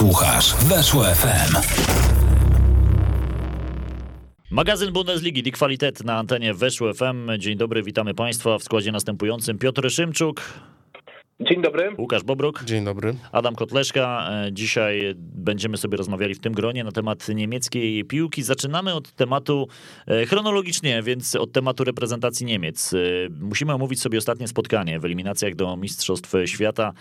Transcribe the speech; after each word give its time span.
Słuchasz 0.00 0.54
Weszło 0.54 1.04
FM. 1.04 1.56
Magazyn 4.50 4.92
Bundesligi, 4.92 5.42
Die 5.42 5.52
Qualität 5.52 6.04
na 6.04 6.16
antenie 6.16 6.54
Weszło 6.54 6.94
FM. 6.94 7.38
Dzień 7.38 7.56
dobry, 7.56 7.82
witamy 7.82 8.14
Państwa 8.14 8.58
w 8.58 8.62
składzie 8.62 8.92
następującym. 8.92 9.58
Piotr 9.58 9.90
Szymczuk. 9.90 10.42
Dzień 11.40 11.62
dobry. 11.62 11.94
Łukasz 11.98 12.22
Bobruk. 12.22 12.64
Dzień 12.64 12.84
dobry. 12.84 13.14
Adam 13.32 13.54
Kotleszka. 13.54 14.30
E, 14.30 14.52
dzisiaj 14.52 15.14
będziemy 15.16 15.76
sobie 15.76 15.96
rozmawiali 15.96 16.34
w 16.34 16.40
tym 16.40 16.52
gronie 16.52 16.84
na 16.84 16.92
temat 16.92 17.28
niemieckiej 17.28 18.04
piłki. 18.04 18.42
Zaczynamy 18.42 18.94
od 18.94 19.12
tematu 19.12 19.68
e, 20.06 20.26
chronologicznie, 20.26 21.02
więc 21.02 21.36
od 21.36 21.52
tematu 21.52 21.84
reprezentacji 21.84 22.46
Niemiec. 22.46 22.94
E, 22.94 22.96
musimy 23.40 23.72
omówić 23.72 24.00
sobie 24.00 24.18
ostatnie 24.18 24.48
spotkanie 24.48 25.00
w 25.00 25.04
eliminacjach 25.04 25.54
do 25.54 25.76
Mistrzostw 25.76 26.32
Świata. 26.46 26.92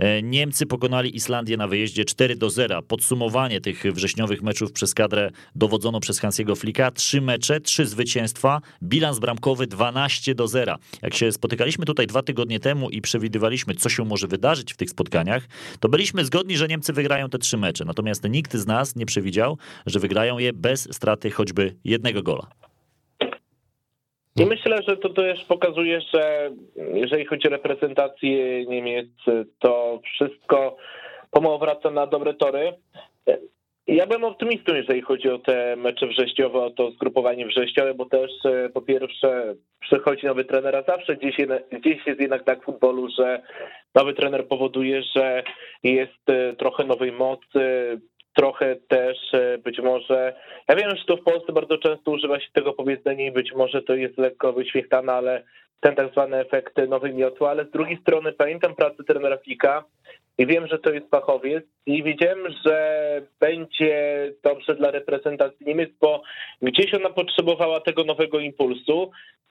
E, 0.00 0.22
Niemcy 0.22 0.66
pokonali 0.66 1.16
Islandię 1.16 1.56
na 1.56 1.68
wyjeździe 1.68 2.04
4 2.04 2.36
do 2.36 2.50
0. 2.50 2.82
Podsumowanie 2.82 3.60
tych 3.60 3.82
wrześniowych 3.82 4.42
meczów 4.42 4.72
przez 4.72 4.94
kadrę 4.94 5.30
dowodzono 5.54 6.00
przez 6.00 6.20
Hansiego 6.20 6.56
Flicka. 6.56 6.90
Trzy 6.90 7.20
mecze, 7.20 7.60
trzy 7.60 7.86
zwycięstwa, 7.86 8.60
bilans 8.82 9.18
bramkowy 9.18 9.66
12 9.66 10.34
do 10.34 10.48
0. 10.48 10.76
Jak 11.02 11.14
się 11.14 11.32
spotykaliśmy 11.32 11.84
tutaj 11.84 12.06
dwa 12.06 12.22
tygodnie 12.22 12.60
temu 12.60 12.90
i 12.90 13.00
przewidywaliśmy, 13.00 13.74
co 13.74 13.88
się 13.88 14.04
może 14.04 14.26
wydarzyć 14.26 14.72
w 14.72 14.76
tych 14.76 14.90
spotkaniach, 14.90 15.48
to 15.80 15.88
byliśmy 15.88 16.24
zgodni, 16.24 16.56
że 16.56 16.68
Niemcy 16.68 16.92
wygrają 16.92 17.28
te 17.28 17.38
trzy 17.38 17.56
mecze. 17.56 17.84
Natomiast 17.84 18.24
nikt 18.30 18.54
z 18.54 18.66
nas 18.66 18.96
nie 18.96 19.06
przewidział, 19.06 19.58
że 19.86 20.00
wygrają 20.00 20.38
je 20.38 20.52
bez 20.52 20.94
straty 20.94 21.30
choćby 21.30 21.76
jednego 21.84 22.22
gola. 22.22 22.59
I 24.36 24.46
myślę, 24.46 24.82
że 24.88 24.96
to 24.96 25.08
też 25.08 25.44
pokazuje, 25.44 26.00
że 26.14 26.50
jeżeli 26.94 27.24
chodzi 27.24 27.48
o 27.48 27.50
reprezentację 27.50 28.66
Niemiec, 28.66 29.08
to 29.58 30.00
wszystko 30.04 30.76
pomału 31.30 31.58
wraca 31.58 31.90
na 31.90 32.06
dobre 32.06 32.34
tory. 32.34 32.72
Ja 33.86 34.06
byłem 34.06 34.24
optymistą, 34.24 34.74
jeżeli 34.74 35.02
chodzi 35.02 35.28
o 35.28 35.38
te 35.38 35.76
mecze 35.76 36.06
wrześniowe, 36.06 36.58
o 36.58 36.70
to 36.70 36.90
zgrupowanie 36.90 37.46
wrześniowe, 37.46 37.94
bo 37.94 38.04
też 38.04 38.30
e, 38.44 38.68
po 38.68 38.82
pierwsze 38.82 39.54
przychodzi 39.80 40.26
nowy 40.26 40.44
trener, 40.44 40.76
a 40.76 40.82
zawsze 40.82 41.16
gdzieś, 41.16 41.36
gdzieś 41.72 42.06
jest 42.06 42.20
jednak 42.20 42.44
tak 42.44 42.62
w 42.62 42.64
futbolu, 42.64 43.08
że 43.18 43.42
nowy 43.94 44.14
trener 44.14 44.48
powoduje, 44.48 45.02
że 45.16 45.42
jest 45.82 46.30
e, 46.30 46.52
trochę 46.56 46.84
nowej 46.84 47.12
mocy, 47.12 48.00
trochę 48.36 48.76
też 48.88 49.34
e, 49.34 49.58
być 49.58 49.78
może, 49.78 50.34
ja 50.68 50.76
wiem, 50.76 50.96
że 50.96 51.04
to 51.04 51.16
w 51.16 51.22
Polsce 51.22 51.52
bardzo 51.52 51.78
często 51.78 52.10
używa 52.10 52.40
się 52.40 52.48
tego 52.52 52.72
powiedzenia 52.72 53.26
i 53.26 53.32
być 53.32 53.52
może 53.52 53.82
to 53.82 53.94
jest 53.94 54.18
lekko 54.18 54.52
wyświechtane, 54.52 55.12
ale 55.12 55.42
ten 55.80 55.94
tak 55.94 56.10
zwany 56.12 56.36
efekt 56.36 56.76
nowej 56.88 57.14
miotły, 57.14 57.48
ale 57.48 57.64
z 57.64 57.70
drugiej 57.70 57.98
strony 58.02 58.32
pamiętam 58.32 58.74
pracę 58.74 59.04
trenera 59.04 59.36
Fika 59.36 59.84
i 60.38 60.46
wiem, 60.46 60.66
że 60.66 60.78
to 60.78 60.90
jest 60.90 61.10
fachowiec 61.10 61.64
i 61.86 62.02
wiedziałem, 62.02 62.38
że 62.66 62.76
będzie 63.40 64.32
dobrze 64.42 64.74
dla 64.74 64.90
reprezentacji 64.90 65.66
Niemiec, 65.66 65.90
bo 66.00 66.22
gdzieś 66.62 66.94
ona 66.94 67.10
potrzebowała 67.10 67.80
tego 67.80 68.04
nowego 68.04 68.40
impulsu 68.40 69.10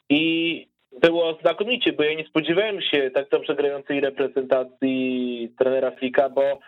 i 0.09 0.67
było 1.01 1.37
znakomicie, 1.41 1.93
bo 1.93 2.03
ja 2.03 2.13
nie 2.13 2.25
spodziewałem 2.25 2.81
się 2.81 3.11
tak 3.13 3.29
dobrze 3.29 3.55
grającej 3.55 4.01
reprezentacji 4.01 5.53
trenera 5.57 5.91
Flika, 5.91 6.29
bo 6.29 6.59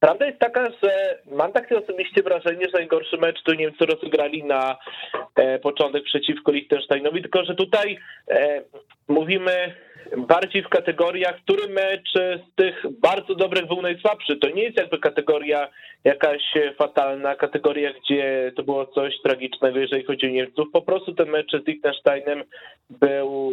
Prawda 0.00 0.26
jest 0.26 0.38
taka, 0.38 0.70
że 0.82 1.18
mam 1.26 1.52
takie 1.52 1.78
osobiście 1.78 2.22
wrażenie, 2.22 2.64
że 2.64 2.78
najgorszy 2.78 3.16
mecz 3.16 3.42
to 3.42 3.54
Niemcy 3.54 3.86
rozegrali 3.86 4.44
na 4.44 4.76
e, 5.34 5.58
początek 5.58 6.04
przeciwko 6.04 6.52
Liechtensteinowi, 6.52 7.22
tylko 7.22 7.44
że 7.44 7.54
tutaj 7.54 7.98
e, 8.30 8.62
mówimy 9.08 9.74
bardziej 10.16 10.62
w 10.62 10.68
kategoriach, 10.68 11.36
który 11.42 11.68
mecz 11.68 12.12
z 12.14 12.54
tych 12.54 12.84
bardzo 13.00 13.34
dobrych 13.34 13.66
był 13.66 13.82
najsłabszy. 13.82 14.36
To 14.36 14.50
nie 14.50 14.62
jest 14.62 14.76
jakby 14.76 14.98
kategoria 14.98 15.68
jakaś 16.04 16.42
fatalna, 16.78 17.34
kategoria, 17.34 17.92
gdzie 17.92 18.52
to 18.56 18.62
było 18.62 18.86
coś 18.86 19.14
tragicznego, 19.22 19.78
jeżeli 19.78 20.04
chodzi 20.04 20.26
o 20.26 20.30
Niemców. 20.30 20.68
Po 20.72 20.82
prostu 20.82 21.14
ten 21.14 21.28
mecz 21.28 21.50
z 21.52 21.66
Liechtensteinem 21.66 22.44
był 22.90 23.52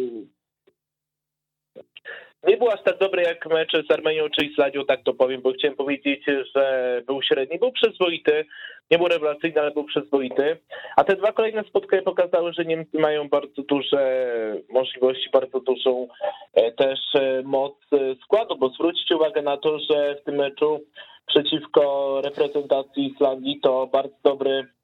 nie 2.46 2.56
był 2.56 2.70
aż 2.70 2.82
tak 2.82 2.98
dobry 2.98 3.22
jak 3.22 3.46
mecz 3.46 3.72
z 3.88 3.90
Armenią 3.90 4.24
czy 4.30 4.44
Islandią, 4.44 4.84
tak 4.84 5.02
to 5.02 5.14
powiem, 5.14 5.40
bo 5.40 5.52
chciałem 5.52 5.76
powiedzieć, 5.76 6.24
że 6.56 7.02
był 7.06 7.22
średni, 7.22 7.58
był 7.58 7.72
przyzwoity, 7.72 8.44
nie 8.90 8.98
był 8.98 9.08
rewelacyjny, 9.08 9.60
ale 9.60 9.70
był 9.70 9.84
przyzwoity. 9.84 10.56
A 10.96 11.04
te 11.04 11.16
dwa 11.16 11.32
kolejne 11.32 11.64
spotkania 11.64 12.02
pokazały, 12.02 12.52
że 12.52 12.64
Niemcy 12.64 12.98
mają 12.98 13.28
bardzo 13.28 13.62
duże 13.62 14.26
możliwości, 14.70 15.30
bardzo 15.32 15.60
dużą 15.60 16.08
e, 16.54 16.72
też 16.72 16.98
e, 17.14 17.42
moc 17.44 17.74
e, 17.92 18.14
składu, 18.24 18.56
bo 18.56 18.68
zwróćcie 18.68 19.16
uwagę 19.16 19.42
na 19.42 19.56
to, 19.56 19.78
że 19.78 20.16
w 20.20 20.24
tym 20.24 20.34
meczu 20.34 20.80
przeciwko 21.26 22.20
reprezentacji 22.24 23.12
Islandii 23.12 23.60
to 23.62 23.86
bardzo 23.86 24.16
dobry 24.24 24.75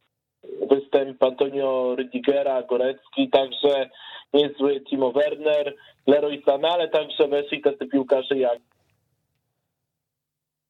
występ 0.70 1.22
Antonio 1.22 1.94
Rydigera, 1.96 2.62
Gorecki, 2.62 3.30
także 3.30 3.90
niezły 4.34 4.80
Timo 4.80 5.12
Werner, 5.12 5.74
Leroy 6.06 6.42
Sané, 6.46 6.68
ale 6.68 6.88
także 6.88 7.28
weszli 7.28 7.62
tacy 7.62 7.86
piłkarze 7.86 8.36
jak 8.36 8.58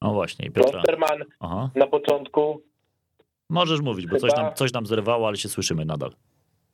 no 0.02 0.12
właśnie, 0.12 0.50
Piotra. 0.50 0.80
Osterman 0.80 1.24
na 1.74 1.86
początku. 1.86 2.62
Możesz 3.50 3.80
mówić, 3.80 4.06
bo 4.06 4.16
coś 4.16 4.36
nam, 4.36 4.54
coś 4.54 4.72
nam 4.72 4.86
zerwało, 4.86 5.28
ale 5.28 5.36
się 5.36 5.48
słyszymy 5.48 5.84
nadal. 5.84 6.10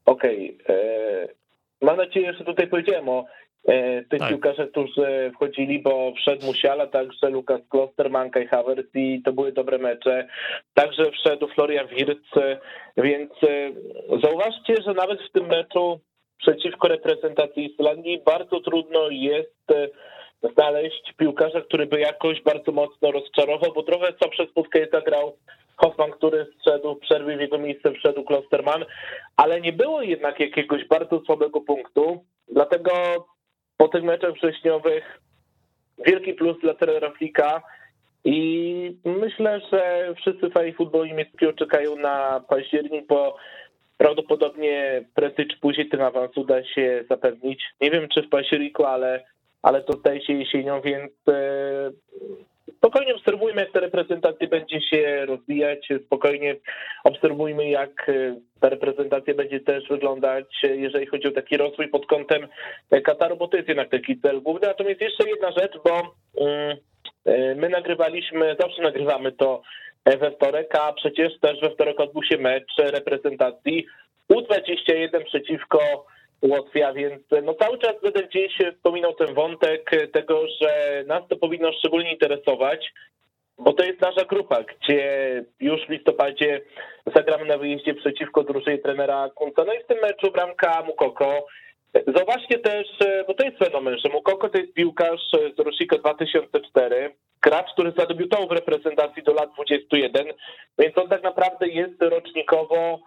Okej. 0.04 0.58
Okay. 0.64 0.76
E, 0.76 1.28
mam 1.82 1.96
nadzieję, 1.96 2.32
że 2.32 2.44
tutaj 2.44 2.66
powiedziałem 2.66 3.08
o 3.08 3.24
tych 4.10 4.20
tak. 4.20 4.28
piłkarzach, 4.28 4.70
którzy 4.70 5.30
wchodzili, 5.34 5.78
bo 5.78 6.12
wszedł 6.16 6.46
Musiala, 6.46 6.86
także 6.86 7.30
Lukas 7.30 7.60
Klosterman, 7.68 8.30
Kai 8.30 8.46
Havertz 8.46 8.94
i 8.94 9.22
to 9.24 9.32
były 9.32 9.52
dobre 9.52 9.78
mecze. 9.78 10.28
Także 10.74 11.10
wszedł 11.10 11.48
Florian 11.48 11.86
Wirtz, 11.86 12.30
więc 12.96 13.30
e, 13.42 13.70
zauważcie, 14.22 14.82
że 14.86 14.94
nawet 14.94 15.22
w 15.22 15.32
tym 15.32 15.46
meczu 15.46 16.00
przeciwko 16.38 16.88
reprezentacji 16.88 17.72
Islandii 17.72 18.22
bardzo 18.26 18.60
trudno 18.60 19.08
jest 19.10 19.70
e, 19.70 19.88
znaleźć 20.54 21.12
piłkarza, 21.16 21.60
który 21.60 21.86
by 21.86 22.00
jakoś 22.00 22.42
bardzo 22.42 22.72
mocno 22.72 23.12
rozczarował, 23.12 23.72
bo 23.74 23.82
trochę 23.82 24.12
co 24.20 24.28
przez 24.28 24.50
spotkanie 24.50 24.88
zagrał 24.92 25.36
Hoffman, 25.76 26.10
który 26.10 26.46
wszedł 26.60 26.94
w 26.94 26.98
przerwie, 26.98 27.36
w 27.36 27.40
jego 27.40 27.58
miejsce 27.58 27.92
wszedł 27.92 28.24
Klosterman, 28.24 28.84
ale 29.36 29.60
nie 29.60 29.72
było 29.72 30.02
jednak 30.02 30.40
jakiegoś 30.40 30.84
bardzo 30.84 31.20
słabego 31.20 31.60
punktu, 31.60 32.24
dlatego 32.52 32.92
po 33.78 33.88
tych 33.88 34.02
meczach 34.02 34.32
wrześniowych 34.32 35.20
wielki 36.06 36.34
plus 36.34 36.60
dla 36.60 36.74
trenera 36.74 37.10
Flika 37.10 37.62
i 38.24 38.96
myślę, 39.04 39.60
że 39.72 40.14
wszyscy 40.16 40.50
fani 40.50 40.72
futbolu 40.72 41.04
niemieckiego 41.04 41.52
czekają 41.52 41.96
na 41.96 42.44
październik, 42.48 43.06
bo 43.06 43.36
Prawdopodobnie 43.98 45.04
prędzej 45.14 45.46
czy 45.46 45.58
później 45.60 45.88
ten 45.88 46.00
awans 46.00 46.36
uda 46.36 46.64
się 46.64 47.04
zapewnić. 47.10 47.64
Nie 47.80 47.90
wiem, 47.90 48.08
czy 48.08 48.22
w 48.22 48.28
październiku, 48.28 48.84
ale, 48.84 49.24
ale 49.62 49.82
to 49.82 49.92
staje 49.92 50.24
się 50.24 50.32
jesienią, 50.32 50.80
więc 50.80 51.12
e, 51.28 51.90
spokojnie 52.76 53.14
obserwujmy, 53.14 53.60
jak 53.60 53.72
ta 53.72 53.80
reprezentacja 53.80 54.48
będzie 54.48 54.80
się 54.80 55.26
rozwijać, 55.26 55.88
spokojnie 56.06 56.56
obserwujmy, 57.04 57.68
jak 57.68 58.08
e, 58.08 58.40
ta 58.60 58.68
reprezentacja 58.68 59.34
będzie 59.34 59.60
też 59.60 59.88
wyglądać, 59.88 60.46
jeżeli 60.62 61.06
chodzi 61.06 61.28
o 61.28 61.30
taki 61.30 61.56
rozwój 61.56 61.88
pod 61.88 62.06
kątem 62.06 62.48
Kataru, 63.04 63.36
bo 63.36 63.48
to 63.48 63.56
jest 63.56 63.68
jednak 63.68 63.90
taki 63.90 64.20
cel 64.20 64.42
główny. 64.42 64.68
Natomiast 64.68 65.00
jeszcze 65.00 65.28
jedna 65.28 65.52
rzecz, 65.52 65.72
bo 65.84 66.16
mm, 66.40 66.76
e, 67.24 67.54
my 67.54 67.68
nagrywaliśmy, 67.68 68.56
zawsze 68.60 68.82
nagrywamy 68.82 69.32
to 69.32 69.62
we 70.04 70.30
wtorek, 70.30 70.74
a 70.74 70.92
przecież 70.92 71.40
też 71.40 71.60
we 71.60 71.70
wtorek 71.70 72.00
odbył 72.00 72.22
się 72.22 72.38
mecz 72.38 72.72
reprezentacji 72.78 73.86
U21 74.32 75.24
przeciwko 75.24 76.06
Łotwia, 76.42 76.92
więc 76.92 77.22
no 77.42 77.54
cały 77.54 77.78
czas 77.78 77.94
będę 78.02 78.22
gdzieś 78.22 78.58
wspominał 78.76 79.14
ten 79.14 79.34
wątek 79.34 79.90
tego, 80.12 80.42
że 80.60 81.04
nas 81.06 81.22
to 81.28 81.36
powinno 81.36 81.72
szczególnie 81.72 82.12
interesować, 82.12 82.92
bo 83.58 83.72
to 83.72 83.84
jest 83.84 84.00
nasza 84.00 84.24
grupa, 84.24 84.62
gdzie 84.62 85.44
już 85.60 85.86
w 85.86 85.90
listopadzie 85.90 86.60
zagramy 87.14 87.44
na 87.44 87.58
wyjeździe 87.58 87.94
przeciwko 87.94 88.44
drużynie 88.44 88.78
trenera 88.78 89.30
Kunca. 89.34 89.64
No 89.64 89.74
i 89.74 89.82
w 89.82 89.86
tym 89.86 89.98
meczu 90.02 90.30
bramka 90.30 90.82
Mukoko. 90.86 91.46
Zobaczcie 92.06 92.58
też, 92.58 92.86
bo 93.26 93.34
to 93.34 93.44
jest 93.44 93.58
fenomen, 93.58 93.98
że 93.98 94.08
Mukoko 94.08 94.48
to 94.48 94.58
jest 94.58 94.74
piłkarz 94.74 95.20
z 95.56 95.58
rocznika 95.58 95.98
2004, 95.98 97.14
gracz, 97.42 97.72
który 97.72 97.92
zadebiutował 97.96 98.48
w 98.48 98.52
reprezentacji 98.52 99.22
do 99.22 99.32
lat 99.32 99.52
21, 99.54 100.26
więc 100.78 100.98
on 100.98 101.08
tak 101.08 101.22
naprawdę 101.22 101.68
jest 101.68 102.02
rocznikowo 102.02 103.00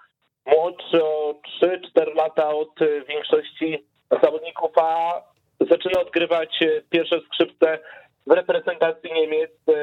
młodszy 0.45 1.03
o 1.03 1.35
3-4 1.63 2.15
lata 2.15 2.49
od 2.49 2.79
większości 3.07 3.85
zawodników, 4.23 4.71
a 4.77 5.21
zaczyna 5.59 6.01
odgrywać 6.01 6.59
pierwsze 6.89 7.21
skrzypce 7.21 7.79
w 8.27 8.31
reprezentacji 8.31 9.13
Niemiec 9.13 9.51
e, 9.69 9.73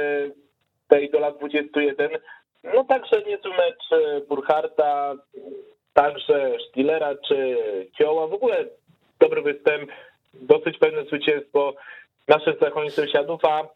tej 0.89 1.11
do 1.11 1.19
lat 1.19 1.39
21. 1.39 2.11
No 2.65 2.85
także 2.85 3.23
niezły 3.23 3.51
mecz 3.51 4.03
Burcharta, 4.29 5.15
także 5.95 6.57
Stillera 6.69 7.15
czy 7.29 7.57
Kioła, 7.99 8.27
w 8.27 8.33
ogóle 8.33 8.65
dobry 9.21 9.43
występ, 9.43 9.91
dosyć 10.35 10.79
pewne 10.79 11.05
zwycięstwo 11.05 11.75
naszych 12.29 12.59
zachodnich 12.61 12.93
sąsiadów, 12.93 13.45
a 13.45 13.69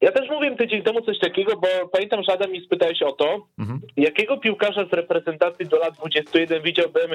Ja 0.00 0.12
też 0.12 0.30
mówiłem 0.30 0.56
tydzień 0.56 0.82
temu 0.82 1.00
coś 1.00 1.18
takiego, 1.18 1.56
bo 1.56 1.88
pamiętam, 1.92 2.22
że 2.22 2.32
Adam 2.32 2.52
mi 2.52 2.64
spytałeś 2.64 3.02
o 3.02 3.12
to, 3.12 3.46
mhm. 3.58 3.80
jakiego 3.96 4.36
piłkarza 4.36 4.86
z 4.86 4.92
reprezentacji 4.92 5.66
do 5.66 5.78
lat 5.78 5.94
21 5.94 6.62
widziałbym 6.62 7.10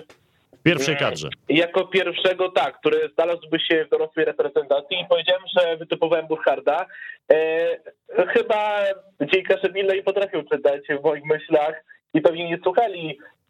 w 0.60 0.64
pierwszej 0.64 0.98
kadrze. 0.98 1.30
Jako 1.50 1.88
pierwszego, 1.88 2.52
tak, 2.52 2.80
który 2.80 3.10
znalazłby 3.14 3.60
się 3.60 3.86
w 3.86 3.90
dorosłej 3.90 4.26
reprezentacji 4.26 5.02
i 5.02 5.06
powiedziałem, 5.10 5.42
że 5.58 5.78
wytypowałem 5.78 6.28
Burcharda. 6.28 6.86
E, 7.32 8.26
chyba 8.28 8.84
dziennikarze 9.22 9.70
Milley 9.74 10.04
potrafią 10.04 10.44
czytać 10.44 10.82
w 11.00 11.04
moich 11.04 11.26
myślach 11.26 11.84
i 12.14 12.22
pewnie 12.22 12.50
nie 12.50 12.60
słuchali 12.64 13.20
e, 13.20 13.41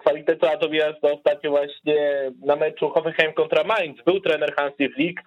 kwalitetu, 0.00 0.46
natomiast 0.46 1.04
ostatnio 1.04 1.50
właśnie 1.50 2.30
na 2.44 2.56
meczu 2.56 2.88
Hoffenheim 2.88 3.32
kontra 3.32 3.64
Mainz. 3.64 4.02
Był 4.06 4.20
trener 4.20 4.54
Hansi 4.54 4.88
Flick 4.88 5.20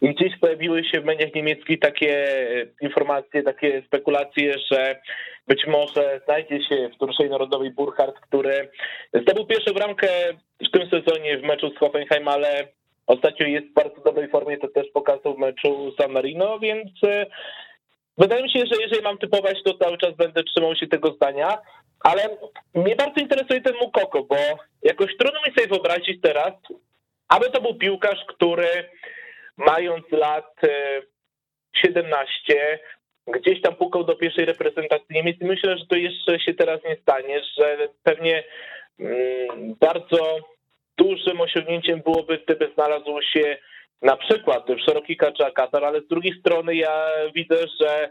i 0.00 0.14
gdzieś 0.14 0.38
pojawiły 0.38 0.84
się 0.84 1.00
w 1.00 1.04
mediach 1.04 1.34
niemieckich 1.34 1.80
takie 1.80 2.26
informacje, 2.80 3.42
takie 3.42 3.82
spekulacje, 3.86 4.54
że 4.72 5.00
być 5.48 5.66
może 5.66 6.20
znajdzie 6.24 6.64
się 6.68 6.88
w 6.88 6.98
drużynie 6.98 7.28
narodowej 7.28 7.70
Burkhardt, 7.70 8.20
który 8.20 8.70
zdobył 9.22 9.46
pierwszą 9.46 9.72
bramkę 9.72 10.08
w 10.68 10.70
tym 10.70 10.90
sezonie 10.90 11.38
w 11.38 11.42
meczu 11.42 11.70
z 11.70 11.78
Hoffenheim, 11.78 12.28
ale 12.28 12.68
ostatnio 13.06 13.46
jest 13.46 13.66
w 13.66 13.72
bardzo 13.72 14.00
dobrej 14.00 14.28
formie, 14.28 14.58
to 14.58 14.68
też 14.68 14.86
pokazał 14.94 15.34
w 15.34 15.38
meczu 15.38 15.92
San 16.00 16.12
Marino, 16.12 16.58
więc 16.58 16.90
e, 17.04 17.26
wydaje 18.18 18.42
mi 18.42 18.50
się, 18.50 18.58
że 18.58 18.82
jeżeli 18.82 19.02
mam 19.02 19.18
typować, 19.18 19.62
to 19.64 19.78
cały 19.78 19.98
czas 19.98 20.14
będę 20.16 20.44
trzymał 20.44 20.76
się 20.76 20.86
tego 20.86 21.12
zdania, 21.12 21.58
ale 22.00 22.38
mnie 22.74 22.96
bardzo 22.96 23.20
interesuje 23.20 23.60
ten 23.60 23.74
Mukoko, 23.80 24.22
bo 24.22 24.36
jakoś 24.82 25.16
trudno 25.16 25.40
mi 25.46 25.54
sobie 25.54 25.66
wyobrazić 25.66 26.20
teraz, 26.22 26.52
aby 27.28 27.50
to 27.50 27.60
był 27.60 27.74
piłkarz, 27.74 28.24
który 28.28 28.90
mając 29.56 30.12
lat 30.12 30.54
17, 31.72 32.72
e, 32.72 32.78
gdzieś 33.32 33.62
tam 33.62 33.74
pukał 33.74 34.04
do 34.04 34.16
pierwszej 34.16 34.44
reprezentacji 34.44 35.06
Niemiec 35.10 35.36
myślę, 35.40 35.78
że 35.78 35.86
to 35.86 35.96
jeszcze 35.96 36.40
się 36.40 36.54
teraz 36.54 36.80
nie 36.84 36.96
stanie, 36.96 37.40
że 37.58 37.88
pewnie 38.02 38.44
mm, 39.00 39.74
bardzo 39.80 40.38
dużym 40.96 41.40
osiągnięciem 41.40 42.02
byłoby, 42.02 42.38
gdyby 42.38 42.70
znalazł 42.74 43.22
się 43.32 43.58
na 44.02 44.16
przykład 44.16 44.66
w 44.70 44.84
szeroki 44.84 45.16
kacza 45.16 45.50
Katar, 45.50 45.84
ale 45.84 46.00
z 46.00 46.08
drugiej 46.08 46.40
strony 46.40 46.76
ja 46.76 47.10
widzę, 47.34 47.56
że 47.80 48.10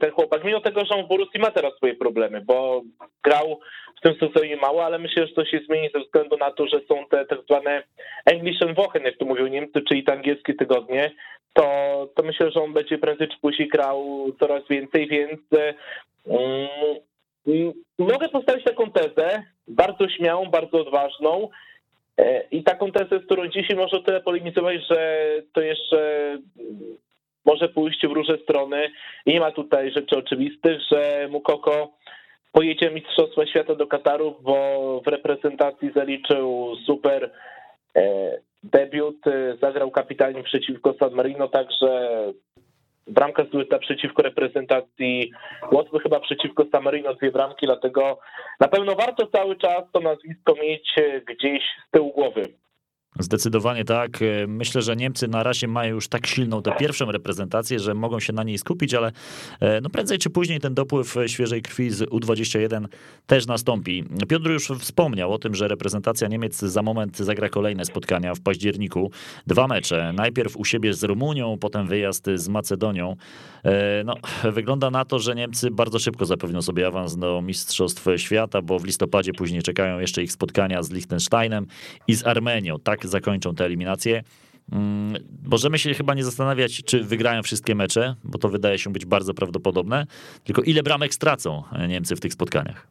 ten 0.00 0.10
chłopak, 0.10 0.44
mimo 0.44 0.60
tego, 0.60 0.84
że 0.84 0.94
on 0.94 1.04
w 1.04 1.08
Borussii 1.08 1.40
ma 1.40 1.50
teraz 1.50 1.74
swoje 1.74 1.94
problemy, 1.94 2.40
bo 2.40 2.82
grał 3.22 3.60
w 3.98 4.00
tym 4.00 4.14
sezonie 4.14 4.56
mało, 4.56 4.84
ale 4.84 4.98
myślę, 4.98 5.26
że 5.26 5.34
to 5.34 5.44
się 5.44 5.60
zmieni 5.66 5.90
ze 5.94 6.00
względu 6.00 6.36
na 6.36 6.50
to, 6.50 6.66
że 6.66 6.80
są 6.88 7.06
te 7.10 7.26
tak 7.26 7.38
zwane 7.42 7.82
English 8.26 8.58
Wochen, 8.76 9.02
jak 9.02 9.16
to 9.16 9.24
mówią 9.24 9.46
Niemcy, 9.46 9.80
czyli 9.88 10.04
te 10.04 10.12
angielskie 10.12 10.54
tygodnie, 10.54 11.10
to, 11.52 12.08
to 12.14 12.22
myślę, 12.22 12.50
że 12.50 12.62
on 12.62 12.72
będzie 12.72 12.98
prędzej 12.98 13.28
czy 13.28 13.38
później 13.40 13.68
grał 13.68 14.26
coraz 14.40 14.62
więcej, 14.70 15.08
więc 15.08 15.40
um, 16.24 16.68
mogę 17.98 18.28
postawić 18.28 18.64
taką 18.64 18.90
tezę, 18.90 19.42
bardzo 19.68 20.08
śmiałą, 20.08 20.46
bardzo 20.46 20.80
odważną 20.80 21.48
e, 22.18 22.42
i 22.50 22.62
taką 22.62 22.92
tezę, 22.92 23.18
z 23.22 23.24
którą 23.26 23.48
dzisiaj 23.48 23.76
może 23.76 24.02
tyle 24.02 24.20
polemizować, 24.20 24.76
że 24.90 25.28
to 25.52 25.60
jeszcze 25.60 26.38
może 27.48 27.68
pójść 27.68 28.06
w 28.06 28.12
różne 28.12 28.38
strony 28.38 28.90
nie 29.26 29.40
ma 29.40 29.50
tutaj 29.50 29.92
rzeczy 29.92 30.18
oczywistych, 30.18 30.80
że 30.92 31.28
Mukoko 31.30 31.92
pojedzie 32.52 32.90
Mistrzostwa 32.90 33.46
Świata 33.46 33.74
do 33.74 33.86
Kataru, 33.86 34.34
bo 34.40 34.54
w 35.04 35.08
reprezentacji 35.08 35.92
zaliczył 35.94 36.76
super 36.86 37.30
e, 37.96 38.02
debiut, 38.62 39.16
zagrał 39.62 39.90
kapitalnie 39.90 40.42
przeciwko 40.42 40.94
San 40.98 41.12
Marino, 41.12 41.48
także 41.48 42.08
bramka 43.06 43.44
zdobyta 43.44 43.78
przeciwko 43.78 44.22
reprezentacji 44.22 45.30
Łotwy, 45.72 45.98
chyba 46.00 46.20
przeciwko 46.20 46.64
San 46.72 46.82
Marino 46.82 47.14
dwie 47.14 47.30
bramki, 47.30 47.66
dlatego 47.66 48.18
na 48.60 48.68
pewno 48.68 48.94
warto 48.94 49.26
cały 49.26 49.56
czas 49.56 49.82
to 49.92 50.00
nazwisko 50.00 50.54
mieć 50.54 50.94
gdzieś 51.26 51.62
z 51.88 51.90
tyłu 51.90 52.12
głowy. 52.12 52.42
Zdecydowanie 53.18 53.84
tak. 53.84 54.22
E, 54.22 54.46
myślę, 54.46 54.82
że 54.82 54.96
Niemcy 54.96 55.28
na 55.28 55.42
razie 55.42 55.68
mają 55.68 55.94
już 55.94 56.08
tak 56.08 56.26
silną 56.26 56.62
tę 56.62 56.72
pierwszą 56.78 57.12
reprezentację, 57.12 57.78
że 57.78 57.94
mogą 57.94 58.20
się 58.20 58.32
na 58.32 58.42
niej 58.42 58.58
skupić, 58.58 58.94
ale 58.94 59.12
e, 59.60 59.80
no 59.80 59.90
prędzej 59.90 60.18
czy 60.18 60.30
później 60.30 60.60
ten 60.60 60.74
dopływ 60.74 61.14
świeżej 61.26 61.62
krwi 61.62 61.90
z 61.90 62.02
U21 62.02 62.86
też 63.26 63.46
nastąpi. 63.46 64.04
Piotr 64.28 64.50
już 64.50 64.68
wspomniał 64.78 65.32
o 65.32 65.38
tym, 65.38 65.54
że 65.54 65.68
reprezentacja 65.68 66.28
Niemiec 66.28 66.58
za 66.58 66.82
moment 66.82 67.16
zagra 67.16 67.48
kolejne 67.48 67.84
spotkania 67.84 68.34
w 68.34 68.40
październiku. 68.40 69.10
Dwa 69.46 69.66
mecze. 69.66 70.12
Najpierw 70.12 70.56
u 70.56 70.64
siebie 70.64 70.94
z 70.94 71.04
Rumunią, 71.04 71.58
potem 71.58 71.86
wyjazd 71.86 72.26
z 72.34 72.48
Macedonią. 72.48 73.16
E, 73.64 74.04
no, 74.04 74.14
wygląda 74.52 74.90
na 74.90 75.04
to, 75.04 75.18
że 75.18 75.34
Niemcy 75.34 75.70
bardzo 75.70 75.98
szybko 75.98 76.26
zapewnią 76.26 76.62
sobie 76.62 76.86
awans 76.86 77.16
do 77.16 77.42
Mistrzostw 77.42 78.06
Świata, 78.16 78.62
bo 78.62 78.78
w 78.78 78.84
listopadzie 78.84 79.32
później 79.32 79.62
czekają 79.62 79.98
jeszcze 79.98 80.22
ich 80.22 80.32
spotkania 80.32 80.82
z 80.82 80.90
Liechtensteinem 80.90 81.66
i 82.08 82.14
z 82.14 82.26
Armenią. 82.26 82.78
Tak 82.78 83.07
zakończą 83.08 83.54
te 83.54 83.64
eliminacje. 83.64 84.22
Mm, 84.72 85.24
możemy 85.44 85.78
się 85.78 85.94
chyba 85.94 86.14
nie 86.14 86.24
zastanawiać, 86.24 86.82
czy 86.84 87.04
wygrają 87.04 87.42
wszystkie 87.42 87.74
mecze, 87.74 88.14
bo 88.24 88.38
to 88.38 88.48
wydaje 88.48 88.78
się 88.78 88.92
być 88.92 89.04
bardzo 89.04 89.34
prawdopodobne, 89.34 90.06
tylko 90.44 90.62
ile 90.62 90.82
bramek 90.82 91.14
stracą 91.14 91.62
Niemcy 91.88 92.16
w 92.16 92.20
tych 92.20 92.32
spotkaniach. 92.32 92.86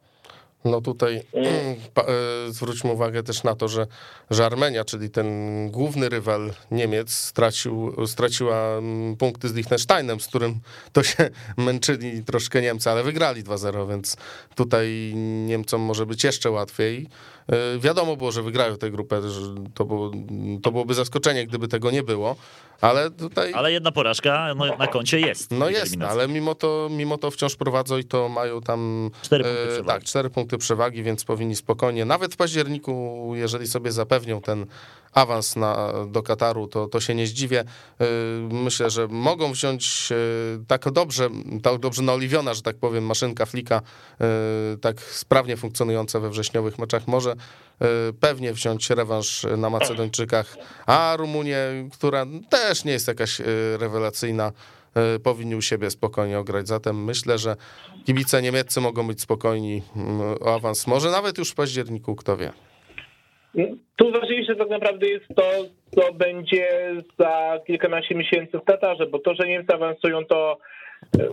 No 0.64 0.80
tutaj 0.80 1.16
e, 1.36 2.02
zwróćmy 2.48 2.92
uwagę 2.92 3.22
też 3.22 3.42
na 3.42 3.54
to, 3.54 3.68
że, 3.68 3.86
że 4.30 4.46
Armenia, 4.46 4.84
czyli 4.84 5.10
ten 5.10 5.26
główny 5.70 6.08
rywal 6.08 6.52
Niemiec, 6.70 7.10
stracił, 7.10 8.06
straciła 8.06 8.56
mm, 8.56 9.16
punkty 9.16 9.48
z 9.48 9.54
Liechtensteinem, 9.54 10.20
z 10.20 10.26
którym 10.26 10.60
to 10.92 11.02
się 11.02 11.30
męczyli 11.56 12.24
troszkę 12.24 12.62
Niemcy, 12.62 12.90
ale 12.90 13.02
wygrali 13.02 13.44
2-0, 13.44 13.88
więc 13.88 14.16
tutaj 14.54 15.12
Niemcom 15.46 15.80
może 15.80 16.06
być 16.06 16.24
jeszcze 16.24 16.50
łatwiej. 16.50 17.08
E, 17.48 17.78
wiadomo 17.78 18.16
było, 18.16 18.32
że 18.32 18.42
wygrają 18.42 18.76
tę 18.76 18.90
grupę, 18.90 19.28
że 19.28 19.40
to, 19.74 19.84
było, 19.84 20.10
to 20.62 20.72
byłoby 20.72 20.94
zaskoczenie, 20.94 21.46
gdyby 21.46 21.68
tego 21.68 21.90
nie 21.90 22.02
było, 22.02 22.36
ale 22.80 23.10
tutaj... 23.10 23.52
Ale 23.54 23.72
jedna 23.72 23.92
porażka 23.92 24.54
no, 24.54 24.76
na 24.76 24.86
koncie 24.86 25.20
jest. 25.20 25.50
No 25.50 25.70
jest, 25.70 26.02
ale 26.08 26.28
mimo 26.28 26.54
to, 26.54 26.88
mimo 26.90 27.18
to 27.18 27.30
wciąż 27.30 27.56
prowadzą 27.56 27.98
i 27.98 28.04
to 28.04 28.28
mają 28.28 28.60
tam... 28.60 29.10
Cztery 29.22 29.44
punkty 29.44 29.80
e. 29.80 29.84
Tak, 29.84 30.04
cztery 30.04 30.30
punkty 30.30 30.47
przewagi, 30.56 31.02
więc 31.02 31.24
powinni 31.24 31.56
spokojnie, 31.56 32.04
nawet 32.04 32.34
w 32.34 32.36
październiku, 32.36 33.32
jeżeli 33.34 33.66
sobie 33.66 33.92
zapewnią 33.92 34.40
ten 34.40 34.66
awans 35.12 35.56
na, 35.56 35.92
do 36.06 36.22
Kataru, 36.22 36.66
to, 36.66 36.86
to 36.86 37.00
się 37.00 37.14
nie 37.14 37.26
zdziwię. 37.26 37.60
E, 37.60 38.04
myślę, 38.50 38.90
że 38.90 39.08
mogą 39.08 39.52
wziąć 39.52 40.12
tak 40.66 40.90
dobrze, 40.90 41.30
tak 41.62 41.78
dobrze 41.78 42.02
naoliwiona, 42.02 42.54
że 42.54 42.62
tak 42.62 42.76
powiem, 42.76 43.04
maszynka 43.04 43.46
flika, 43.46 43.82
tak 44.80 45.00
sprawnie 45.00 45.56
funkcjonująca 45.56 46.20
we 46.20 46.30
wrześniowych 46.30 46.78
meczach. 46.78 47.08
Może 47.08 47.36
Y, 47.82 48.12
pewnie 48.12 48.52
wziąć 48.52 48.90
rewanż 48.90 49.46
na 49.56 49.70
Macedończykach, 49.70 50.56
a 50.86 51.14
Rumunię, 51.18 51.58
która 51.92 52.26
też 52.48 52.84
nie 52.84 52.92
jest 52.92 53.08
jakaś 53.08 53.40
y, 53.40 53.44
rewelacyjna, 53.78 54.48
y, 54.48 54.77
powinni 55.24 55.56
u 55.56 55.62
siebie 55.62 55.90
spokojnie 55.90 56.38
ograć. 56.38 56.68
Zatem 56.68 57.04
myślę, 57.04 57.38
że 57.38 57.56
kibice 58.06 58.42
niemieccy 58.42 58.80
mogą 58.80 59.06
być 59.06 59.20
spokojni 59.20 59.82
mm, 59.96 60.20
o 60.40 60.54
awans. 60.54 60.86
Może 60.86 61.10
nawet 61.10 61.38
już 61.38 61.50
w 61.50 61.54
październiku, 61.54 62.16
kto 62.16 62.36
wie. 62.36 62.52
Tu 63.96 64.12
ważniejsze 64.12 64.56
tak 64.56 64.68
naprawdę 64.68 65.06
jest 65.08 65.26
to, 65.36 65.42
co 65.94 66.12
będzie 66.12 66.92
za 67.18 67.58
kilkanaście 67.66 68.14
miesięcy 68.14 68.58
w 68.58 68.64
Katarze, 68.64 69.06
bo 69.06 69.18
to, 69.18 69.34
że 69.34 69.48
Niemcy 69.48 69.74
awansują, 69.74 70.24
to 70.24 70.58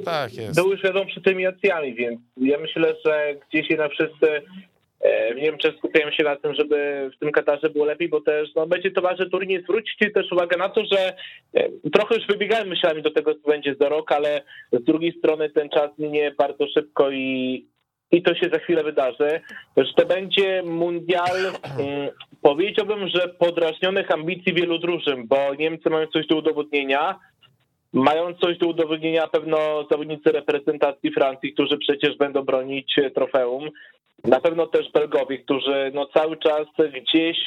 tak 0.05 0.33
jest. 0.33 0.55
było 0.55 0.71
już 0.71 0.83
wiadomo 0.83 1.05
przed 1.05 1.24
tymi 1.24 1.45
akcjami, 1.45 1.93
więc 1.95 2.19
ja 2.38 2.57
myślę, 2.59 2.95
że 3.05 3.35
gdzieś 3.50 3.69
jednak 3.69 3.91
wszyscy 3.91 4.27
E, 4.27 4.41
w 5.36 5.42
Niemczech 5.42 5.75
skupiają 5.78 6.12
się 6.12 6.24
na 6.24 6.36
tym, 6.36 6.54
żeby 6.54 7.10
w 7.16 7.20
tym 7.20 7.32
Katarze 7.32 7.70
było 7.70 7.86
lepiej, 7.86 8.10
bo 8.10 8.22
też 8.22 8.50
no, 8.56 8.68
będzie 8.68 8.92
to 8.92 9.02
ważny 9.02 9.30
turniej. 9.30 9.64
Zwróćcie 9.64 10.12
też 10.12 10.32
uwagę 10.32 10.58
na 10.58 10.70
to, 10.70 10.82
że 10.92 11.14
e, 11.54 11.70
trochę 11.94 12.16
już 12.16 12.28
wybiegałem 12.28 12.68
myślami 12.68 13.02
do 13.02 13.12
tego, 13.12 13.36
co 13.36 13.50
będzie 13.50 13.75
za 13.80 13.90
rok, 13.90 14.12
ale 14.12 14.42
z 14.72 14.84
drugiej 14.84 15.14
strony 15.20 15.50
ten 15.50 15.70
czas 15.70 15.90
minie 15.98 16.32
bardzo 16.38 16.68
szybko 16.68 17.12
i, 17.12 17.66
i 18.12 18.24
to 18.24 18.36
się 18.36 18.50
za 18.54 18.60
chwilę 18.60 18.84
wydarzy, 18.84 19.42
że 19.78 19.94
to 19.96 20.06
będzie 20.06 20.64
mundial, 20.64 21.36
hmm, 21.78 22.10
powiedziałbym, 22.42 23.08
że 23.08 23.28
podrażnionych 23.28 24.12
ambicji 24.12 24.54
wielu 24.54 24.80
drużyn, 24.80 25.28
bo 25.28 25.56
Niemcy 25.60 25.90
mają 25.90 26.08
coś 26.08 26.28
do 26.28 26.36
udowodnienia, 26.36 27.20
mają 27.94 28.34
coś 28.34 28.58
do 28.58 28.68
udowodnienia 28.68 29.28
pewno 29.28 29.88
zawodnicy 29.92 30.32
reprezentacji 30.32 31.12
Francji, 31.12 31.54
którzy 31.54 31.78
przecież 31.78 32.18
będą 32.18 32.44
bronić 32.44 32.96
trofeum. 33.16 33.70
Na 34.27 34.39
pewno 34.39 34.67
też 34.67 34.91
Belgowie, 34.91 35.38
którzy 35.38 35.91
no 35.94 36.05
cały 36.05 36.38
czas 36.38 36.67
gdzieś 36.77 37.38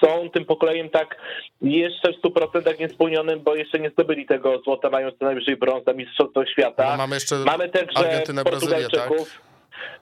są 0.00 0.30
tym 0.30 0.44
pokoleniem 0.44 0.90
tak 0.90 1.16
jeszcze 1.62 2.12
w 2.12 2.22
100% 2.22 2.80
niespełnionym, 2.80 3.40
bo 3.40 3.54
jeszcze 3.54 3.78
nie 3.78 3.90
zdobyli 3.90 4.26
tego 4.26 4.60
złota, 4.64 4.90
mają 4.90 5.10
co 5.10 5.24
najwyżej 5.24 5.56
brąz 5.56 5.86
na 5.86 5.92
Mistrzostwo 5.92 6.46
Świata. 6.46 6.90
No, 6.90 6.96
mamy 6.96 7.16
jeszcze 7.16 7.36
mamy 7.36 7.68
także 7.68 7.98
Argentynę, 7.98 8.44
Brazylię, 8.44 8.86
tak? 8.92 9.10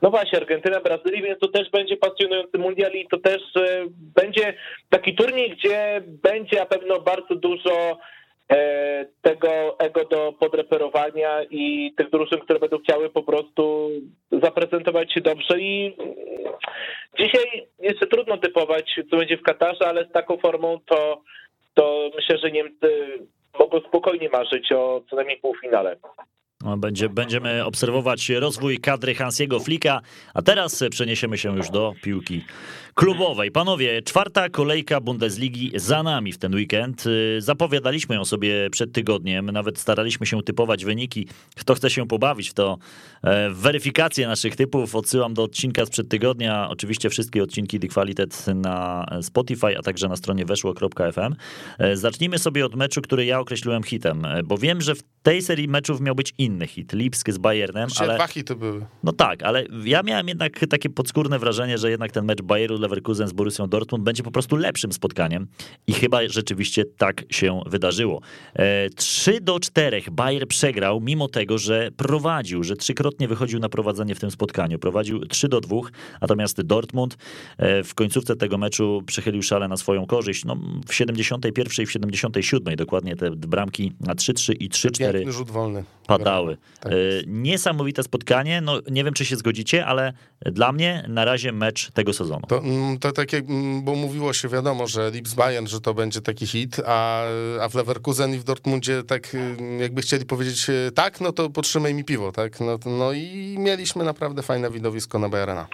No 0.02 0.10
właśnie, 0.10 0.38
Argentyna, 0.38 0.80
Brazylia, 0.80 1.22
więc 1.22 1.38
to 1.40 1.48
też 1.48 1.70
będzie 1.70 1.96
pasjonujący 1.96 2.58
mundial 2.58 2.92
i 2.92 3.08
to 3.08 3.18
też 3.18 3.42
e, 3.56 3.84
będzie 3.90 4.54
taki 4.90 5.14
turniej, 5.14 5.50
gdzie 5.50 6.02
będzie 6.06 6.56
na 6.58 6.66
pewno 6.66 7.00
bardzo 7.00 7.34
dużo 7.34 7.98
tego 9.22 9.78
ego 9.78 10.04
do 10.04 10.32
podreperowania 10.32 11.42
i 11.50 11.94
tych 11.96 12.10
drużyn, 12.10 12.40
które 12.40 12.58
będą 12.58 12.78
chciały 12.78 13.10
po 13.10 13.22
prostu 13.22 13.90
zaprezentować 14.32 15.12
się 15.12 15.20
dobrze 15.20 15.60
i 15.60 15.96
dzisiaj 17.18 17.66
jeszcze 17.78 18.06
trudno 18.06 18.38
typować, 18.38 19.00
co 19.10 19.16
będzie 19.16 19.38
w 19.38 19.42
Katarze, 19.42 19.88
ale 19.88 20.04
z 20.04 20.12
taką 20.12 20.36
formą 20.36 20.80
to, 20.86 21.22
to 21.74 22.10
myślę, 22.16 22.38
że 22.38 22.50
Niemcy 22.50 23.18
mogą 23.58 23.80
spokojnie 23.80 24.28
marzyć 24.28 24.72
o 24.72 25.02
co 25.10 25.16
najmniej 25.16 25.38
półfinale. 25.38 25.96
No, 26.64 26.76
będzie, 26.76 27.08
będziemy 27.08 27.64
obserwować 27.64 28.28
rozwój 28.30 28.78
kadry 28.78 29.14
Hansiego 29.14 29.60
Flika, 29.60 30.00
a 30.34 30.42
teraz 30.42 30.84
przeniesiemy 30.90 31.38
się 31.38 31.56
już 31.56 31.70
do 31.70 31.92
piłki 32.02 32.44
klubowej. 32.98 33.50
Panowie, 33.50 34.02
czwarta 34.02 34.48
kolejka 34.48 35.00
Bundesligi 35.00 35.72
za 35.74 36.02
nami 36.02 36.32
w 36.32 36.38
ten 36.38 36.54
weekend. 36.54 37.04
Zapowiadaliśmy 37.38 38.14
ją 38.14 38.24
sobie 38.24 38.70
przed 38.70 38.92
tygodniem, 38.92 39.50
nawet 39.50 39.78
staraliśmy 39.78 40.26
się 40.26 40.42
typować 40.42 40.84
wyniki. 40.84 41.28
Kto 41.56 41.74
chce 41.74 41.90
się 41.90 42.08
pobawić 42.08 42.50
w 42.50 42.54
to 42.54 42.78
e, 43.22 43.50
weryfikację 43.50 44.28
naszych 44.28 44.56
typów, 44.56 44.94
odsyłam 44.94 45.34
do 45.34 45.42
odcinka 45.42 45.86
sprzed 45.86 46.08
tygodnia. 46.08 46.68
Oczywiście 46.70 47.10
wszystkie 47.10 47.42
odcinki 47.42 47.80
The 47.80 47.88
Qualitet 47.88 48.46
na 48.54 49.06
Spotify, 49.22 49.78
a 49.78 49.82
także 49.82 50.08
na 50.08 50.16
stronie 50.16 50.44
weszło.fm. 50.44 51.34
E, 51.78 51.96
zacznijmy 51.96 52.38
sobie 52.38 52.66
od 52.66 52.74
meczu, 52.74 53.02
który 53.02 53.24
ja 53.24 53.40
określiłem 53.40 53.82
hitem, 53.82 54.24
e, 54.24 54.42
bo 54.42 54.58
wiem, 54.58 54.80
że 54.80 54.94
w 54.94 55.02
tej 55.22 55.42
serii 55.42 55.68
meczów 55.68 56.00
miał 56.00 56.14
być 56.14 56.34
inny 56.38 56.66
hit, 56.66 56.92
Lipsk 56.92 57.30
z 57.30 57.38
Bayernem. 57.38 57.88
ale... 58.00 58.14
dwa 58.14 58.26
hity 58.26 58.56
były. 58.56 58.86
No 59.02 59.12
tak, 59.12 59.42
ale 59.42 59.64
ja 59.84 60.02
miałem 60.02 60.28
jednak 60.28 60.66
takie 60.70 60.90
podskórne 60.90 61.38
wrażenie, 61.38 61.78
że 61.78 61.90
jednak 61.90 62.12
ten 62.12 62.24
mecz 62.24 62.42
Bayeru 62.42 62.85
Leverkusen 62.86 63.28
z 63.28 63.32
Borussią 63.32 63.66
Dortmund 63.66 64.04
będzie 64.04 64.22
po 64.22 64.30
prostu 64.30 64.56
lepszym 64.56 64.92
spotkaniem 64.92 65.46
i 65.86 65.92
chyba 65.92 66.28
rzeczywiście 66.28 66.84
tak 66.84 67.24
się 67.30 67.60
wydarzyło. 67.66 68.20
3 68.96 69.34
e, 69.36 69.40
do 69.40 69.60
4 69.60 70.02
Bayer 70.12 70.48
przegrał, 70.48 71.00
mimo 71.00 71.28
tego, 71.28 71.58
że 71.58 71.90
prowadził, 71.96 72.64
że 72.64 72.76
trzykrotnie 72.76 73.28
wychodził 73.28 73.60
na 73.60 73.68
prowadzenie 73.68 74.14
w 74.14 74.20
tym 74.20 74.30
spotkaniu. 74.30 74.78
Prowadził 74.78 75.26
3 75.26 75.48
do 75.48 75.60
2, 75.60 75.76
natomiast 76.20 76.62
Dortmund 76.62 77.16
e, 77.58 77.84
w 77.84 77.94
końcówce 77.94 78.36
tego 78.36 78.58
meczu 78.58 79.02
przechylił 79.06 79.42
szale 79.42 79.68
na 79.68 79.76
swoją 79.76 80.06
korzyść. 80.06 80.44
No, 80.44 80.56
w 80.88 80.94
71 80.94 81.82
i 81.82 81.86
w 81.86 81.92
77 81.92 82.76
dokładnie 82.76 83.16
te 83.16 83.30
bramki 83.30 83.92
na 84.00 84.14
3-3 84.14 84.54
i 84.60 84.70
3-4 84.70 85.30
rzut 85.30 85.50
wolny. 85.50 85.84
padały. 86.06 86.56
Tak 86.80 86.92
e, 86.92 86.96
Niesamowite 87.26 88.02
spotkanie. 88.02 88.60
No, 88.60 88.80
nie 88.90 89.04
wiem, 89.04 89.14
czy 89.14 89.24
się 89.24 89.36
zgodzicie, 89.36 89.86
ale 89.86 90.12
dla 90.44 90.72
mnie 90.72 91.04
na 91.08 91.24
razie 91.24 91.52
mecz 91.52 91.90
tego 91.90 92.12
sezonu. 92.12 92.46
To, 92.48 92.62
to 93.00 93.12
tak 93.12 93.32
jak, 93.32 93.44
mm, 93.44 93.84
bo 93.84 93.94
mówiło 93.94 94.32
się 94.32 94.48
wiadomo, 94.48 94.86
że 94.86 95.10
Lips 95.10 95.34
Bayern, 95.34 95.66
że 95.66 95.80
to 95.80 95.94
będzie 95.94 96.20
taki 96.20 96.46
hit, 96.46 96.76
a, 96.86 97.22
a 97.60 97.68
w 97.68 97.74
Leverkusen 97.74 98.34
i 98.34 98.38
w 98.38 98.44
Dortmundzie 98.44 99.02
tak 99.08 99.34
y, 99.34 99.56
jakby 99.80 100.02
chcieli 100.02 100.26
powiedzieć 100.26 100.68
y, 100.68 100.92
tak, 100.92 101.20
no 101.20 101.32
to 101.32 101.50
potrzymaj 101.50 101.94
mi 101.94 102.04
piwo, 102.04 102.32
tak? 102.32 102.60
No, 102.60 102.78
no 102.98 103.12
i 103.12 103.56
mieliśmy 103.58 104.04
naprawdę 104.04 104.42
fajne 104.42 104.70
widowisko 104.70 105.18
na 105.18 105.28
Bayerna. 105.28 105.66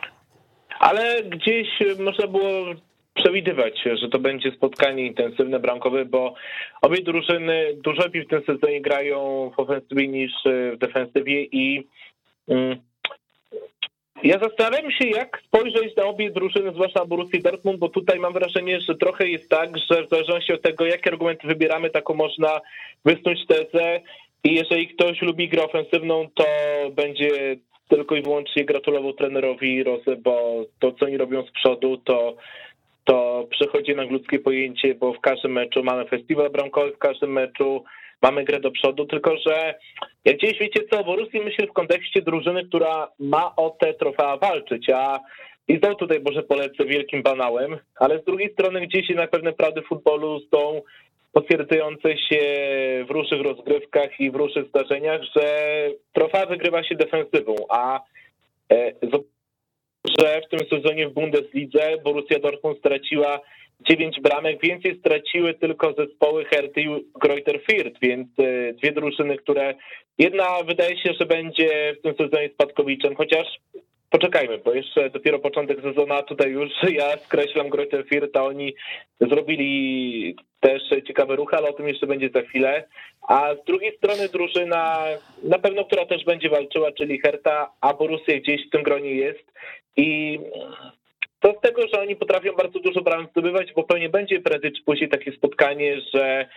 Ale 0.79 1.23
gdzieś 1.23 1.69
można 1.99 2.27
było 2.27 2.75
przewidywać, 3.15 3.81
że 4.03 4.09
to 4.09 4.19
będzie 4.19 4.51
spotkanie 4.51 5.07
intensywne, 5.07 5.61
bramkowe, 5.61 6.05
bo 6.05 6.35
obie 6.83 7.03
drużyny 7.03 7.75
dużo 7.85 8.03
lepiej 8.03 8.25
w 8.25 8.29
tym 8.29 8.43
sezonie 8.47 8.81
grają 8.81 9.51
w 9.57 9.61
ofensywie 9.61 10.09
niż 10.09 10.33
w 10.45 10.79
defensywie 10.79 11.45
i 11.45 11.87
mm, 12.49 12.79
ja 14.23 14.39
zastanawiam 14.39 14.91
się, 14.91 15.09
jak 15.09 15.43
spojrzeć 15.47 15.97
na 15.97 16.05
obie 16.05 16.31
drużyny, 16.31 16.73
zwłaszcza 16.73 17.01
na 17.01 17.07
Borussię 17.07 17.39
Dortmund, 17.39 17.79
bo 17.79 17.89
tutaj 17.89 18.19
mam 18.19 18.33
wrażenie, 18.33 18.81
że 18.81 18.95
trochę 18.95 19.29
jest 19.29 19.49
tak, 19.49 19.71
że 19.91 20.07
w 20.07 20.11
zależności 20.11 20.53
od 20.53 20.63
tego, 20.63 20.87
jakie 20.87 21.11
argumenty 21.11 21.47
wybieramy, 21.47 21.91
taką 21.91 22.15
można 22.15 22.61
wysnuć 23.05 23.47
tezę. 23.47 24.01
I 24.45 24.55
jeżeli 24.55 24.89
ktoś 24.89 25.23
lubi 25.23 25.49
grę 25.49 25.65
ofensywną, 25.65 26.29
to 26.35 26.45
będzie 26.93 27.57
tylko 27.89 28.17
i 28.17 28.23
wyłącznie 28.23 28.65
gratulował 28.65 29.13
trenerowi 29.13 29.83
Rosę, 29.83 30.17
bo 30.17 30.65
to, 30.79 30.93
co 30.93 31.07
oni 31.07 31.17
robią 31.17 31.47
z 31.47 31.51
przodu, 31.51 31.97
to 31.97 32.37
to 33.05 33.47
przechodzi 33.51 33.95
na 33.95 34.03
ludzkie 34.03 34.39
pojęcie, 34.39 34.95
bo 34.95 35.13
w 35.13 35.21
każdym 35.21 35.53
meczu 35.53 35.85
mamy 35.85 36.05
festiwal 36.05 36.51
bramkowy, 36.51 36.93
w 36.93 36.99
każdym 36.99 37.33
meczu 37.33 37.85
mamy 38.23 38.45
grę 38.45 38.61
do 38.61 38.71
przodu, 38.71 39.07
tylko 39.07 39.37
że 39.47 39.75
jak 40.25 40.37
gdzieś 40.37 40.59
wiecie 40.59 40.81
co, 40.91 41.05
Borussii 41.05 41.41
myślę 41.41 41.67
w 41.67 41.73
kontekście 41.73 42.23
drużyny, 42.23 42.65
która 42.65 43.09
ma 43.19 43.57
o 43.57 43.71
te 43.71 43.95
trofea 43.95 44.37
walczyć, 44.37 44.91
a 44.91 45.21
i 45.69 45.79
znowu 45.79 45.95
tutaj 45.95 46.21
może 46.25 46.43
polecę 46.43 46.85
wielkim 46.85 47.23
banałem, 47.23 47.79
ale 47.97 48.19
z 48.19 48.25
drugiej 48.25 48.53
strony 48.53 48.81
gdzieś 48.81 49.09
jednak 49.09 49.31
pewne 49.31 49.53
prawdy 49.53 49.83
futbolu 49.83 50.41
są 50.55 50.83
potwierdzające 51.33 52.19
się 52.19 52.41
w 53.09 53.11
różnych 53.11 53.41
rozgrywkach 53.41 54.21
i 54.21 54.31
w 54.31 54.35
różnych 54.35 54.69
zdarzeniach, 54.69 55.21
że 55.37 55.47
trofea 56.13 56.47
wygrywa 56.47 56.85
się 56.85 56.95
defensywą, 56.95 57.55
a 57.69 58.01
e, 58.73 58.93
że 60.19 60.41
w 60.41 60.49
tym 60.49 60.69
sezonie 60.69 61.09
w 61.09 61.13
Bundeslidze 61.13 61.97
Borussia 62.05 62.39
Dortmund 62.39 62.79
straciła 62.79 63.41
9 63.89 64.21
bramek, 64.21 64.63
więcej 64.63 64.99
straciły 64.99 65.55
tylko 65.55 65.93
zespoły 65.93 66.45
Herty 66.45 66.81
i 66.81 66.89
Greuther 67.21 67.61
Fürth, 67.65 67.97
więc 68.03 68.29
e, 68.39 68.73
dwie 68.73 68.93
drużyny, 68.93 69.37
które 69.37 69.75
jedna 70.19 70.63
wydaje 70.67 70.99
się, 70.99 71.13
że 71.21 71.27
będzie 71.27 71.97
w 71.99 72.03
tym 72.03 72.15
sezonie 72.15 72.51
spadkowiczem, 72.55 73.17
chociaż 73.17 73.47
poczekajmy, 74.11 74.59
bo 74.59 74.75
jeszcze 74.75 75.11
dopiero 75.11 75.39
początek 75.39 75.81
sezonu, 75.83 76.13
a 76.15 76.23
tutaj 76.23 76.51
już 76.51 76.71
ja 76.99 77.17
skreślam 77.17 77.69
Greuther 77.69 78.05
Fürth, 78.07 78.39
a 78.39 78.45
oni 78.45 78.75
zrobili 79.21 80.37
też 80.61 80.83
ciekawy 81.07 81.37
ruch, 81.37 81.55
ale 81.55 81.69
o 81.69 81.73
tym 81.73 81.89
jeszcze 81.89 82.07
będzie 82.07 82.31
za 82.35 82.43
chwilę. 82.43 82.85
A 83.29 83.55
z 83.63 83.65
drugiej 83.65 83.97
strony 83.97 84.29
drużyna, 84.29 85.05
na 85.45 85.59
pewno, 85.59 85.85
która 85.85 86.07
też 86.07 86.25
będzie 86.25 86.49
walczyła, 86.49 86.93
czyli 86.93 87.21
Herta, 87.21 87.73
a 87.81 87.95
Borussia 87.95 88.33
gdzieś 88.41 88.67
w 88.67 88.71
tym 88.71 88.83
gronie 88.83 89.15
jest. 89.15 89.53
I 89.97 90.39
to 91.43 91.55
z 91.59 91.61
tego, 91.61 91.83
że 91.89 92.01
oni 92.01 92.17
potrafią 92.17 92.53
bardzo 92.53 92.81
dużo 92.81 93.01
bram 93.01 93.27
zdobywać, 93.31 93.73
bo 93.73 93.83
pewnie 93.85 94.09
będzie 94.09 94.41
prędzej 94.41 94.73
czy 94.73 94.83
później 94.83 95.09
takie 95.09 95.33
spotkanie, 95.33 96.01
że 96.15 96.49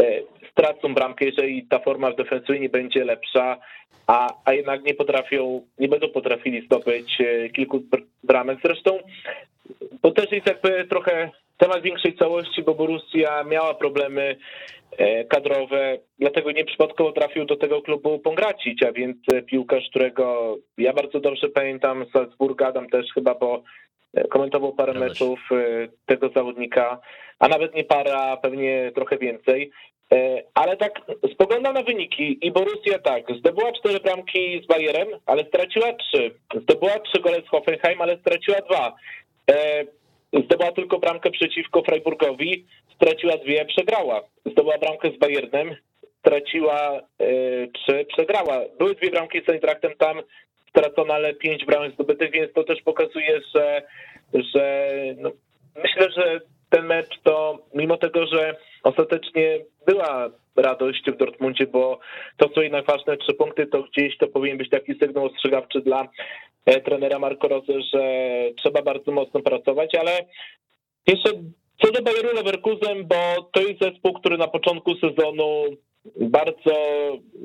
e, 0.00 0.20
stracą 0.50 0.94
bramkę, 0.94 1.24
jeżeli 1.24 1.66
ta 1.66 1.78
forma 1.78 2.10
w 2.10 2.16
defensywie 2.16 2.60
nie 2.60 2.68
będzie 2.68 3.04
lepsza, 3.04 3.58
a, 4.06 4.34
a 4.44 4.52
jednak 4.52 4.84
nie 4.84 4.94
potrafią, 4.94 5.62
nie 5.78 5.88
będą 5.88 6.08
potrafili 6.08 6.66
zdobyć 6.66 7.20
e, 7.20 7.48
kilku 7.48 7.82
bramek. 8.24 8.58
Zresztą 8.64 8.98
to 10.02 10.10
też 10.10 10.32
jest 10.32 10.46
jakby 10.46 10.84
trochę 10.84 11.30
temat 11.58 11.82
większej 11.82 12.16
całości, 12.16 12.62
bo 12.62 12.74
Borussia 12.74 13.44
miała 13.44 13.74
problemy 13.74 14.36
e, 14.98 15.24
kadrowe, 15.24 15.98
dlatego 16.18 16.52
nieprzypadkowo 16.52 17.12
trafił 17.12 17.44
do 17.44 17.56
tego 17.56 17.82
klubu 17.82 18.18
Pongracić, 18.18 18.82
a 18.82 18.92
więc 18.92 19.16
piłkarz, 19.46 19.88
którego 19.90 20.56
ja 20.78 20.92
bardzo 20.92 21.20
dobrze 21.20 21.48
pamiętam 21.48 22.04
Salzburga, 22.12 22.72
tam 22.72 22.88
też 22.88 23.06
chyba, 23.14 23.34
bo 23.34 23.62
komentował 24.30 24.72
parę 24.72 24.94
meczów 24.94 25.40
e, 25.52 25.88
tego 26.06 26.28
zawodnika, 26.28 26.98
a 27.38 27.48
nawet 27.48 27.74
nie 27.74 27.84
para, 27.84 28.36
pewnie 28.36 28.92
trochę 28.94 29.18
więcej. 29.18 29.70
Ale 30.54 30.76
tak 30.76 31.00
spoglądam 31.32 31.74
na 31.74 31.82
wyniki 31.82 32.46
i 32.46 32.52
Borussia 32.52 32.98
tak, 32.98 33.24
zdobyła 33.38 33.72
cztery 33.72 34.00
bramki 34.00 34.62
z 34.64 34.66
Bayerem, 34.66 35.08
ale 35.26 35.44
straciła 35.44 35.92
trzy. 35.92 36.34
Zdobyła 36.62 36.98
trzy 36.98 37.20
gole 37.22 37.42
z 37.46 37.48
Hoffenheim, 37.48 38.00
ale 38.00 38.18
straciła 38.18 38.60
dwa 38.60 38.96
zdobyła 40.44 40.72
tylko 40.72 40.98
bramkę 40.98 41.30
przeciwko 41.30 41.82
Freiburgowi, 41.82 42.66
straciła 42.94 43.36
dwie, 43.36 43.64
przegrała. 43.64 44.22
Zdobyła 44.46 44.78
bramkę 44.78 45.10
z 45.10 45.18
Bayernem, 45.18 45.76
straciła 46.20 47.00
y, 47.22 47.70
trzy, 47.74 48.06
przegrała. 48.12 48.60
Były 48.78 48.94
dwie 48.94 49.10
bramki 49.10 49.42
z 49.46 49.48
Eintrachtem, 49.48 49.92
tam 49.98 50.22
stracono, 50.68 51.14
ale 51.14 51.34
pięć 51.34 51.64
bramek 51.64 51.94
zdobytych, 51.94 52.30
więc 52.30 52.52
to 52.52 52.64
też 52.64 52.82
pokazuje, 52.82 53.40
że, 53.54 53.82
że 54.34 54.94
no, 55.16 55.30
myślę, 55.76 56.08
że 56.16 56.40
ten 56.70 56.86
mecz 56.86 57.20
to 57.22 57.58
mimo 57.74 57.96
tego, 57.96 58.26
że 58.26 58.56
ostatecznie 58.82 59.58
była 59.86 60.30
radość 60.56 61.10
w 61.10 61.16
Dortmundzie, 61.16 61.66
bo 61.66 61.98
to 62.36 62.48
są 62.54 62.60
jednak 62.60 62.86
ważne 62.86 63.16
trzy 63.16 63.34
punkty, 63.34 63.66
to 63.66 63.82
gdzieś 63.82 64.18
to 64.18 64.26
powinien 64.28 64.58
być 64.58 64.70
taki 64.70 64.98
sygnał 64.98 65.24
ostrzegawczy 65.24 65.80
dla 65.80 66.08
e, 66.66 66.80
trenera 66.80 67.18
Marco 67.18 67.48
Rosy, 67.48 67.82
że 67.94 68.02
trzeba 68.56 68.82
bardzo 68.82 69.12
mocno 69.12 69.40
pracować, 69.40 69.94
ale 69.94 70.12
jeszcze 71.06 71.30
co 71.82 71.92
do 71.92 72.02
Bayeru 72.02 72.34
Leverkusen, 72.34 73.04
bo 73.04 73.42
to 73.52 73.60
jest 73.60 73.80
zespół, 73.80 74.12
który 74.12 74.38
na 74.38 74.48
początku 74.48 74.94
sezonu 74.94 75.64
bardzo 76.20 76.74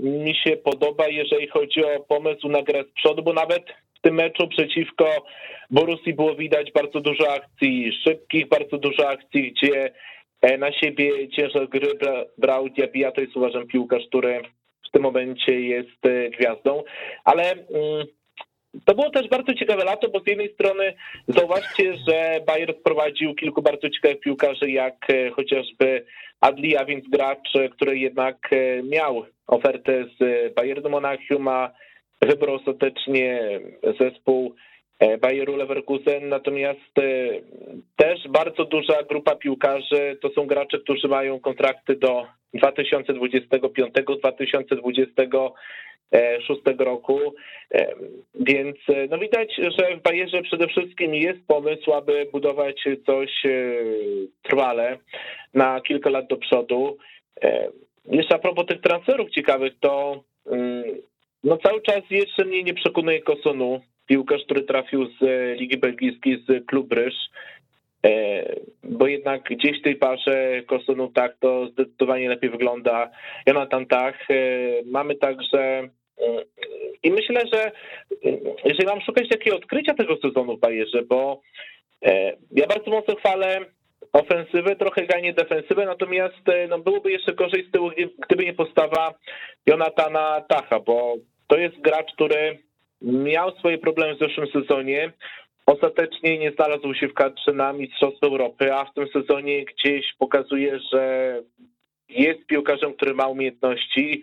mi 0.04 0.36
się 0.36 0.58
podoba, 0.58 1.08
jeżeli 1.08 1.48
chodzi 1.48 1.86
o 1.86 2.00
pomysł 2.00 2.50
na 2.50 2.62
grę 2.62 2.84
z 2.84 2.94
przodu, 2.94 3.24
bo 3.24 3.34
nawet 3.34 3.64
w 3.98 4.02
tym 4.02 4.16
meczu 4.16 4.48
przeciwko 4.48 5.06
Borussii 5.70 6.14
było 6.14 6.36
widać 6.36 6.72
bardzo 6.72 7.00
dużo 7.00 7.34
akcji 7.34 7.92
szybkich, 8.04 8.48
bardzo 8.48 8.78
dużo 8.78 9.10
akcji, 9.10 9.52
gdzie 9.52 9.92
e, 10.42 10.58
na 10.58 10.72
siebie 10.72 11.30
ciężar 11.30 11.70
gry 11.70 11.88
brał 12.38 12.70
Diabia, 12.70 13.12
to 13.12 13.22
jest 13.22 13.36
uważam 13.36 13.68
piłkarz, 13.68 14.04
który 14.08 14.42
w 14.88 14.92
tym 14.92 15.02
momencie 15.02 15.62
jest 15.62 16.06
e, 16.06 16.30
gwiazdą, 16.30 16.84
ale 17.24 17.52
mm, 17.52 18.08
to 18.86 18.96
było 18.96 19.10
też 19.10 19.30
bardzo 19.30 19.54
ciekawe 19.54 19.84
lato, 19.84 20.10
bo 20.10 20.20
z 20.20 20.28
jednej 20.28 20.54
strony 20.54 20.94
zauważcie, 21.28 21.94
że 22.08 22.40
Bayern 22.48 22.74
wprowadził 22.74 23.36
kilku 23.36 23.62
bardzo 23.62 23.90
ciekawych 23.90 24.20
piłkarzy, 24.20 24.72
jak 24.72 25.08
chociażby 25.36 26.06
Adli, 26.42 26.78
a 26.78 26.86
więc 26.86 27.10
gracz, 27.10 27.54
który 27.72 28.00
jednak 28.00 28.50
miał 28.84 29.26
ofertę 29.48 30.06
z 30.20 30.54
Bayernu 30.56 30.90
Monachium, 30.90 31.48
a 31.48 31.72
wybrał 32.22 32.56
ostatecznie 32.56 33.60
zespół 34.00 34.56
E, 35.02 35.18
Bayeru 35.18 35.56
Leverkusen, 35.56 36.30
natomiast 36.30 37.00
e, 37.00 37.02
też 37.96 38.28
bardzo 38.30 38.66
duża 38.66 39.04
grupa 39.10 39.36
piłkarzy 39.36 40.18
to 40.22 40.30
są 40.30 40.48
gracze, 40.48 40.80
którzy 40.80 41.08
mają 41.08 41.40
kontrakty 41.40 41.96
do 41.96 42.28
2025-2026 42.56 45.52
roku, 46.80 47.20
e, 47.74 47.94
więc 48.36 48.78
no 49.10 49.18
widać, 49.18 49.56
że 49.56 49.98
w 49.98 50.02
Bayerze 50.02 50.42
przede 50.42 50.68
wszystkim 50.68 51.16
jest 51.16 51.40
pomysł, 51.48 51.94
aby 51.94 52.28
budować 52.32 52.84
coś 53.06 53.44
trwale 54.44 54.98
na 55.54 55.82
kilka 55.82 56.10
lat 56.10 56.28
do 56.28 56.38
przodu. 56.38 56.98
Jeszcze 58.06 58.36
a 58.36 58.40
propos 58.40 58.66
tych 58.66 58.82
transferów 58.82 59.30
ciekawych, 59.30 59.74
to 59.80 60.24
mm, 60.52 60.84
no 61.44 61.58
cały 61.58 61.82
czas 61.82 62.02
jeszcze 62.10 62.46
mnie 62.46 62.64
nie 62.64 62.74
przekonuje 62.74 63.22
Kosonu, 63.22 63.82
piłkarz, 64.08 64.44
który 64.46 64.64
trafił 64.64 65.06
z 65.06 65.24
e, 65.24 65.56
Ligi 65.56 65.78
Belgijskiej 65.78 66.44
z 66.48 66.66
klub 66.66 66.94
Ryż, 66.94 67.16
e, 68.06 68.56
bo 68.84 69.08
jednak 69.08 69.44
gdzieś 69.44 69.80
w 69.80 69.84
tej 69.84 69.96
parze 69.96 70.62
Kosonu 70.68 71.08
tak 71.08 71.38
to 71.40 71.68
zdecydowanie 71.68 72.30
lepiej 72.30 72.50
wygląda. 72.50 73.10
Jonathan 73.48 73.86
Tach. 73.86 74.32
E, 74.32 74.36
mamy 74.86 75.16
także 75.16 75.90
i 77.04 77.12
myślę, 77.12 77.42
że 77.54 77.72
jeżeli 78.66 78.86
mam 78.86 79.02
szukać 79.02 79.30
takiego 79.30 79.58
odkrycia 79.58 79.94
tego 79.94 80.18
sezonu 80.18 80.58
w 80.58 80.60
Bajerze, 80.60 81.02
bo 81.02 81.42
ja 82.52 82.68
bardzo 82.68 82.92
mocno 82.92 83.16
chwalę 83.16 83.60
ofensywę, 84.14 84.76
trochę 84.76 85.06
ganie 85.06 85.34
defensywę, 85.34 85.86
natomiast 85.86 86.42
no, 86.70 86.80
byłoby 86.80 87.12
jeszcze 87.12 87.34
gorzej 87.34 87.66
z 87.68 87.72
tyłu, 87.72 87.92
gdyby 88.28 88.46
nie 88.46 88.54
postawa 88.54 89.14
Jonathana 89.66 90.42
Tacha, 90.50 90.80
bo 90.80 91.16
to 91.48 91.58
jest 91.58 91.82
gracz, 91.82 92.14
który 92.14 92.58
miał 93.02 93.58
swoje 93.58 93.78
problemy 93.78 94.16
w 94.16 94.20
zeszłym 94.20 94.48
sezonie. 94.48 95.12
Ostatecznie 95.66 96.38
nie 96.38 96.52
znalazł 96.52 96.94
się 96.94 97.08
w 97.08 97.14
kadrze 97.14 97.54
na 97.54 97.74
Mistrzostwo 97.74 98.28
Europy, 98.28 98.74
a 98.74 98.86
w 98.86 98.94
tym 98.94 99.08
sezonie 99.08 99.66
gdzieś 99.66 100.14
pokazuje, 100.20 100.80
że 100.94 101.36
jest 102.10 102.46
piłkarzem, 102.46 102.94
który 102.94 103.14
ma 103.14 103.28
umiejętności, 103.28 104.22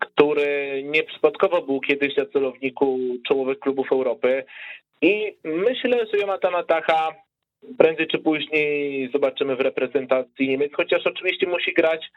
który 0.00 0.82
nieprzypadkowo 0.84 1.62
był 1.62 1.80
kiedyś 1.80 2.16
na 2.16 2.26
celowniku 2.26 2.98
czołowych 3.28 3.58
klubów 3.58 3.92
Europy. 3.92 4.44
I 5.02 5.36
myślę, 5.44 6.06
że 6.12 6.18
Jonatana 6.20 6.62
Tacha 6.62 7.14
prędzej 7.78 8.06
czy 8.06 8.18
później 8.18 9.08
zobaczymy 9.12 9.56
w 9.56 9.60
reprezentacji 9.60 10.48
Niemiec, 10.48 10.72
chociaż 10.74 11.06
oczywiście 11.06 11.46
musi 11.46 11.74
grać 11.74 12.10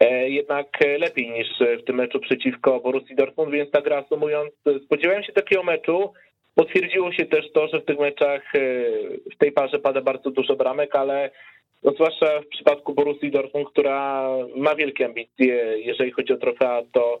E, 0.00 0.30
jednak 0.30 0.66
lepiej 0.98 1.30
niż 1.30 1.48
w 1.80 1.84
tym 1.84 1.96
meczu 1.96 2.20
przeciwko 2.20 2.80
Borussii 2.80 3.16
Dortmund, 3.16 3.52
więc 3.52 3.70
tak 3.70 3.86
reasumując, 3.86 4.50
spodziewałem 4.84 5.22
się 5.22 5.32
takiego 5.32 5.62
meczu. 5.62 6.12
Potwierdziło 6.54 7.12
się 7.12 7.26
też 7.26 7.52
to, 7.52 7.68
że 7.68 7.80
w 7.80 7.84
tych 7.84 7.98
meczach 7.98 8.54
e, 8.54 8.58
w 9.34 9.36
tej 9.38 9.52
parze 9.52 9.78
pada 9.78 10.00
bardzo 10.00 10.30
dużo 10.30 10.56
bramek, 10.56 10.96
ale 10.96 11.30
no 11.86 11.92
zwłaszcza 11.92 12.40
w 12.40 12.46
przypadku 12.46 12.94
Borussii 12.94 13.30
Dortmund, 13.30 13.68
która 13.68 14.28
ma 14.56 14.74
wielkie 14.74 15.04
ambicje, 15.04 15.54
jeżeli 15.78 16.10
chodzi 16.12 16.32
o 16.32 16.36
trofea, 16.36 16.82
to, 16.92 17.20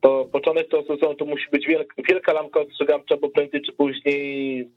to 0.00 0.24
początek 0.32 0.68
tego 0.68 0.82
sezonu 0.82 1.14
to 1.14 1.24
musi 1.24 1.46
być 1.52 1.66
wielka, 1.66 1.94
wielka 2.08 2.32
lampka 2.32 2.60
ostrzegawcza, 2.60 3.16
bo 3.16 3.28
prędzej 3.28 3.62
czy 3.62 3.72
później 3.72 4.68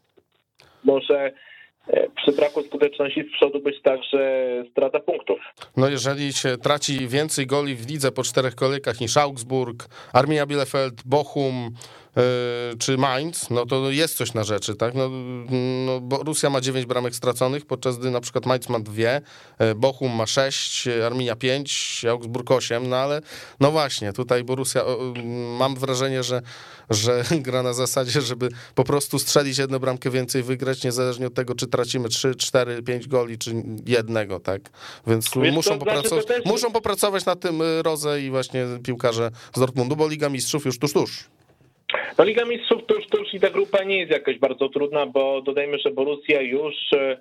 może 0.84 1.34
E, 1.88 2.08
przy 2.16 2.32
braku 2.32 2.64
skuteczności 2.64 3.24
z 3.30 3.32
przodu 3.32 3.60
być 3.60 3.82
także 3.82 4.46
strata 4.72 5.00
punktów. 5.00 5.40
No 5.78 5.90
jeżeli 5.90 6.34
się 6.34 6.58
traci 6.58 7.08
więcej 7.08 7.48
goli 7.48 7.76
w 7.76 7.90
lidze 7.90 8.12
po 8.12 8.24
czterech 8.24 8.56
kolejkach 8.56 9.02
niż 9.02 9.18
Augsburg, 9.18 9.86
Armia 10.14 10.46
Bielefeld, 10.46 11.04
Bochum, 11.06 11.70
czy 12.80 12.98
Mainz, 12.98 13.50
no 13.50 13.66
to 13.66 13.92
jest 13.92 14.18
coś 14.18 14.34
na 14.34 14.44
rzeczy, 14.44 14.76
tak? 14.76 14.94
No, 14.94 15.10
no, 15.86 16.02
bo 16.02 16.24
Rosja 16.24 16.50
ma 16.50 16.62
9 16.62 16.86
bramek 16.86 17.16
straconych, 17.16 17.66
podczas 17.66 17.98
gdy 17.98 18.12
na 18.12 18.22
przykład 18.22 18.46
Mainz 18.46 18.70
ma 18.70 18.80
2, 18.80 18.94
e, 19.58 19.76
Bochum 19.76 20.12
ma 20.12 20.26
6, 20.26 20.88
Arminia 21.06 21.36
5, 21.36 22.06
Augsburg 22.10 22.52
8, 22.52 22.90
no 22.90 22.96
ale 22.96 23.22
no 23.60 23.72
właśnie, 23.72 24.14
tutaj 24.14 24.44
Borussia, 24.44 24.84
mam 25.58 25.76
wrażenie, 25.76 26.24
że, 26.24 26.42
że 26.90 27.24
gra 27.46 27.64
na 27.64 27.74
zasadzie, 27.74 28.22
żeby 28.22 28.50
po 28.76 28.84
prostu 28.84 29.20
strzelić 29.20 29.58
jedną 29.58 29.80
bramkę 29.80 30.10
więcej, 30.10 30.44
wygrać, 30.44 30.84
niezależnie 30.84 31.28
od 31.28 31.34
tego, 31.34 31.56
czy 31.56 31.68
tracimy 31.68 32.10
3, 32.10 32.36
4, 32.36 32.84
5 32.84 33.08
goli, 33.08 33.38
czy 33.38 33.64
jednego, 33.86 34.40
tak? 34.40 34.62
Więc 35.08 35.36
muszą, 35.36 35.62
znaczy, 35.62 35.80
popracować, 35.80 36.26
też... 36.26 36.46
muszą 36.46 36.72
popracować 36.72 37.26
nad 37.26 37.40
tym 37.40 37.62
e, 37.62 37.82
Roze 37.82 38.22
i 38.22 38.30
właśnie 38.30 38.66
piłkarze 38.84 39.32
z 39.56 39.60
Dortmundu, 39.60 39.96
bo 39.96 40.08
Liga 40.08 40.30
Mistrzów 40.30 40.66
już 40.66 40.80
tuż, 40.80 40.94
tuż. 40.94 41.30
No 42.18 42.24
Liga 42.24 42.46
Mistrzów 42.46 42.86
tuż, 42.86 43.08
tuż 43.08 43.34
i 43.34 43.40
ta 43.40 43.50
grupa 43.50 43.84
nie 43.84 44.00
jest 44.00 44.12
jakaś 44.12 44.40
bardzo 44.40 44.70
trudna, 44.70 45.06
bo 45.06 45.42
dodajmy, 45.42 45.78
że 45.80 45.92
Borussia 45.92 46.42
już 46.42 46.76
e, 46.94 47.18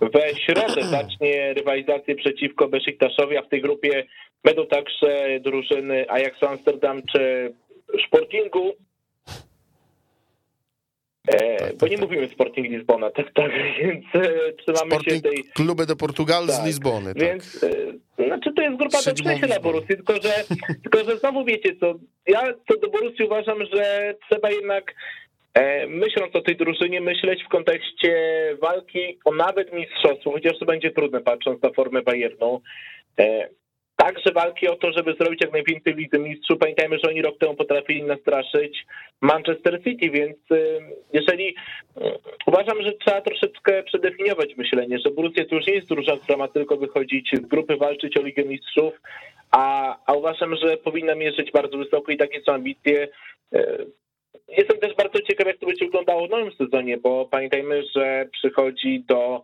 we 0.00 0.34
środę 0.34 0.82
zacznie 0.98 1.54
rywalizację 1.54 2.14
przeciwko 2.14 2.68
Besziktaszowi, 2.68 3.36
a 3.36 3.42
w 3.42 3.48
tej 3.48 3.60
grupie 3.60 4.04
będą 4.44 4.66
także 4.66 5.40
drużyny 5.40 6.10
Ajax 6.10 6.42
Amsterdam 6.42 7.02
czy 7.12 7.52
Sportingu. 8.06 8.72
Tak, 11.62 11.72
bo 11.72 11.78
tak, 11.78 11.90
nie 11.90 11.98
tak. 11.98 12.08
mówimy 12.08 12.28
Sporting 12.28 12.68
Lizbona, 12.68 13.10
tak, 13.10 13.32
tak, 13.34 13.52
więc 13.82 14.04
e, 14.14 14.52
trzymamy 14.52 14.90
Sporting 14.90 15.16
się 15.16 15.20
tej... 15.22 15.44
Kluby 15.54 15.86
de 15.86 15.96
Portugal 15.96 16.46
tak, 16.46 16.56
z 16.56 16.66
Lizbony. 16.66 17.14
Tak. 17.14 17.22
Więc, 17.22 17.64
e, 18.18 18.24
znaczy 18.26 18.52
to 18.56 18.62
jest 18.62 18.78
grupa 18.78 18.98
do 19.02 19.14
przejścia 19.14 19.46
dla 19.46 19.60
Borussii, 19.60 19.96
tylko 19.96 20.14
że, 20.14 20.34
tylko 20.82 21.04
że 21.04 21.18
znowu 21.18 21.44
wiecie 21.44 21.76
co, 21.80 21.94
ja 22.26 22.42
co 22.68 22.76
do 22.78 22.88
Borussii 22.90 23.24
uważam, 23.24 23.58
że 23.72 24.14
trzeba 24.28 24.50
jednak 24.50 24.94
e, 25.54 25.86
myśląc 25.86 26.36
o 26.36 26.40
tej 26.40 26.56
drużynie, 26.56 27.00
myśleć 27.00 27.44
w 27.44 27.48
kontekście 27.48 28.16
walki 28.60 29.18
o 29.24 29.34
nawet 29.34 29.72
mistrzostwo, 29.72 30.32
chociaż 30.32 30.58
to 30.58 30.64
będzie 30.64 30.90
trudne 30.90 31.20
patrząc 31.20 31.62
na 31.62 31.70
formę 31.70 32.02
Bayernu. 32.02 32.60
Także 33.96 34.32
walki 34.32 34.68
o 34.68 34.76
to, 34.76 34.92
żeby 34.92 35.14
zrobić 35.20 35.40
jak 35.40 35.52
najwięcej 35.52 35.94
wizy 35.94 36.18
mistrzów. 36.18 36.58
Pamiętajmy, 36.58 36.98
że 36.98 37.10
oni 37.10 37.22
rok 37.22 37.38
temu 37.38 37.54
potrafili 37.54 38.02
nastraszyć 38.02 38.86
Manchester 39.20 39.82
City, 39.84 40.10
więc 40.10 40.36
y, 40.52 40.80
jeżeli 41.12 41.48
y, 41.48 41.54
uważam, 42.46 42.82
że 42.82 42.92
trzeba 42.92 43.20
troszeczkę 43.20 43.82
przedefiniować 43.82 44.56
myślenie, 44.56 44.98
że 44.98 45.10
Borussia 45.10 45.44
to 45.44 45.56
już 45.56 45.66
nie 45.66 45.74
jest 45.74 45.88
drużyna, 45.88 46.16
która 46.16 46.38
ma 46.38 46.48
tylko 46.48 46.76
wychodzić 46.76 47.30
z 47.32 47.40
grupy, 47.40 47.76
walczyć 47.76 48.16
o 48.16 48.22
Ligę 48.22 48.44
Mistrzów, 48.44 48.94
a, 49.50 49.96
a 50.06 50.12
uważam, 50.12 50.56
że 50.56 50.76
powinna 50.76 51.14
mierzyć 51.14 51.52
bardzo 51.52 51.78
wysoko 51.78 52.12
i 52.12 52.16
takie 52.16 52.42
są 52.42 52.52
ambicje. 52.52 53.08
Y, 53.54 53.86
jestem 54.48 54.78
też 54.78 54.94
bardzo 54.94 55.20
ciekaw, 55.22 55.46
jak 55.46 55.58
to 55.58 55.66
będzie 55.66 55.84
wyglądało 55.84 56.26
w 56.26 56.30
nowym 56.30 56.52
sezonie, 56.52 56.98
bo 56.98 57.26
pamiętajmy, 57.26 57.82
że 57.96 58.28
przychodzi 58.32 59.04
do 59.08 59.42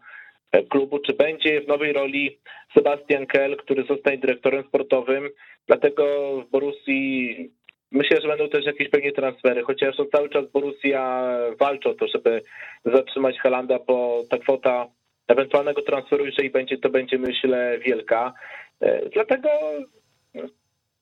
klubu, 0.71 0.99
czy 0.99 1.13
będzie 1.13 1.61
w 1.61 1.69
nowej 1.69 1.93
roli 1.93 2.39
Sebastian 2.75 3.27
Kell, 3.27 3.57
który 3.57 3.85
zostanie 3.85 4.19
dyrektorem 4.19 4.65
sportowym. 4.69 5.29
Dlatego 5.67 6.05
w 6.47 6.51
Borussii 6.51 7.51
myślę, 7.93 8.21
że 8.21 8.29
będą 8.29 8.49
też 8.49 8.65
jakieś 8.65 8.89
pewnie 8.89 9.13
transfery, 9.13 9.63
chociaż 9.63 9.97
cały 10.13 10.29
czas 10.29 10.45
Borussia 10.53 11.29
walczy 11.61 11.89
o 11.89 11.95
to, 11.95 12.09
żeby 12.09 12.43
zatrzymać 12.85 13.39
Halanda, 13.39 13.79
bo 13.87 14.23
ta 14.31 14.39
kwota 14.39 14.87
ewentualnego 15.29 15.83
transferu, 15.83 16.27
jeżeli 16.27 16.51
będzie, 16.51 16.79
to 16.79 16.91
będzie 16.91 17.19
myślę 17.19 17.79
wielka. 17.79 18.35
E, 18.81 19.09
dlatego 19.09 19.49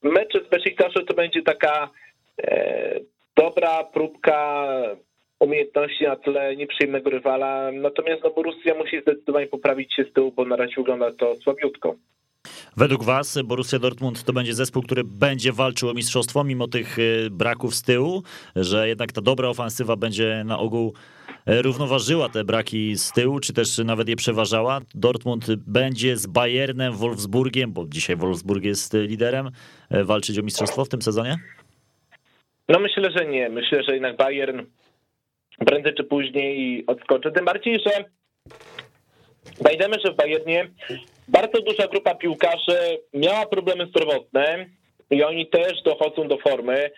mecz 0.02 0.44
z 0.46 0.48
Besiktaszu 0.48 1.04
to 1.04 1.14
będzie 1.14 1.42
taka 1.42 1.90
e, 2.42 3.00
dobra 3.36 3.84
próbka 3.84 4.66
umiejętności 5.40 6.04
na 6.04 6.16
tle 6.16 6.56
nieprzyjemnego 6.56 7.10
rywala. 7.10 7.70
Natomiast 7.72 8.24
no, 8.24 8.30
Borussia 8.30 8.74
musi 8.74 9.00
zdecydowanie 9.00 9.46
poprawić 9.46 9.94
się 9.94 10.04
z 10.04 10.12
tyłu, 10.12 10.32
bo 10.32 10.44
na 10.44 10.56
razie 10.56 10.74
wygląda 10.76 11.12
to 11.12 11.34
słabiutko. 11.34 11.96
Według 12.76 13.04
was 13.04 13.38
Borussia 13.44 13.78
Dortmund 13.78 14.24
to 14.24 14.32
będzie 14.32 14.54
zespół, 14.54 14.82
który 14.82 15.04
będzie 15.04 15.52
walczył 15.52 15.88
o 15.88 15.94
mistrzostwo, 15.94 16.44
mimo 16.44 16.68
tych 16.68 16.98
y, 16.98 17.28
braków 17.30 17.74
z 17.74 17.82
tyłu, 17.82 18.22
że 18.56 18.88
jednak 18.88 19.12
ta 19.12 19.20
dobra 19.20 19.48
ofensywa 19.48 19.96
będzie 19.96 20.42
na 20.44 20.58
ogół 20.58 20.94
y, 21.48 21.62
równoważyła 21.62 22.28
te 22.28 22.44
braki 22.44 22.96
z 22.96 23.12
tyłu, 23.12 23.40
czy 23.40 23.52
też 23.52 23.78
nawet 23.78 24.08
je 24.08 24.16
przeważała. 24.16 24.80
Dortmund 24.94 25.54
będzie 25.66 26.16
z 26.16 26.26
Bayernem, 26.26 26.92
Wolfsburgiem, 26.92 27.72
bo 27.72 27.84
dzisiaj 27.88 28.16
Wolfsburg 28.16 28.64
jest 28.64 28.94
liderem, 28.94 29.50
y, 29.94 30.04
walczyć 30.04 30.38
o 30.38 30.42
mistrzostwo 30.42 30.84
w 30.84 30.88
tym 30.88 31.02
sezonie? 31.02 31.36
No 32.68 32.78
myślę, 32.78 33.10
że 33.16 33.26
nie. 33.26 33.48
Myślę, 33.48 33.82
że 33.82 33.92
jednak 33.92 34.16
Bayern 34.16 34.60
prędzej 35.66 35.94
czy 35.94 36.04
później 36.04 36.84
odskoczy. 36.86 37.32
Tym 37.32 37.44
bardziej, 37.44 37.80
że 37.86 38.04
pamiętajmy, 39.64 39.96
że 40.04 40.12
w 40.12 40.16
Bayernie 40.16 40.70
bardzo 41.28 41.60
duża 41.62 41.86
grupa 41.86 42.14
piłkarzy 42.14 42.98
miała 43.14 43.46
problemy 43.46 43.86
zdrowotne 43.86 44.66
i 45.10 45.22
oni 45.22 45.46
też 45.46 45.82
dochodzą 45.82 46.28
do 46.28 46.38
formy. 46.38 46.90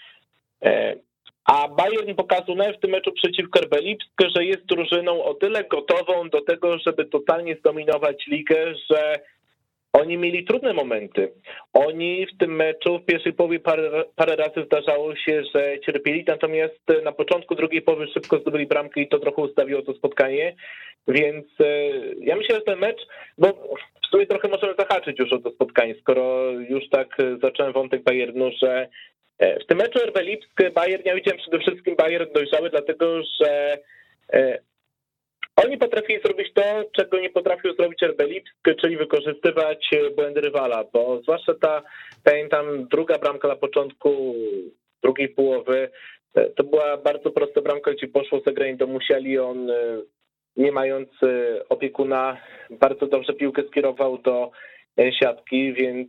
E, 0.64 0.96
A 1.44 1.68
Bayern 1.68 2.14
pokazał 2.14 2.56
w 2.76 2.80
tym 2.80 2.90
meczu 2.90 3.12
przeciwko 3.12 3.60
RB 3.60 3.80
Lipsk, 3.80 4.22
że 4.36 4.44
jest 4.44 4.66
drużyną 4.66 5.24
o 5.24 5.34
tyle 5.34 5.64
gotową 5.64 6.28
do 6.30 6.40
tego, 6.40 6.78
żeby 6.78 7.04
totalnie 7.04 7.56
zdominować 7.56 8.26
ligę, 8.26 8.74
że 8.90 9.20
oni 9.92 10.18
mieli 10.18 10.44
trudne 10.44 10.72
momenty. 10.72 11.32
Oni 11.72 12.26
w 12.26 12.38
tym 12.38 12.56
meczu 12.56 12.98
w 12.98 13.04
pierwszej 13.04 13.32
połowie 13.32 13.60
parę, 13.60 14.04
parę 14.16 14.36
razy 14.36 14.64
zdarzało 14.66 15.16
się, 15.16 15.42
że 15.54 15.80
cierpieli, 15.86 16.24
natomiast 16.26 16.80
na 17.04 17.12
początku 17.12 17.54
drugiej 17.54 17.82
połowy 17.82 18.06
szybko 18.06 18.38
zdobyli 18.38 18.66
bramkę 18.66 19.00
i 19.00 19.08
to 19.08 19.18
trochę 19.18 19.42
ustawiło 19.42 19.82
to 19.82 19.94
spotkanie. 19.94 20.54
Więc 21.08 21.46
e, 21.60 21.90
ja 22.20 22.36
myślę, 22.36 22.54
że 22.54 22.62
ten 22.62 22.78
mecz, 22.78 23.06
bo 23.38 23.48
w 24.02 24.06
sumie 24.10 24.26
trochę 24.26 24.48
możemy 24.48 24.74
zahaczyć 24.78 25.18
już 25.18 25.32
o 25.32 25.38
to 25.38 25.50
spotkanie, 25.50 25.94
skoro 26.00 26.50
już 26.50 26.88
tak 26.88 27.16
zacząłem 27.42 27.72
wątek 27.72 28.02
Bayernu, 28.02 28.50
że 28.62 28.88
e, 29.38 29.60
w 29.60 29.66
tym 29.66 29.78
meczu 29.78 29.98
RB 29.98 30.18
Lipsk 30.20 30.72
Bayern, 30.74 31.02
ja 31.04 31.14
widziałem 31.14 31.38
przede 31.38 31.58
wszystkim 31.58 31.96
Bayern 31.96 32.32
dojrzały, 32.34 32.70
dlatego 32.70 33.22
że 33.40 33.78
e, 34.32 34.58
oni 35.64 35.78
potrafili 35.78 36.20
zrobić 36.24 36.52
to, 36.54 36.62
czego 36.92 37.20
nie 37.20 37.30
potrafił 37.30 37.74
zrobić 37.74 38.02
RB 38.02 38.22
Lipsk, 38.22 38.56
czyli 38.80 38.96
wykorzystywać 38.96 39.90
błędy 40.16 40.40
rywala, 40.40 40.84
bo 40.92 41.20
zwłaszcza 41.22 41.54
ta, 41.54 41.82
pamiętam, 42.24 42.88
druga 42.90 43.18
bramka 43.18 43.48
na 43.48 43.56
początku 43.56 44.34
drugiej 45.02 45.28
połowy, 45.28 45.90
to 46.56 46.64
była 46.64 46.96
bardzo 46.96 47.30
prosta 47.30 47.60
bramka, 47.60 47.92
gdzie 47.92 48.08
poszło 48.08 48.40
zagranie 48.46 48.76
do 48.76 48.86
Musiali, 48.86 49.38
on 49.38 49.70
nie 50.56 50.72
mając 50.72 51.08
opiekuna, 51.68 52.36
bardzo 52.70 53.06
dobrze 53.06 53.32
piłkę 53.32 53.62
skierował 53.62 54.18
do 54.18 54.50
siatki, 55.20 55.72
więc 55.72 56.08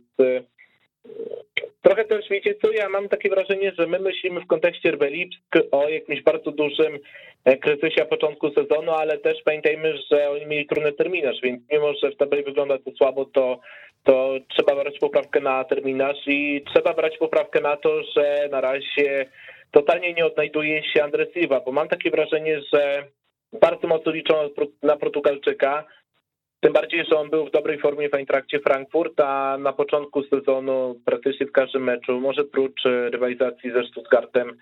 Trochę 1.82 2.04
też 2.04 2.28
wiecie 2.28 2.54
co, 2.54 2.72
ja 2.72 2.88
mam 2.88 3.08
takie 3.08 3.30
wrażenie, 3.30 3.72
że 3.78 3.86
my 3.86 3.98
myślimy 3.98 4.40
w 4.40 4.46
kontekście 4.46 4.90
RB 4.90 5.02
Lipsk 5.02 5.56
o 5.70 5.88
jakimś 5.88 6.22
bardzo 6.22 6.50
dużym 6.50 6.98
e, 7.44 7.56
kryzysie 7.56 8.04
początku 8.04 8.50
sezonu, 8.50 8.92
ale 8.92 9.18
też 9.18 9.42
pamiętajmy, 9.44 9.94
że 10.10 10.30
oni 10.30 10.46
mieli 10.46 10.66
trudny 10.66 10.92
terminarz, 10.92 11.40
więc 11.42 11.62
mimo, 11.72 11.92
że 11.94 12.10
w 12.10 12.16
tabeli 12.16 12.42
wygląda 12.42 12.78
to 12.78 12.90
słabo, 12.90 13.24
to, 13.24 13.60
to 14.04 14.34
trzeba 14.48 14.74
brać 14.74 14.98
poprawkę 14.98 15.40
na 15.40 15.64
terminarz 15.64 16.18
i 16.26 16.64
trzeba 16.74 16.94
brać 16.94 17.18
poprawkę 17.18 17.60
na 17.60 17.76
to, 17.76 18.02
że 18.16 18.48
na 18.50 18.60
razie 18.60 19.26
totalnie 19.70 20.14
nie 20.14 20.26
odnajduje 20.26 20.82
się 20.82 21.04
Andres 21.04 21.32
Silva, 21.32 21.60
bo 21.60 21.72
mam 21.72 21.88
takie 21.88 22.10
wrażenie, 22.10 22.60
że 22.72 23.06
bardzo 23.52 23.88
mocno 23.88 24.12
liczą 24.12 24.34
na 24.82 24.96
Portugalczyka, 24.96 25.84
tym 26.60 26.72
bardziej, 26.72 27.04
że 27.04 27.18
on 27.18 27.30
był 27.30 27.46
w 27.46 27.50
dobrej 27.50 27.78
formie 27.78 28.08
w 28.08 28.14
Eintrakcie 28.14 28.60
Frankfurt, 28.60 29.20
a 29.20 29.58
na 29.58 29.72
początku 29.72 30.22
sezonu 30.22 31.00
praktycznie 31.04 31.46
w 31.46 31.52
każdym 31.52 31.84
meczu, 31.84 32.20
może 32.20 32.44
prócz 32.44 32.84
rywalizacji 32.84 33.72
ze 33.72 33.84
Stuttgartem, 33.84 34.56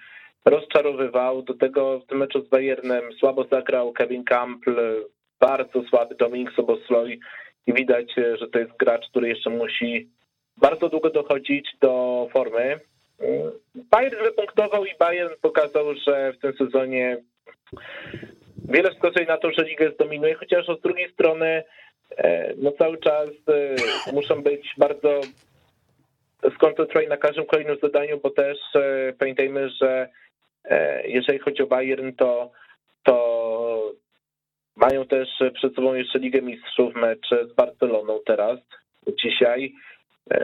rozczarowywał. 0.44 1.42
Do 1.42 1.54
tego 1.54 2.00
w 2.00 2.06
tym 2.06 2.18
meczu 2.18 2.42
z 2.42 2.48
Bayernem 2.48 3.12
słabo 3.12 3.44
zagrał 3.44 3.92
Kevin 3.92 4.24
Campbell, 4.24 5.04
bardzo 5.40 5.82
słaby 5.82 6.14
Dominik 6.14 6.52
Sobosloj 6.52 7.20
i 7.66 7.72
widać, 7.72 8.14
że 8.40 8.48
to 8.48 8.58
jest 8.58 8.76
gracz, 8.78 9.08
który 9.10 9.28
jeszcze 9.28 9.50
musi 9.50 10.08
bardzo 10.56 10.88
długo 10.88 11.10
dochodzić 11.10 11.70
do 11.80 12.26
formy. 12.32 12.80
Bayern 13.74 14.24
wypunktował 14.24 14.84
i 14.84 14.98
Bayern 14.98 15.34
pokazał, 15.42 15.94
że 15.94 16.32
w 16.32 16.38
tym 16.38 16.52
sezonie 16.52 17.16
wiele 18.68 18.90
wskazuje 18.90 19.26
na 19.26 19.36
to, 19.36 19.50
że 19.50 19.64
ligę 19.64 19.90
zdominuje, 19.90 20.34
chociaż 20.34 20.66
z 20.66 20.82
drugiej 20.82 21.12
strony 21.12 21.62
E, 21.62 21.87
no 22.56 22.72
cały 22.72 22.98
czas 22.98 23.28
e, 23.48 24.12
muszą 24.12 24.42
być 24.42 24.74
bardzo 24.78 25.20
skoncentrowani 26.54 27.08
na 27.08 27.16
każdym 27.16 27.46
kolejnym 27.46 27.78
zadaniu, 27.82 28.20
bo 28.22 28.30
też 28.30 28.58
e, 28.74 29.12
pamiętajmy, 29.18 29.70
że 29.70 30.08
jeżeli 31.04 31.38
chodzi 31.38 31.62
o 31.62 31.66
Bayern, 31.66 32.12
to, 32.12 32.50
to 33.02 33.92
mają 34.76 35.06
też 35.06 35.28
przed 35.54 35.74
sobą 35.74 35.94
jeszcze 35.94 36.18
Ligę 36.18 36.42
Mistrzów, 36.42 36.94
mecz 36.94 37.28
z 37.50 37.54
Barceloną 37.54 38.18
teraz, 38.26 38.58
dzisiaj. 39.22 39.72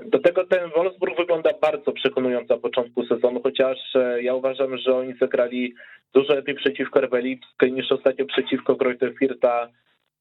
Do 0.06 0.18
tego 0.18 0.46
ten 0.46 0.70
Wolfsburg 0.70 1.16
wygląda 1.16 1.50
bardzo 1.60 1.92
przekonująco 1.92 2.54
na 2.54 2.60
początku 2.60 3.06
sezonu, 3.06 3.42
chociaż 3.42 3.78
ja 4.20 4.34
uważam, 4.34 4.78
że 4.78 4.96
oni 4.96 5.14
zagrali 5.20 5.74
dużo 6.14 6.34
lepiej 6.34 6.54
przeciwko 6.54 7.00
Rebelipsk 7.00 7.62
niż 7.62 7.92
ostatnio 7.92 8.26
przeciwko 8.26 8.74
Greuther 8.74 9.14
Firta 9.18 9.68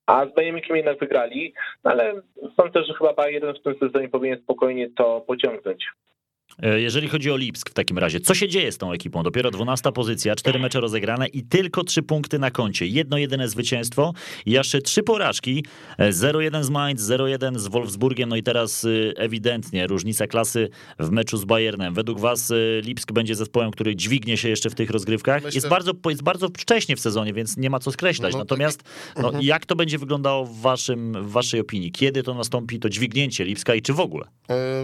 a 0.05 0.25
z 0.25 0.33
Bayern 0.33 0.59
jednak 0.75 0.99
wygrali, 0.99 1.53
no 1.83 1.91
ale 1.91 2.13
sądzę, 2.61 2.83
że 2.83 2.93
chyba 2.93 3.13
Bayern 3.13 3.53
w 3.53 3.63
tym 3.63 3.75
sezonie 3.79 4.09
powinien 4.09 4.39
spokojnie 4.39 4.89
to 4.89 5.21
pociągnąć. 5.21 5.85
E, 6.61 6.81
jeżeli 6.81 7.09
chodzi 7.09 7.31
o 7.31 7.37
Lipsk 7.37 7.69
w 7.69 7.73
takim 7.73 7.97
razie, 7.97 8.19
co 8.19 8.33
się 8.33 8.47
dzieje 8.47 8.71
z 8.71 8.77
tą 8.77 8.91
ekipą? 8.91 9.23
Dopiero 9.23 9.51
12 9.51 9.91
pozycja, 9.91 10.35
4 10.35 10.59
mecze 10.59 10.79
rozegrane 10.79 11.27
i 11.27 11.43
tylko 11.43 11.83
3 11.83 12.03
punkty 12.03 12.39
na 12.39 12.51
koncie. 12.51 12.87
Jedno 12.87 13.17
jedyne 13.17 13.47
zwycięstwo 13.47 14.13
i 14.45 14.51
jeszcze 14.51 14.81
3 14.81 15.03
porażki. 15.03 15.65
0-1 15.99 16.55
e, 16.55 16.63
z 16.63 16.69
Mainz, 16.69 17.01
0-1 17.01 17.59
z 17.59 17.67
Wolfsburgiem, 17.67 18.29
no 18.29 18.35
i 18.35 18.43
teraz 18.43 18.85
e, 18.85 18.89
ewidentnie 19.17 19.87
różnica 19.87 20.27
klasy 20.27 20.69
w 20.99 21.09
meczu 21.09 21.37
z 21.37 21.45
Bayernem. 21.45 21.93
Według 21.93 22.19
was 22.19 22.53
Lipsk 22.81 23.11
będzie 23.11 23.35
zespołem, 23.35 23.71
który 23.71 23.95
dźwignie 23.95 24.37
się 24.37 24.49
jeszcze 24.49 24.69
w 24.69 24.75
tych 24.75 24.89
rozgrywkach? 24.89 25.43
Myślę... 25.43 25.57
Jest, 25.57 25.67
bardzo, 25.67 25.91
jest 26.09 26.23
bardzo 26.23 26.47
wcześnie 26.47 26.95
w 26.95 26.99
sezonie, 26.99 27.33
więc 27.33 27.57
nie 27.57 27.69
ma 27.69 27.79
co 27.79 27.91
skreślać. 27.91 28.33
No, 28.33 28.39
Natomiast 28.39 28.83
no, 29.17 29.27
mhm. 29.27 29.43
jak 29.43 29.65
to 29.65 29.75
będzie 29.75 29.97
wyglądało 29.97 30.45
w, 30.45 30.61
waszym, 30.61 31.23
w 31.27 31.31
waszej 31.31 31.59
opinii? 31.59 31.91
Kiedy 31.91 32.23
to 32.23 32.33
nastąpi, 32.33 32.79
to 32.79 32.89
dźwignięcie 32.89 33.45
Lipska 33.45 33.75
i 33.75 33.81
czy 33.81 33.93
w 33.93 33.99
ogóle? 33.99 34.25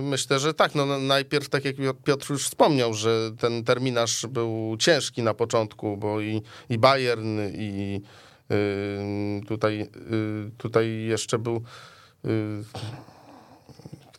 Myślę, 0.02 0.40
że 0.40 0.54
tak. 0.54 0.76
No, 0.76 1.00
najpierw 1.00 1.50
tak 1.50 1.59
jak 1.66 1.98
Piotr 2.04 2.32
już 2.32 2.46
wspomniał, 2.46 2.94
że 2.94 3.32
ten 3.40 3.64
terminarz 3.64 4.26
był 4.26 4.76
ciężki 4.80 5.24
na 5.24 5.34
początku, 5.34 5.98
bo 5.98 6.22
i, 6.22 6.42
i 6.70 6.78
Bayern, 6.78 7.40
i 7.54 8.02
tutaj, 9.48 9.82
y, 9.82 10.52
tutaj 10.58 11.04
jeszcze 11.04 11.40
był 11.40 11.64
y, 12.26 12.30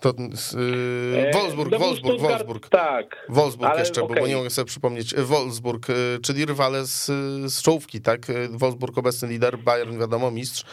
to, 0.00 0.14
yy, 0.18 1.30
Wolfsburg, 1.32 1.78
Wolfsburg, 1.78 2.20
Wolfsburg. 2.20 2.68
Tak. 2.68 3.26
Wolfsburg 3.28 3.78
jeszcze 3.78 4.02
okay. 4.02 4.20
bo 4.20 4.26
nie 4.26 4.36
mogę 4.36 4.50
sobie 4.50 4.66
przypomnieć. 4.66 5.14
Wolfsburg, 5.14 5.86
czyli 6.22 6.44
rywale 6.44 6.86
z, 6.86 7.06
z 7.52 7.62
czołówki, 7.62 8.00
tak? 8.00 8.26
Wolfsburg 8.50 8.98
obecny 8.98 9.28
lider, 9.28 9.58
Bayern 9.58 9.98
wiadomo 9.98 10.30
mistrz. 10.30 10.64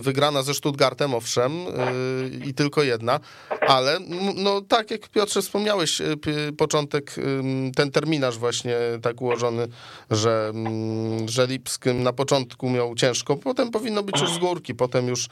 Wygrana 0.00 0.42
ze 0.42 0.54
Stuttgartem, 0.54 1.14
owszem, 1.14 1.52
i 2.46 2.54
tylko 2.54 2.82
jedna, 2.82 3.20
ale 3.60 3.98
no 4.34 4.60
tak 4.60 4.90
jak 4.90 5.08
Piotrze 5.08 5.42
wspomniałeś, 5.42 6.02
początek, 6.58 7.14
ten 7.76 7.90
terminarz 7.90 8.38
właśnie 8.38 8.76
tak 9.02 9.20
ułożony, 9.20 9.68
że, 10.10 10.52
że 11.26 11.46
Lipsk 11.46 11.86
na 11.86 12.12
początku 12.12 12.70
miał 12.70 12.94
ciężko, 12.94 13.36
potem 13.36 13.70
powinno 13.70 14.02
być 14.02 14.20
już 14.20 14.32
z 14.32 14.38
górki, 14.38 14.74
potem 14.74 15.08
już 15.08 15.28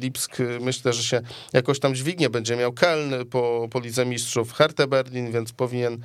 Lipsk 0.00 0.36
myślę, 0.60 0.92
że 0.92 1.02
się 1.02 1.20
jakoś 1.52 1.80
tam 1.80 1.94
dźwignie 1.94 2.13
dźwignię 2.14 2.30
będzie 2.30 2.56
miał 2.56 2.72
Keln 2.72 3.14
po, 3.30 3.68
po 3.70 3.80
Lidze 3.80 4.06
Mistrzów, 4.06 4.52
Hertha 4.52 4.86
Berlin, 4.86 5.32
więc 5.32 5.52
powinien, 5.52 5.98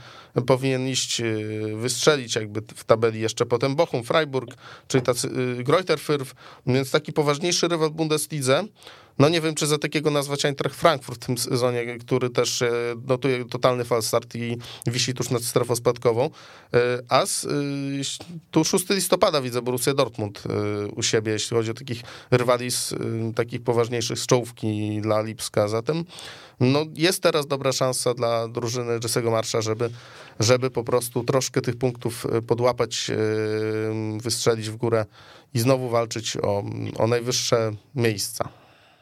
powinien 0.47 0.87
iść, 0.87 1.21
y, 1.21 1.75
wystrzelić 1.75 2.35
jakby 2.35 2.61
w 2.75 2.83
tabeli 2.83 3.21
jeszcze 3.21 3.45
potem 3.45 3.75
Bochum, 3.75 4.03
Freiburg, 4.03 4.55
czyli 4.87 5.03
tacy 5.03 5.27
y, 5.59 5.63
Greuther 5.63 5.99
Fürth, 5.99 6.33
więc 6.67 6.91
taki 6.91 7.13
poważniejszy 7.13 7.67
rywal 7.67 7.89
w 7.89 7.93
Bundeslidze. 7.93 8.63
No 9.19 9.29
nie 9.29 9.41
wiem, 9.41 9.55
czy 9.55 9.67
za 9.67 9.77
takiego 9.77 10.11
nazwać 10.11 10.45
Eintracht 10.45 10.75
Frankfurt 10.75 11.23
w 11.23 11.25
tym 11.25 11.37
sezonie, 11.37 11.97
który 11.97 12.29
też 12.29 12.61
e, 12.61 12.71
notuje 13.07 13.45
totalny 13.45 13.85
falstart 13.85 14.35
i 14.35 14.57
wisi 14.87 15.13
tuż 15.13 15.29
nad 15.29 15.43
strefą 15.43 15.75
spadkową. 15.75 16.29
E, 16.73 16.79
a 17.09 17.25
z, 17.25 17.45
e, 17.45 17.49
tu 18.51 18.63
6 18.63 18.89
listopada 18.89 19.41
widzę 19.41 19.61
Borussia 19.61 19.93
Dortmund 19.93 20.43
u 20.95 21.03
siebie, 21.03 21.31
jeśli 21.31 21.57
chodzi 21.57 21.71
o 21.71 21.73
takich 21.73 22.01
rywali 22.31 22.71
z 22.71 22.93
takich 23.35 23.63
poważniejszych 23.63 24.19
z 24.19 24.25
czołówki 24.25 25.01
dla 25.01 25.21
Lipska. 25.21 25.67
Zatem 25.67 26.05
no, 26.59 26.85
jest 26.95 27.23
teraz 27.23 27.47
dobra 27.47 27.71
szansa 27.71 28.13
dla 28.13 28.47
drużyny 28.47 28.99
Jesse'ego 28.99 29.31
Marsza, 29.31 29.61
żeby, 29.61 29.89
żeby 30.39 30.71
po 30.71 30.83
prostu 30.83 31.23
troszkę 31.23 31.61
tych 31.61 31.75
punktów 31.75 32.27
podłapać, 32.47 33.11
wystrzelić 34.21 34.69
w 34.69 34.75
górę 34.75 35.05
i 35.53 35.59
znowu 35.59 35.89
walczyć 35.89 36.37
o, 36.37 36.63
o 36.97 37.07
najwyższe 37.07 37.71
miejsca. 37.95 38.49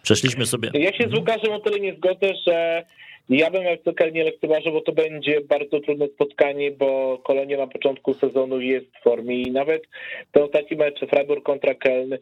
Przeszliśmy 0.08 0.46
sobie. 0.46 0.70
Ja 0.74 0.94
się 0.94 1.10
z 1.10 1.14
Łukaszem 1.14 1.52
o 1.52 1.60
tyle 1.60 1.80
nie 1.80 1.94
zgodzę, 1.94 2.34
że 2.48 2.84
ja 3.30 3.52
bym 3.52 3.64
jak 3.64 4.14
nie 4.14 4.24
lekceważył, 4.24 4.72
bo 4.72 4.82
to 4.82 4.92
będzie 4.92 5.42
bardzo 5.42 5.80
trudne 5.80 6.08
spotkanie, 6.08 6.72
bo 6.72 7.18
Kolonia 7.18 7.58
na 7.58 7.68
początku 7.68 8.14
sezonu 8.14 8.62
jest 8.62 8.86
w 8.98 9.04
formie 9.04 9.42
i 9.42 9.52
nawet 9.52 9.84
ten 10.32 10.44
ostatni 10.44 10.78
mecz 10.78 11.00
Freiburg 11.10 11.44
kontra 11.44 11.74
Keln, 11.74 12.14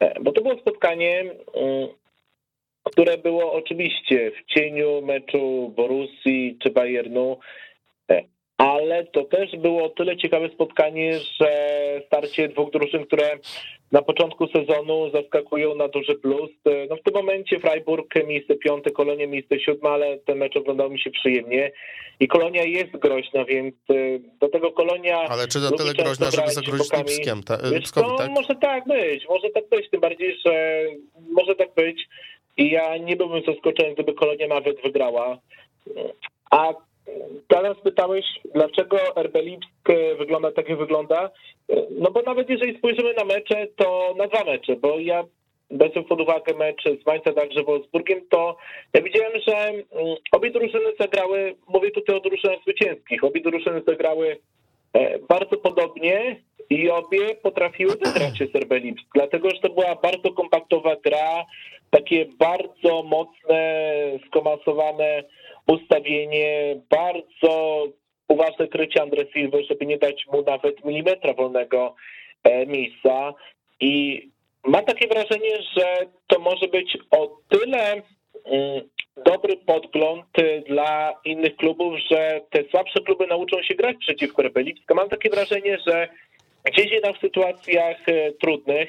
e, 0.00 0.20
bo 0.20 0.32
to 0.32 0.42
było 0.42 0.58
spotkanie, 0.58 1.20
mm, 1.20 1.88
które 2.84 3.18
było 3.18 3.52
oczywiście 3.52 4.30
w 4.30 4.54
cieniu 4.54 5.02
meczu 5.02 5.72
Borussii 5.76 6.58
czy 6.62 6.70
Bayernu, 6.70 7.38
ale 8.64 9.04
to 9.04 9.24
też 9.24 9.56
było 9.56 9.88
tyle 9.88 10.16
ciekawe 10.16 10.48
spotkanie, 10.48 11.18
że 11.40 11.50
starcie 12.06 12.48
dwóch 12.48 12.70
drużyn, 12.70 13.06
które 13.06 13.38
na 13.92 14.02
początku 14.02 14.48
sezonu 14.48 15.10
zaskakują 15.10 15.74
na 15.74 15.88
duży 15.88 16.14
plus. 16.14 16.50
No 16.90 16.96
w 16.96 17.02
tym 17.02 17.14
momencie 17.14 17.60
Freiburg 17.60 18.14
miejsce 18.26 18.54
piąte, 18.54 18.90
Kolonia 18.90 19.26
miejsce 19.26 19.60
siódme, 19.60 19.90
ale 19.90 20.18
ten 20.18 20.38
mecz 20.38 20.56
oglądał 20.56 20.90
mi 20.90 21.00
się 21.00 21.10
przyjemnie 21.10 21.72
i 22.20 22.28
Kolonia 22.28 22.64
jest 22.64 22.96
groźna, 22.96 23.44
więc 23.44 23.74
y, 23.90 24.20
do 24.40 24.48
tego 24.48 24.72
Kolonia... 24.72 25.18
Ale 25.18 25.48
czy 25.48 25.60
do 25.60 25.70
tyle 25.70 25.94
groźna, 25.94 26.30
żeby 26.30 26.50
zagrozić 26.50 26.92
Lipskiem, 26.92 27.42
ta, 27.42 27.58
Lipskowi, 27.70 28.18
tak? 28.18 28.30
Może 28.30 28.54
tak 28.54 28.84
być, 28.88 29.28
może 29.28 29.50
tak 29.50 29.68
być, 29.68 29.90
tym 29.90 30.00
bardziej, 30.00 30.36
że 30.46 30.84
może 31.30 31.54
tak 31.54 31.74
być 31.74 32.08
i 32.56 32.70
ja 32.70 32.96
nie 32.96 33.16
byłbym 33.16 33.42
zaskoczony, 33.46 33.94
gdyby 33.94 34.14
Kolonia 34.14 34.48
nawet 34.48 34.82
wygrała. 34.82 35.38
A 36.50 36.74
Teraz 37.48 37.80
pytałeś, 37.80 38.24
dlaczego 38.54 38.96
RB 39.16 39.34
Lipsk 39.42 39.88
wygląda 40.18 40.52
tak, 40.52 40.68
jak 40.68 40.78
wygląda? 40.78 41.30
No 41.90 42.10
bo 42.10 42.22
nawet 42.22 42.50
jeżeli 42.50 42.78
spojrzymy 42.78 43.14
na 43.14 43.24
mecze, 43.24 43.66
to 43.76 44.14
na 44.16 44.26
dwa 44.26 44.44
mecze, 44.44 44.76
bo 44.76 44.98
ja 44.98 45.24
biorąc 45.72 46.08
pod 46.08 46.20
uwagę 46.20 46.54
mecz 46.54 46.82
z 47.02 47.06
Mainza 47.06 47.32
także 47.32 47.62
Wolfsburgiem, 47.62 48.20
to 48.30 48.56
ja 48.94 49.02
widziałem, 49.02 49.32
że 49.48 49.56
mm, 49.56 49.84
obie 50.32 50.50
drużyny 50.50 50.92
zagrały, 51.00 51.54
mówię 51.68 51.90
tutaj 51.90 52.16
o 52.16 52.20
drużynach 52.20 52.58
zwycięskich, 52.62 53.24
obie 53.24 53.40
drużyny 53.40 53.82
zagrały 53.86 54.36
e, 54.92 55.18
bardzo 55.18 55.56
podobnie 55.56 56.36
i 56.70 56.90
obie 56.90 57.34
potrafiły 57.42 57.92
wygrać 57.92 58.38
się 58.38 58.46
z 58.46 58.50
dlatego 59.14 59.50
że 59.50 59.60
to 59.60 59.68
była 59.68 59.94
bardzo 59.94 60.32
kompaktowa 60.32 60.96
gra, 60.96 61.44
takie 61.94 62.26
bardzo 62.38 63.02
mocne, 63.02 63.84
skomasowane 64.26 65.22
ustawienie, 65.66 66.76
bardzo 66.90 67.84
uważne 68.28 68.68
krycie 68.68 69.02
Andre 69.02 69.24
Silva, 69.32 69.58
żeby 69.68 69.86
nie 69.86 69.98
dać 69.98 70.26
mu 70.32 70.42
nawet 70.42 70.84
milimetra 70.84 71.34
wolnego 71.34 71.94
e, 72.44 72.66
miejsca. 72.66 73.34
I 73.80 74.22
mam 74.64 74.84
takie 74.84 75.08
wrażenie, 75.08 75.62
że 75.76 76.06
to 76.26 76.38
może 76.38 76.68
być 76.68 76.98
o 77.10 77.36
tyle 77.48 77.92
mm, 77.92 78.88
dobry 79.24 79.56
podgląd 79.56 80.26
dla 80.68 81.14
innych 81.24 81.56
klubów, 81.56 81.94
że 82.10 82.40
te 82.50 82.64
słabsze 82.70 83.00
kluby 83.00 83.26
nauczą 83.26 83.62
się 83.62 83.74
grać 83.74 83.96
przeciwko 84.00 84.42
Rebelipska. 84.42 84.94
Mam 84.94 85.08
takie 85.08 85.30
wrażenie, 85.30 85.78
że 85.86 86.08
gdzieś 86.64 86.92
jednak 86.92 87.16
w 87.16 87.20
sytuacjach 87.20 88.08
e, 88.08 88.32
trudnych 88.32 88.88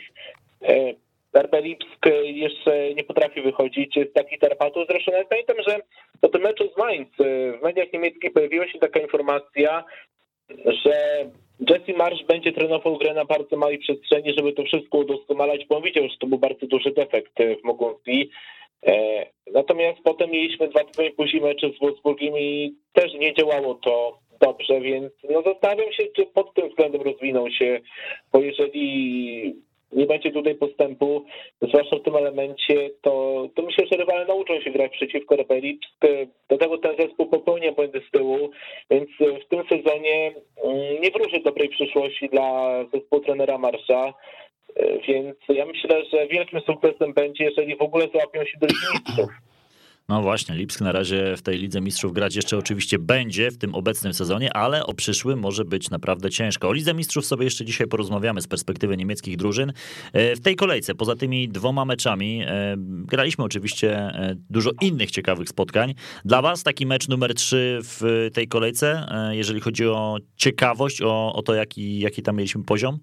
e, 1.36 1.42
RB 1.42 1.56
Lipsk 1.62 2.06
jeszcze 2.24 2.94
nie 2.94 3.04
potrafi 3.04 3.42
wychodzić 3.42 4.00
z 4.10 4.14
takich 4.14 4.40
tarapatów. 4.40 4.88
Zresztą 4.90 5.12
ja 5.12 5.26
pamiętam, 5.26 5.58
że 5.68 5.80
po 6.22 6.28
tym 6.28 6.42
meczu 6.42 6.70
z 6.74 6.78
Mainz 6.78 7.10
w 7.60 7.64
mediach 7.64 7.94
niemieckich 7.94 8.34
pojawiła 8.34 8.68
się 8.68 8.80
taka 8.80 9.00
informacja, 9.00 9.84
że 10.66 11.26
Jesse 11.60 11.98
Marsz 11.98 12.24
będzie 12.24 12.52
trenował 12.52 12.98
grę 12.98 13.14
na 13.14 13.26
bardzo 13.26 13.58
małej 13.58 13.78
przestrzeni, 13.78 14.34
żeby 14.38 14.54
to 14.54 14.64
wszystko 14.64 14.98
udoskonalać, 14.98 15.66
bo 15.66 15.78
on 15.78 15.84
widział, 15.84 16.04
że 16.10 16.18
to 16.20 16.28
był 16.28 16.38
bardzo 16.38 16.68
duży 16.68 16.92
defekt 16.92 17.34
w 17.62 17.64
Moguncji. 17.64 18.30
E, 18.88 19.26
natomiast 19.54 20.00
potem 20.04 20.30
mieliśmy 20.30 20.68
dwa 20.68 20.84
tygodnie 20.84 21.12
później 21.12 21.42
mecze 21.42 21.70
z 21.70 21.80
Wolfsburgiem 21.80 22.38
i 22.38 22.76
też 22.94 23.14
nie 23.14 23.34
działało 23.34 23.76
to 23.76 24.20
dobrze, 24.42 24.82
więc 24.82 25.14
no 25.30 25.42
zastanawiam 25.42 25.94
się, 25.94 26.04
czy 26.16 26.26
pod 26.26 26.54
tym 26.54 26.70
względem 26.70 27.02
rozwinął 27.02 27.52
się, 27.52 27.80
bo 28.34 28.42
jeżeli 28.42 29.56
nie 29.96 30.06
będzie 30.06 30.32
tutaj 30.32 30.56
postępu, 30.56 31.26
zwłaszcza 31.62 31.96
w 31.96 32.04
tym 32.04 32.16
elemencie, 32.16 32.90
to, 33.02 33.46
to 33.56 33.62
myślę, 33.62 33.86
że 33.92 33.98
rywale 33.98 34.26
nauczą 34.26 34.62
się 34.62 34.72
grać 34.72 34.92
przeciwko 34.92 35.36
Rebelipsk. 35.36 35.90
Do 36.50 36.58
tego 36.58 36.78
ten 36.78 36.96
zespół 36.98 37.26
popełnia 37.26 37.72
błędy 37.72 38.02
z 38.08 38.12
tyłu, 38.12 38.50
więc 38.90 39.10
w 39.20 39.48
tym 39.50 39.64
sezonie 39.70 40.34
mm, 40.64 41.02
nie 41.02 41.12
wróży 41.12 41.40
dobrej 41.40 41.70
przyszłości 41.70 42.30
dla 42.30 42.80
zespołu 42.94 43.24
trenera 43.24 43.58
Marsza. 43.58 44.14
Więc 45.08 45.36
ja 45.50 45.66
myślę, 45.66 46.06
że 46.14 46.28
wielkim 46.28 46.60
sukcesem 46.60 47.14
będzie, 47.14 47.44
jeżeli 47.44 47.76
w 47.76 47.82
ogóle 47.82 48.08
załapią 48.14 48.46
się 48.46 48.58
do 48.62 48.68
Mistrzów. 48.68 49.55
No 50.10 50.22
właśnie, 50.22 50.56
Lipsk 50.56 50.82
na 50.82 50.92
razie 50.92 51.38
w 51.38 51.42
tej 51.42 51.58
Lidze 51.58 51.82
Mistrzów 51.82 52.14
grać 52.14 52.36
jeszcze 52.36 52.58
oczywiście 52.58 53.00
będzie 53.00 53.52
w 53.52 53.58
tym 53.58 53.76
obecnym 53.76 54.14
sezonie, 54.14 54.54
ale 54.54 54.86
o 54.86 54.94
przyszłym 54.94 55.40
może 55.40 55.66
być 55.66 55.90
naprawdę 55.90 56.30
ciężko. 56.30 56.70
O 56.70 56.74
Lidze 56.74 56.94
Mistrzów 56.94 57.26
sobie 57.26 57.44
jeszcze 57.44 57.66
dzisiaj 57.66 57.88
porozmawiamy 57.88 58.42
z 58.42 58.48
perspektywy 58.48 58.98
niemieckich 58.98 59.38
drużyn. 59.38 59.74
E, 60.14 60.36
w 60.36 60.42
tej 60.42 60.56
kolejce, 60.56 60.96
poza 60.96 61.16
tymi 61.16 61.50
dwoma 61.50 61.86
meczami, 61.86 62.42
e, 62.48 62.76
graliśmy 62.78 63.44
oczywiście 63.44 63.98
e, 63.98 64.36
dużo 64.50 64.70
innych 64.82 65.12
ciekawych 65.12 65.50
spotkań. 65.50 65.94
Dla 66.26 66.42
was 66.42 66.64
taki 66.64 66.86
mecz 66.86 67.08
numer 67.08 67.34
3 67.34 67.80
w 67.84 68.30
tej 68.34 68.48
kolejce, 68.48 69.08
jeżeli 69.32 69.62
chodzi 69.62 69.88
o 69.88 70.18
ciekawość, 70.36 71.02
o, 71.02 71.34
o 71.34 71.42
to, 71.42 71.54
jaki, 71.54 72.00
jaki 72.00 72.22
tam 72.22 72.36
mieliśmy 72.36 72.64
poziom? 72.64 73.00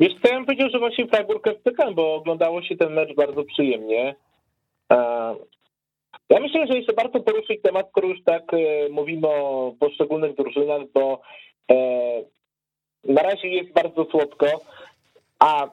Wiesz 0.00 0.12
co, 0.22 0.28
ja 0.28 0.34
bym 0.34 0.46
powiedział, 0.46 0.70
że 0.70 0.78
właśnie 0.78 1.06
Freiburg 1.06 1.44
FCK, 1.44 1.94
bo 1.94 2.14
oglądało 2.14 2.62
się 2.62 2.76
ten 2.76 2.92
mecz 2.92 3.14
bardzo 3.16 3.44
przyjemnie. 3.44 4.14
Ja 6.30 6.40
myślę, 6.40 6.66
że 6.66 6.76
jeszcze 6.76 6.92
warto 6.92 7.20
poruszyć 7.20 7.62
temat, 7.62 7.88
skoro 7.90 8.08
już 8.08 8.22
tak 8.24 8.42
e, 8.54 8.88
mówimy 8.90 9.28
o 9.28 9.72
poszczególnych 9.80 10.36
drużynach, 10.36 10.82
bo 10.94 11.20
e, 11.70 11.76
na 13.04 13.22
razie 13.22 13.48
jest 13.48 13.72
bardzo 13.72 14.04
słodko, 14.04 14.46
a 15.38 15.70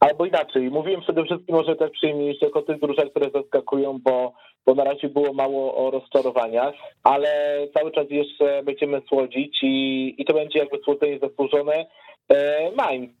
albo 0.00 0.26
inaczej, 0.26 0.70
mówiłem 0.70 1.00
przede 1.00 1.24
wszystkim 1.24 1.56
może 1.56 1.76
też 1.76 1.90
przyjemniejszych 1.90 2.56
o 2.56 2.62
tych 2.62 2.80
drużynach, 2.80 3.10
które 3.10 3.30
zaskakują, 3.30 3.98
bo, 4.02 4.32
bo 4.66 4.74
na 4.74 4.84
razie 4.84 5.08
było 5.08 5.32
mało 5.32 5.74
o 5.74 5.90
rozczarowaniach, 5.90 6.74
ale 7.04 7.58
cały 7.74 7.92
czas 7.92 8.06
jeszcze 8.10 8.62
będziemy 8.62 9.02
słodzić 9.08 9.58
i, 9.62 10.14
i 10.18 10.24
to 10.24 10.34
będzie 10.34 10.58
jakby 10.58 10.78
słodzenie 10.78 11.18
zasłużone. 11.18 11.86
E, 12.32 12.70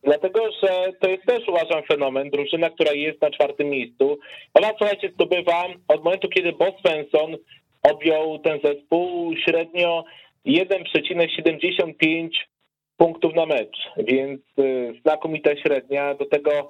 dlatego 0.02 0.40
że 0.62 0.92
to 1.00 1.08
jest 1.08 1.26
też 1.26 1.48
uważam 1.48 1.82
fenomen, 1.82 2.30
drużyna, 2.30 2.70
która 2.70 2.92
jest 2.92 3.22
na 3.22 3.30
czwartym 3.30 3.68
miejscu. 3.68 4.18
Ona 4.54 4.68
słuchajcie 4.78 5.10
zdobywa 5.14 5.64
od 5.88 6.04
momentu, 6.04 6.28
kiedy 6.28 6.52
Bo 6.52 6.66
Svensson 6.80 7.36
objął 7.82 8.38
ten 8.38 8.58
zespół 8.64 9.36
średnio 9.36 10.04
1,75 10.46 12.28
punktów 12.98 13.34
na 13.34 13.46
mecz, 13.46 13.76
więc 13.96 14.40
e, 14.58 14.62
znakomita 15.00 15.56
średnia. 15.56 16.14
Do 16.14 16.26
tego 16.26 16.68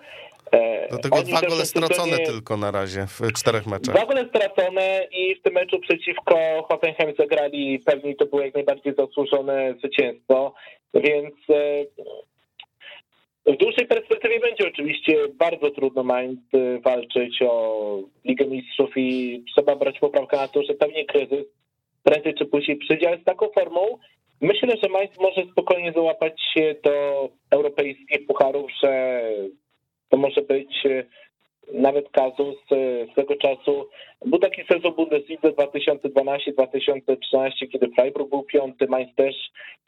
e, 0.53 0.89
do 0.89 0.99
tego 0.99 1.23
dwa 1.23 1.41
gole 1.41 1.67
stracone 1.67 2.17
sezonie, 2.17 2.27
tylko 2.27 2.57
na 2.57 2.71
razie 2.71 3.07
w 3.07 3.33
czterech 3.33 3.67
meczach. 3.67 3.95
Dwa 3.95 4.07
gole 4.07 4.29
stracone 4.29 5.07
i 5.13 5.35
w 5.35 5.43
tym 5.43 5.55
meczu 5.55 5.81
przeciwko 5.81 6.63
Hoffenheim 6.69 7.15
zagrali 7.19 7.79
pewnie 7.79 8.15
to 8.15 8.27
było 8.27 8.43
jak 8.43 8.55
najbardziej 8.55 8.95
zasłużone 8.95 9.75
zwycięstwo, 9.79 10.55
więc 10.95 11.35
w 13.49 13.57
dłuższej 13.57 13.87
perspektywie 13.87 14.41
będzie 14.41 14.69
oczywiście 14.69 15.29
bardzo 15.29 15.71
trudno 15.71 16.03
Mainz 16.03 16.41
y, 16.55 16.81
walczyć 16.85 17.43
o 17.43 17.99
Ligę 18.25 18.47
Mistrzów 18.47 18.91
i 18.97 19.43
trzeba 19.55 19.77
brać 19.77 19.99
poprawkę 19.99 20.37
na 20.37 20.49
to, 20.49 20.63
że 20.63 20.75
pewnie 20.75 21.05
kryzys 21.05 21.45
prędzej 22.03 22.35
czy 22.35 22.47
później 22.47 22.77
przyjdzie, 22.77 23.09
ale 23.09 23.19
z 23.19 23.25
taką 23.25 23.49
formą 23.49 23.99
myślę, 24.41 24.75
że 24.83 24.89
Mainz 24.89 25.19
może 25.21 25.43
spokojnie 25.53 25.93
załapać 25.93 26.43
się 26.55 26.75
do 26.85 27.29
europejskich 27.51 28.27
pucharów, 28.27 28.71
że 28.83 29.23
to 30.09 30.17
może 30.17 30.43
być 30.43 30.87
y, 30.87 31.07
nawet 31.73 32.11
kazus 32.11 32.57
z 33.13 33.15
tego 33.15 33.37
czasu. 33.37 33.89
Był 34.25 34.39
taki 34.39 34.63
sezon 34.73 34.95
Bundesliga 34.95 35.49
2012-2013, 35.49 37.51
kiedy 37.73 37.89
Freiburg 37.89 38.31
był 38.31 38.43
piąty, 38.43 38.87
Mainz 38.87 39.15
też 39.15 39.35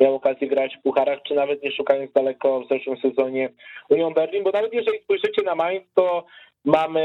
miał 0.00 0.14
okazję 0.14 0.48
grać 0.48 0.76
w 0.76 0.82
pucharach, 0.82 1.22
czy 1.22 1.34
nawet 1.34 1.62
nie 1.62 1.72
szukając 1.72 2.12
daleko 2.12 2.60
w 2.60 2.68
zeszłym 2.68 2.96
sezonie 2.96 3.48
Union 3.90 4.14
Berlin, 4.14 4.44
bo 4.44 4.50
nawet 4.50 4.74
jeżeli 4.74 4.98
spojrzycie 4.98 5.42
na 5.42 5.54
Mainz, 5.54 5.84
to 5.94 6.24
mamy 6.64 7.04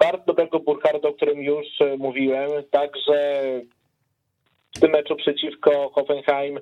bardzo 0.00 0.24
dobrego 0.26 0.60
Burkharda, 0.60 1.08
o 1.08 1.12
którym 1.12 1.42
już 1.42 1.66
mówiłem, 1.98 2.50
także 2.70 3.42
w 4.76 4.80
tym 4.80 4.90
meczu 4.90 5.16
przeciwko 5.16 5.90
Hoffenheim 5.94 6.60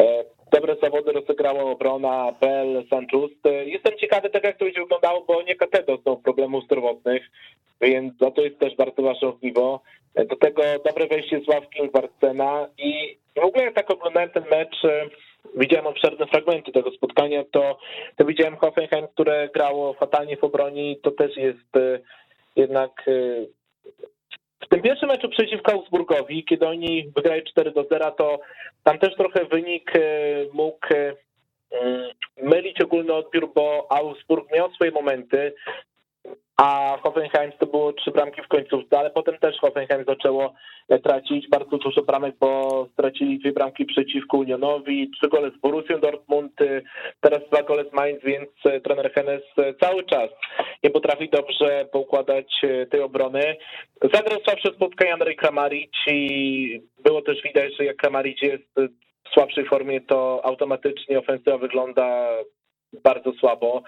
e, 0.00 0.24
dobre 0.52 0.76
zawody 0.82 1.12
rozegrała 1.12 1.62
obrona 1.62 2.32
Bell, 2.40 2.84
Sanchust. 2.90 3.44
Jestem 3.64 3.98
ciekawy 3.98 4.30
tak 4.30 4.44
jak 4.44 4.58
to 4.58 4.64
będzie 4.64 4.80
wyglądało, 4.80 5.24
bo 5.28 5.42
nie 5.42 5.54
KT 5.54 5.86
dostał 5.86 6.16
problemów 6.16 6.64
zdrowotnych, 6.64 7.22
więc 7.80 8.12
to 8.18 8.42
jest 8.42 8.58
też 8.58 8.76
bardzo 8.76 9.02
ważne 9.02 9.28
ogniwo. 9.28 9.80
Do 10.14 10.36
tego 10.36 10.62
dobre 10.84 11.06
wejście 11.06 11.40
z 11.40 11.48
ławki 11.48 11.90
Barcena 11.92 12.68
i 12.78 13.16
w 13.36 13.44
ogóle 13.44 13.64
jak 13.64 13.74
tak 13.74 13.90
oglądałem 13.90 14.30
ten 14.30 14.44
mecz, 14.50 14.76
widziałem 15.56 15.86
obszerne 15.86 16.26
fragmenty 16.26 16.72
tego 16.72 16.90
spotkania, 16.90 17.44
to, 17.50 17.78
to 18.16 18.24
widziałem 18.24 18.56
Hoffenheim, 18.56 19.06
które 19.08 19.48
grało 19.54 19.92
fatalnie 19.92 20.36
w 20.36 20.44
obronie 20.44 20.92
i 20.92 20.96
to 20.96 21.10
też 21.10 21.36
jest 21.36 21.76
e, 21.76 21.98
jednak 22.56 22.90
e, 23.08 23.12
w 24.64 24.68
tym 24.68 24.82
pierwszym 24.82 25.08
meczu 25.08 25.28
przeciwko 25.28 25.72
Augsburgowi, 25.72 26.44
kiedy 26.44 26.66
oni 26.66 27.12
wygrali 27.16 27.42
4 27.44 27.70
do 27.70 27.84
0, 27.84 28.10
to 28.10 28.40
tam 28.84 28.98
też 28.98 29.14
trochę 29.16 29.44
wynik 29.44 29.96
e, 29.96 30.00
mógł 30.52 30.94
e, 30.94 31.14
mm, 31.70 32.10
mylić 32.42 32.80
ogólny 32.80 33.12
odbiór, 33.12 33.52
bo 33.54 33.86
Augsburg 33.90 34.52
miał 34.52 34.74
swoje 34.74 34.90
momenty. 34.90 35.54
A 36.56 36.98
Hoffenheim 37.02 37.52
to 37.58 37.66
było 37.66 37.92
trzy 37.92 38.10
bramki 38.10 38.42
w 38.42 38.48
końcówce, 38.48 38.98
ale 38.98 39.10
potem 39.10 39.38
też 39.38 39.56
Hoffenheim 39.58 40.04
zaczęło 40.04 40.54
tracić 41.04 41.48
bardzo 41.48 41.78
dużo 41.78 42.02
bramek, 42.02 42.34
bo 42.40 42.86
stracili 42.92 43.38
dwie 43.38 43.52
bramki 43.52 43.84
przeciwko 43.84 44.36
Unionowi, 44.36 45.10
trzy 45.10 45.28
gole 45.28 45.50
z 45.50 45.60
Borussią 45.60 46.00
Dortmund, 46.00 46.52
teraz 47.20 47.40
dwa 47.52 47.62
gole 47.62 47.84
z 47.90 47.92
Mainz, 47.92 48.22
więc 48.24 48.50
trener 48.84 49.12
Hennes 49.12 49.42
cały 49.80 50.04
czas 50.04 50.30
nie 50.84 50.90
potrafi 50.90 51.28
dobrze 51.28 51.86
poukładać 51.92 52.60
tej 52.90 53.00
obrony. 53.00 53.56
Zagrał 54.12 54.40
słabsze 54.44 54.68
spotkania 54.74 55.12
Andrzej 55.12 55.36
Kramaric 55.36 55.92
i 56.06 56.82
było 57.04 57.22
też 57.22 57.42
widać, 57.42 57.76
że 57.76 57.84
jak 57.84 57.96
Kramaric 57.96 58.42
jest 58.42 58.74
w 59.24 59.28
słabszej 59.34 59.64
formie, 59.64 60.00
to 60.00 60.40
automatycznie 60.44 61.18
ofensywa 61.18 61.58
wygląda 61.58 62.28
bardzo 63.04 63.32
słabo 63.32 63.82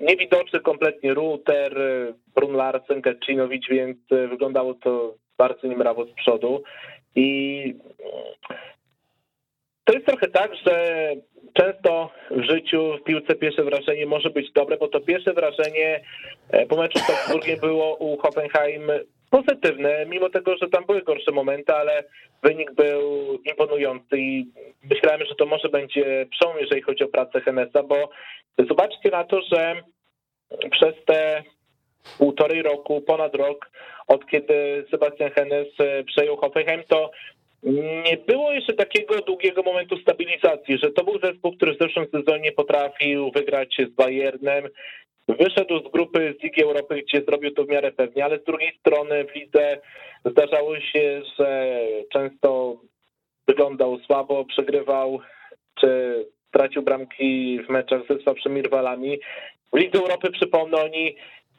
niewidoczny 0.00 0.60
kompletnie 0.60 1.14
router, 1.14 1.74
Brun 2.34 2.52
Larsen, 2.52 3.02
Kaczynowicz, 3.02 3.68
więc 3.68 3.98
wyglądało 4.10 4.74
to 4.74 5.14
bardzo 5.38 5.66
niemrawo 5.66 6.04
z 6.04 6.12
przodu. 6.12 6.62
I 7.14 7.74
to 9.84 9.92
jest 9.92 10.06
trochę 10.06 10.28
tak, 10.28 10.50
że 10.66 11.08
często 11.52 12.10
w 12.30 12.42
życiu 12.42 12.98
w 13.00 13.04
piłce 13.04 13.34
pierwsze 13.34 13.64
wrażenie 13.64 14.06
może 14.06 14.30
być 14.30 14.52
dobre, 14.52 14.76
bo 14.76 14.88
to 14.88 15.00
pierwsze 15.00 15.32
wrażenie 15.32 16.00
e, 16.50 16.66
po 16.66 16.76
meczu 16.76 16.98
z 16.98 17.60
było 17.60 17.96
u 17.96 18.18
Hoffenheim 18.18 18.90
pozytywne, 19.30 20.06
mimo 20.06 20.30
tego, 20.30 20.56
że 20.56 20.68
tam 20.68 20.84
były 20.84 21.02
gorsze 21.02 21.32
momenty, 21.32 21.72
ale 21.72 22.04
wynik 22.42 22.72
był 22.72 23.34
imponujący 23.44 24.18
i 24.18 24.46
myślałem, 24.90 25.26
że 25.26 25.34
to 25.34 25.46
może 25.46 25.68
będzie 25.68 26.26
przełom, 26.30 26.56
jeżeli 26.60 26.82
chodzi 26.82 27.04
o 27.04 27.08
pracę 27.08 27.40
Henesa, 27.40 27.82
bo 27.82 28.10
zobaczcie 28.68 29.10
na 29.10 29.24
to, 29.24 29.40
że 29.52 29.82
przez 30.70 30.94
te 31.04 31.42
półtorej 32.18 32.62
roku, 32.62 33.00
ponad 33.00 33.34
rok, 33.34 33.70
od 34.06 34.26
kiedy 34.26 34.84
Sebastian 34.90 35.30
Hennes 35.30 35.68
przejął 36.06 36.36
Hoffenheim, 36.36 36.82
to 36.88 37.10
nie 38.04 38.16
było 38.26 38.52
jeszcze 38.52 38.72
takiego 38.72 39.20
długiego 39.20 39.62
momentu 39.62 39.98
stabilizacji, 39.98 40.78
że 40.78 40.90
to 40.90 41.04
był 41.04 41.20
zespół, 41.20 41.56
który 41.56 41.74
w 41.74 41.78
zeszłym 41.78 42.06
sezonie 42.10 42.52
potrafił 42.52 43.30
wygrać 43.30 43.76
z 43.90 43.94
Bayernem, 43.94 44.68
Wyszedł 45.28 45.88
z 45.88 45.92
grupy 45.92 46.34
z 46.38 46.42
Ligi 46.42 46.62
Europy, 46.62 47.02
gdzie 47.02 47.20
zrobił 47.20 47.50
to 47.50 47.64
w 47.64 47.68
miarę 47.68 47.92
pewnie, 47.92 48.24
ale 48.24 48.38
z 48.38 48.44
drugiej 48.44 48.78
strony 48.80 49.24
w 49.24 49.34
lidze 49.34 49.80
zdarzało 50.24 50.80
się, 50.80 51.22
że 51.38 51.80
często 52.12 52.76
wyglądał 53.48 53.98
słabo, 53.98 54.44
przegrywał 54.44 55.20
czy 55.80 56.24
tracił 56.52 56.82
bramki 56.82 57.60
w 57.66 57.68
meczach 57.68 58.02
ze 58.10 58.18
słabszymi 58.18 58.62
rywalami. 58.62 59.18
W 59.72 59.76
Lidze 59.76 59.98
Europy, 59.98 60.30
przypomnę, 60.30 60.78
oni 60.78 61.16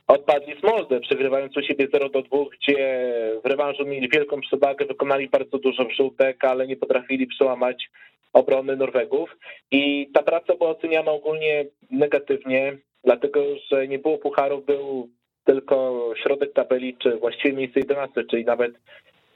odpadli 0.08 0.60
z 0.60 0.64
Molde, 0.64 1.00
przegrywając 1.00 1.58
u 1.58 1.62
siebie 1.62 1.88
0 1.94 2.10
do 2.10 2.22
2, 2.22 2.38
gdzie 2.52 3.12
w 3.44 3.46
rewanżu 3.46 3.86
mieli 3.86 4.10
wielką 4.10 4.42
przewagę, 4.42 4.86
wykonali 4.86 5.30
bardzo 5.30 5.58
dużo 5.58 5.86
wrzutek, 5.86 6.46
ale 6.46 6.68
nie 6.68 6.76
potrafili 6.76 7.28
przełamać 7.28 7.90
obrony 8.34 8.76
Norwegów. 8.76 9.38
I 9.72 10.10
ta 10.14 10.24
praca 10.24 10.56
była 10.56 10.70
oceniana 10.70 11.12
ogólnie 11.12 11.66
negatywnie 11.92 12.78
dlatego 13.04 13.40
że 13.72 13.88
nie 13.88 14.00
było 14.00 14.18
pucharów, 14.18 14.66
był 14.66 15.10
tylko 15.44 16.10
środek 16.24 16.54
tabeli, 16.54 16.98
czy 16.98 17.18
właściwie 17.18 17.54
miejsce 17.54 17.80
11, 17.80 18.24
czyli 18.24 18.46
nawet 18.46 18.72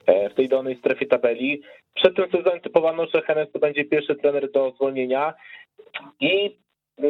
e, 0.06 0.30
w 0.30 0.34
tej 0.34 0.50
dolnej 0.50 0.76
strefie 0.78 1.06
tabeli. 1.06 1.62
Przed 1.94 2.16
tym 2.16 2.32
sezonem 2.32 2.60
typowano, 2.60 3.06
że 3.06 3.22
Hennes 3.22 3.52
to 3.52 3.60
będzie 3.60 3.86
pierwszy 3.86 4.16
trener 4.16 4.52
do 4.52 4.72
zwolnienia 4.72 5.34
i 6.20 6.58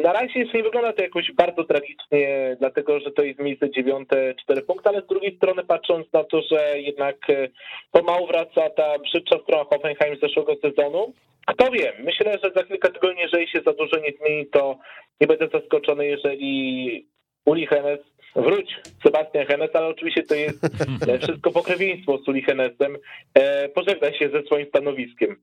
na 0.00 0.12
razie 0.12 0.40
jeszcze 0.40 0.58
nie 0.58 0.64
wygląda 0.64 0.92
to 0.92 1.02
jakoś 1.02 1.32
bardzo 1.32 1.64
tragicznie, 1.64 2.56
dlatego 2.60 3.00
że 3.00 3.10
to 3.10 3.22
jest 3.22 3.40
miejsce 3.40 3.70
dziewiąte, 3.70 4.34
cztery 4.34 4.62
punkty, 4.62 4.88
ale 4.88 5.02
z 5.02 5.06
drugiej 5.06 5.36
strony 5.36 5.64
patrząc 5.64 6.12
na 6.12 6.24
to, 6.24 6.42
że 6.42 6.80
jednak 6.80 7.30
e, 7.30 7.48
pomału 7.90 8.26
wraca 8.26 8.70
ta 8.70 8.98
brzydsza 8.98 9.38
strona 9.42 9.64
Hoffenheim 9.64 10.16
z 10.16 10.20
zeszłego 10.20 10.56
sezonu, 10.56 11.14
kto 11.46 11.70
wie, 11.70 11.92
myślę, 12.04 12.38
że 12.44 12.50
za 12.56 12.64
kilka 12.64 12.90
tygodni, 12.90 13.20
jeżeli 13.20 13.48
się 13.48 13.60
za 13.66 13.72
dużo 13.72 13.96
nie 13.96 14.12
zmieni, 14.12 14.46
to 14.46 14.78
nie 15.20 15.26
będę 15.26 15.48
zaskoczony, 15.48 16.06
jeżeli 16.06 17.06
Uli 17.44 17.66
Hennes 17.66 18.00
wróć, 18.36 18.76
Sebastian 19.04 19.46
Hennes, 19.46 19.70
ale 19.74 19.86
oczywiście 19.86 20.22
to 20.22 20.34
jest 20.34 20.60
wszystko 21.22 21.50
pokrewieństwo 21.50 22.18
z 22.18 22.28
Uli 22.28 22.42
Hennesem, 22.42 22.96
e, 23.34 23.68
pożegna 23.68 24.12
się 24.12 24.28
ze 24.28 24.42
swoim 24.42 24.66
stanowiskiem. 24.66 25.36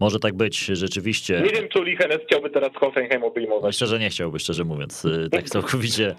Może 0.00 0.18
tak 0.18 0.34
być, 0.34 0.58
rzeczywiście. 0.64 1.42
Nie 1.44 1.50
wiem, 1.50 1.68
czy 1.68 1.80
Uli 1.80 1.96
Hennes 1.96 2.18
chciałby 2.26 2.50
teraz 2.50 2.70
Hoffenheim 2.74 3.24
obejmować. 3.24 3.68
Myślę, 3.68 3.86
że 3.86 3.98
nie 3.98 4.10
chciałby, 4.10 4.38
szczerze 4.38 4.64
mówiąc. 4.64 5.04
Y, 5.04 5.28
tak 5.30 5.48
całkowicie, 5.54 6.14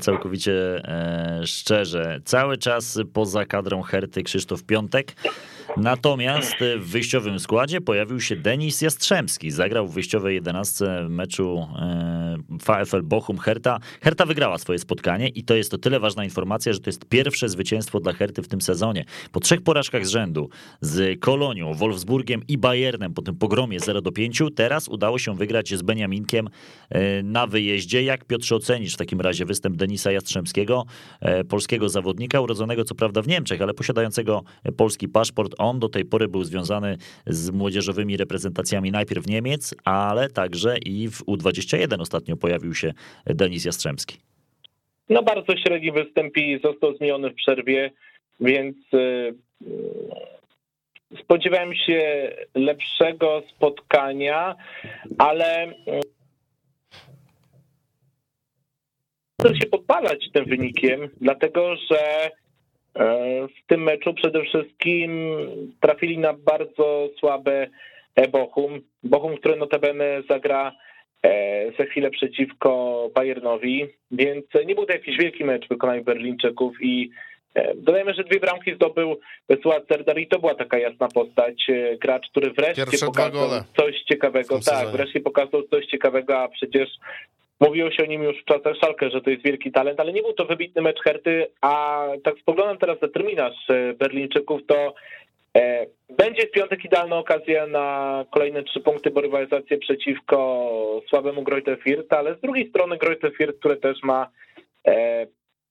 całkowicie 0.00 0.52
e, 0.84 1.40
szczerze. 1.46 2.20
Cały 2.24 2.58
czas 2.58 3.00
poza 3.12 3.44
kadrą 3.46 3.82
Herty 3.82 4.22
Krzysztof 4.22 4.64
Piątek. 4.64 5.12
Natomiast 5.76 6.54
w 6.78 6.90
wyjściowym 6.90 7.38
składzie 7.38 7.80
pojawił 7.80 8.20
się 8.20 8.36
Denis 8.36 8.80
Jastrzębski. 8.80 9.50
Zagrał 9.50 9.88
w 9.88 9.94
wyjściowej 9.94 10.34
11 10.34 10.84
meczu 11.08 11.68
e, 11.78 12.36
VfL 12.48 13.02
Bochum 13.02 13.38
Herta. 13.38 13.78
Herta 14.02 14.26
wygrała 14.26 14.58
swoje 14.58 14.78
spotkanie 14.78 15.28
i 15.28 15.44
to 15.44 15.54
jest 15.54 15.70
to 15.70 15.78
tyle 15.78 16.00
ważna 16.00 16.24
informacja, 16.24 16.72
że 16.72 16.80
to 16.80 16.88
jest 16.88 17.04
pierwsze 17.04 17.48
zwycięstwo 17.48 18.00
dla 18.00 18.12
Herty 18.12 18.42
w 18.42 18.48
tym 18.48 18.60
sezonie. 18.60 19.04
Po 19.32 19.40
trzech 19.40 19.62
porażkach 19.62 20.06
z 20.06 20.08
rzędu 20.08 20.48
z 20.80 21.20
Kolonią, 21.20 21.74
Wolfsburgiem 21.74 22.42
i 22.48 22.58
Bayernem 22.58 23.14
po 23.14 23.22
tym 23.22 23.36
pogromie 23.36 23.80
0 23.80 24.00
do 24.00 24.12
5, 24.12 24.42
teraz 24.56 24.88
udało 24.88 25.18
się 25.18 25.36
wygrać 25.36 25.74
z 25.74 25.82
Beniaminkiem 25.82 26.48
e, 26.90 27.22
na 27.22 27.46
wyjeździe. 27.46 28.02
Jak 28.02 28.24
Piotrze 28.24 28.56
ocenisz 28.56 28.94
w 28.94 28.96
takim 28.96 29.20
razie 29.20 29.44
występ 29.44 29.76
Denisa 29.76 30.12
Jastrzębskiego, 30.12 30.84
e, 31.20 31.44
polskiego 31.44 31.88
zawodnika, 31.88 32.40
urodzonego 32.40 32.84
co 32.84 32.94
prawda 32.94 33.22
w 33.22 33.28
Niemczech, 33.28 33.62
ale 33.62 33.74
posiadającego 33.74 34.42
polski 34.76 35.08
paszport 35.08 35.53
on 35.58 35.78
do 35.78 35.88
tej 35.88 36.04
pory 36.04 36.28
był 36.28 36.44
związany 36.44 36.96
z 37.26 37.50
młodzieżowymi 37.50 38.16
reprezentacjami 38.16 38.90
najpierw 38.90 39.26
Niemiec, 39.26 39.74
ale 39.84 40.28
także 40.28 40.78
i 40.78 41.08
w 41.08 41.24
U21 41.26 42.00
ostatnio 42.00 42.36
pojawił 42.36 42.74
się 42.74 42.92
Denis 43.26 43.64
Jastrzębski. 43.64 44.16
No 45.08 45.22
bardzo 45.22 45.56
średni 45.56 45.92
występ 45.92 46.36
i 46.36 46.60
został 46.64 46.96
zmieniony 46.96 47.30
w 47.30 47.34
przerwie, 47.34 47.90
więc 48.40 48.76
y, 48.94 49.34
spodziewałem 51.22 51.74
się 51.74 52.32
lepszego 52.54 53.42
spotkania, 53.56 54.54
ale 55.18 55.68
y, 55.68 55.74
chcę 59.40 59.56
się 59.56 59.66
podpalać 59.66 60.30
tym 60.32 60.44
wynikiem, 60.44 61.08
dlatego 61.20 61.76
że 61.76 62.30
w 63.48 63.66
tym 63.66 63.82
meczu 63.82 64.14
przede 64.14 64.42
wszystkim 64.42 65.36
trafili 65.80 66.18
na 66.18 66.32
bardzo 66.32 67.08
słabe 67.20 67.66
Bochum. 68.32 68.80
Bochum, 69.02 69.36
który 69.36 69.56
notabene 69.56 70.22
zagra 70.30 70.72
e, 71.22 71.72
za 71.78 71.84
chwilę 71.84 72.10
przeciwko 72.10 73.10
Bayernowi, 73.14 73.86
więc 74.10 74.44
nie 74.66 74.74
był 74.74 74.86
to 74.86 74.92
jakiś 74.92 75.18
wielki 75.18 75.44
mecz 75.44 75.66
w 75.66 75.68
wykonaniu 75.68 76.04
Berlińczyków 76.04 76.74
i 76.82 77.10
e, 77.54 77.74
Dodajmy, 77.74 78.14
że 78.14 78.24
dwie 78.24 78.40
bramki 78.40 78.74
zdobył 78.74 79.20
Suat 79.62 79.88
Serdar 79.88 80.18
i 80.18 80.26
to 80.26 80.38
była 80.38 80.54
taka 80.54 80.78
jasna 80.78 81.08
postać. 81.08 81.66
Gracz, 82.00 82.30
który 82.30 82.50
wreszcie 82.50 82.86
Pierwsze 82.86 83.06
pokazał 83.06 83.48
coś 83.76 84.02
ciekawego. 84.02 84.60
Tak, 84.60 84.88
wreszcie 84.88 85.20
pokazał 85.20 85.62
coś 85.62 85.86
ciekawego, 85.86 86.38
a 86.38 86.48
przecież 86.48 86.88
Mówiło 87.60 87.90
się 87.90 88.02
o 88.02 88.06
nim 88.06 88.22
już 88.22 88.42
w 88.42 88.44
czasach 88.44 88.76
Szalkę, 88.76 89.10
że 89.10 89.20
to 89.20 89.30
jest 89.30 89.44
wielki 89.44 89.72
talent, 89.72 90.00
ale 90.00 90.12
nie 90.12 90.22
był 90.22 90.32
to 90.32 90.44
wybitny 90.44 90.82
mecz 90.82 91.00
Herty, 91.04 91.46
a 91.60 92.06
tak 92.24 92.38
spoglądam 92.38 92.78
teraz 92.78 93.02
na 93.02 93.08
terminarz 93.08 93.70
e, 93.70 93.92
Berlińczyków, 93.92 94.60
to 94.66 94.94
e, 95.56 95.86
będzie 96.16 96.46
w 96.46 96.50
piątek 96.50 96.84
idealna 96.84 97.16
okazja 97.16 97.66
na 97.66 98.24
kolejne 98.30 98.62
trzy 98.62 98.80
punkty, 98.80 99.10
bo 99.10 99.20
rywalizację 99.20 99.78
przeciwko 99.78 101.02
słabemu 101.08 101.42
Greuther 101.42 101.78
Fürth, 101.78 102.16
ale 102.16 102.34
z 102.34 102.40
drugiej 102.40 102.68
strony 102.68 102.98
Greuther 102.98 103.32
Fürth, 103.32 103.58
które 103.58 103.76
też 103.76 104.02
ma 104.02 104.30
e, 104.86 105.26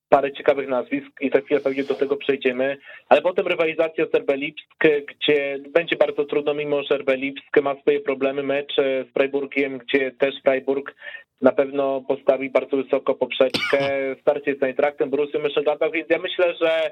parę 0.10 0.32
ciekawych 0.32 0.68
nazwisk 0.68 1.22
i 1.22 1.30
za 1.30 1.42
chwilę 1.42 1.60
pewnie 1.60 1.84
do 1.84 1.96
tego 1.96 2.18
przejdziemy, 2.18 2.78
ale 3.10 3.22
potem 3.22 3.48
rywalizacja 3.48 4.06
z 4.06 4.16
RB 4.16 4.32
gdzie 5.08 5.60
będzie 5.70 5.96
bardzo 5.96 6.26
trudno, 6.26 6.54
mimo 6.54 6.84
że 6.84 6.98
RB 6.98 7.10
ma 7.62 7.76
swoje 7.76 8.00
problemy, 8.00 8.44
mecz 8.44 8.76
z 8.76 9.14
Freiburgiem, 9.14 9.78
gdzie 9.78 10.12
też 10.12 10.36
Freiburg 10.44 10.96
na 11.44 11.52
pewno 11.52 12.02
postawi 12.08 12.50
bardzo 12.50 12.78
wysoko 12.78 13.16
poprzeczkę, 13.16 13.80
starcie 14.22 14.56
z 14.56 14.64
Eintraktem, 14.64 15.10
Borussią 15.10 15.40
Mönchengladbach, 15.40 15.92
więc 15.92 16.10
ja 16.10 16.20
myślę, 16.20 16.54
że 16.62 16.92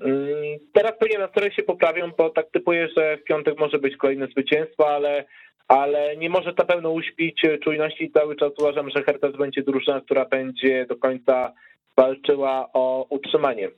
mm, 0.00 0.58
teraz 0.72 0.92
pewnie 0.98 1.18
nastroje 1.18 1.52
się 1.52 1.62
poprawią, 1.62 2.10
bo 2.18 2.30
tak 2.30 2.46
typuję, 2.50 2.88
że 2.96 3.16
w 3.16 3.24
piątek 3.24 3.58
może 3.58 3.78
być 3.78 3.96
kolejne 3.96 4.26
zwycięstwo, 4.26 4.88
ale 4.88 5.24
ale 5.68 6.16
nie 6.16 6.30
może 6.30 6.54
to 6.54 6.64
pełno 6.64 6.90
uśpić 6.90 7.42
czujności 7.64 8.10
cały 8.10 8.36
czas 8.36 8.52
uważam, 8.58 8.90
że 8.90 9.02
Hertha 9.02 9.28
będzie 9.28 9.62
drużyna, 9.62 10.00
która 10.00 10.24
będzie 10.24 10.86
do 10.86 10.96
końca 10.96 11.52
walczyła 11.96 12.68
o 12.72 13.06
utrzymanie. 13.10 13.68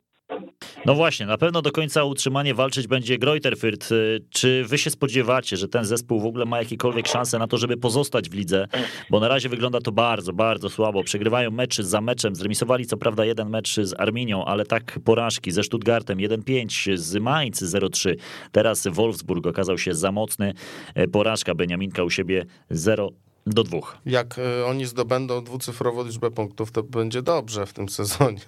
No 0.87 0.95
właśnie, 0.95 1.27
na 1.27 1.39
pewno 1.39 1.63
do 1.63 1.73
końca 1.73 2.05
utrzymanie 2.05 2.55
walczyć 2.55 2.87
będzie 2.87 3.19
Greuter 3.19 3.57
Fürth. 3.57 3.95
Y, 3.95 4.25
czy 4.31 4.65
wy 4.65 4.79
się 4.79 4.91
spodziewacie, 4.91 5.57
że 5.57 5.69
ten 5.69 5.85
zespół 5.85 6.21
w 6.21 6.27
ogóle 6.27 6.45
ma 6.45 6.59
jakiekolwiek 6.59 7.09
szanse 7.09 7.39
na 7.39 7.47
to, 7.47 7.59
żeby 7.59 7.77
pozostać 7.77 8.29
w 8.29 8.35
lidze? 8.35 8.67
Bo 9.11 9.21
na 9.21 9.29
razie 9.29 9.49
wygląda 9.49 9.81
to 9.81 9.93
bardzo, 9.93 10.33
bardzo 10.33 10.71
słabo. 10.71 11.05
Przegrywają 11.05 11.51
meczy 11.51 11.85
za 11.85 12.01
meczem. 12.01 12.35
Zremisowali 12.35 12.87
co 12.87 12.97
prawda 12.97 13.25
jeden 13.25 13.51
mecz 13.51 13.81
z 13.81 14.01
Arminią, 14.01 14.45
ale 14.45 14.67
tak 14.67 14.99
porażki 15.05 15.51
ze 15.51 15.63
Stuttgartem 15.63 16.19
1-5, 16.19 16.97
z 16.97 17.17
Mainz 17.17 17.63
0-3. 17.63 18.15
Teraz 18.53 18.87
Wolfsburg 18.87 19.47
okazał 19.47 19.79
się 19.79 19.95
za 19.95 20.13
mocny. 20.13 20.55
E, 20.95 21.09
porażka 21.09 21.55
Beniaminka 21.55 22.05
u 22.05 22.11
siebie 22.11 22.45
0 22.71 23.11
do 23.47 23.65
dwóch. 23.65 23.99
Jak 24.07 24.39
e, 24.39 24.67
oni 24.67 24.87
zdobędą 24.87 25.45
dwucyfrową 25.45 26.05
liczbę 26.05 26.31
punktów, 26.31 26.73
to 26.73 26.83
będzie 26.83 27.23
dobrze 27.23 27.67
w 27.67 27.73
tym 27.73 27.89
sezonie 27.89 28.41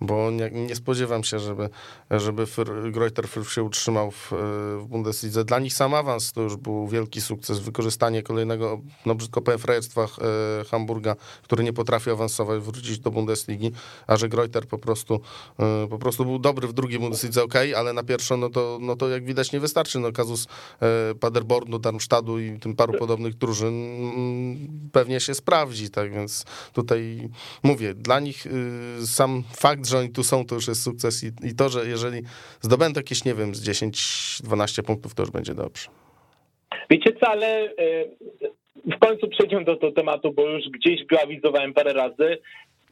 bo 0.00 0.30
nie, 0.30 0.50
nie 0.50 0.76
spodziewam 0.76 1.24
się, 1.24 1.38
żeby, 1.38 1.68
żeby 2.10 2.46
Greuter 2.92 3.28
się 3.48 3.62
utrzymał 3.62 4.10
w, 4.10 4.32
w 4.80 4.86
Bundeslidze. 4.88 5.44
Dla 5.44 5.58
nich 5.58 5.74
sam 5.74 5.94
awans 5.94 6.32
to 6.32 6.42
już 6.42 6.56
był 6.56 6.88
wielki 6.88 7.20
sukces, 7.20 7.58
wykorzystanie 7.58 8.22
kolejnego, 8.22 8.80
no 9.06 9.14
brzydko 9.14 9.42
powiem, 9.42 9.60
e, 9.70 10.64
Hamburga, 10.64 11.16
który 11.42 11.64
nie 11.64 11.72
potrafi 11.72 12.10
awansować, 12.10 12.60
wrócić 12.60 12.98
do 12.98 13.10
Bundesligi, 13.10 13.72
a 14.06 14.16
że 14.16 14.28
Greuter 14.28 14.68
po 14.68 14.78
prostu, 14.78 15.20
e, 15.58 15.86
po 15.90 15.98
prostu 15.98 16.24
był 16.24 16.38
dobry 16.38 16.68
w 16.68 16.72
drugiej 16.72 16.98
Bundeslidze, 16.98 17.42
ok, 17.42 17.54
ale 17.76 17.92
na 17.92 18.02
pierwszą, 18.02 18.36
no 18.36 18.50
to, 18.50 18.78
no 18.80 18.96
to 18.96 19.08
jak 19.08 19.24
widać 19.24 19.52
nie 19.52 19.60
wystarczy. 19.60 19.98
No 19.98 20.12
kazus 20.12 20.46
e, 20.80 21.14
Paderbornu, 21.14 21.78
Darmstadtu 21.78 22.40
i 22.40 22.58
tym 22.58 22.76
paru 22.76 22.92
podobnych 22.98 23.34
drużyn 23.34 23.74
mm, 23.74 24.90
pewnie 24.92 25.20
się 25.20 25.34
sprawdzi, 25.34 25.90
tak 25.90 26.12
więc 26.12 26.44
tutaj 26.72 27.28
mówię, 27.62 27.94
dla 27.94 28.20
nich 28.20 28.46
y, 28.46 29.06
sam 29.06 29.42
fakt, 29.56 29.86
że 29.90 29.98
oni 29.98 30.10
tu 30.10 30.24
są, 30.24 30.44
to 30.44 30.54
już 30.54 30.68
jest 30.68 30.82
sukces 30.82 31.24
i, 31.24 31.26
i 31.48 31.54
to, 31.54 31.68
że 31.68 31.86
jeżeli 31.86 32.22
zdobędą 32.60 32.98
jakieś, 32.98 33.24
nie 33.24 33.34
wiem, 33.34 33.54
z 33.54 33.68
10-12 33.68 34.82
punktów, 34.82 35.14
to 35.14 35.22
już 35.22 35.30
będzie 35.30 35.54
dobrze. 35.54 35.88
Wiecie 36.90 37.12
co, 37.20 37.28
ale 37.28 37.46
e, 37.46 37.74
w 38.96 38.98
końcu 38.98 39.28
przejdziemy 39.28 39.64
do 39.64 39.76
tego 39.76 39.92
tematu, 39.92 40.32
bo 40.32 40.48
już 40.48 40.64
gdzieś 40.68 41.06
go 41.06 41.20
awizowałem 41.22 41.74
parę 41.74 41.92
razy. 41.92 42.38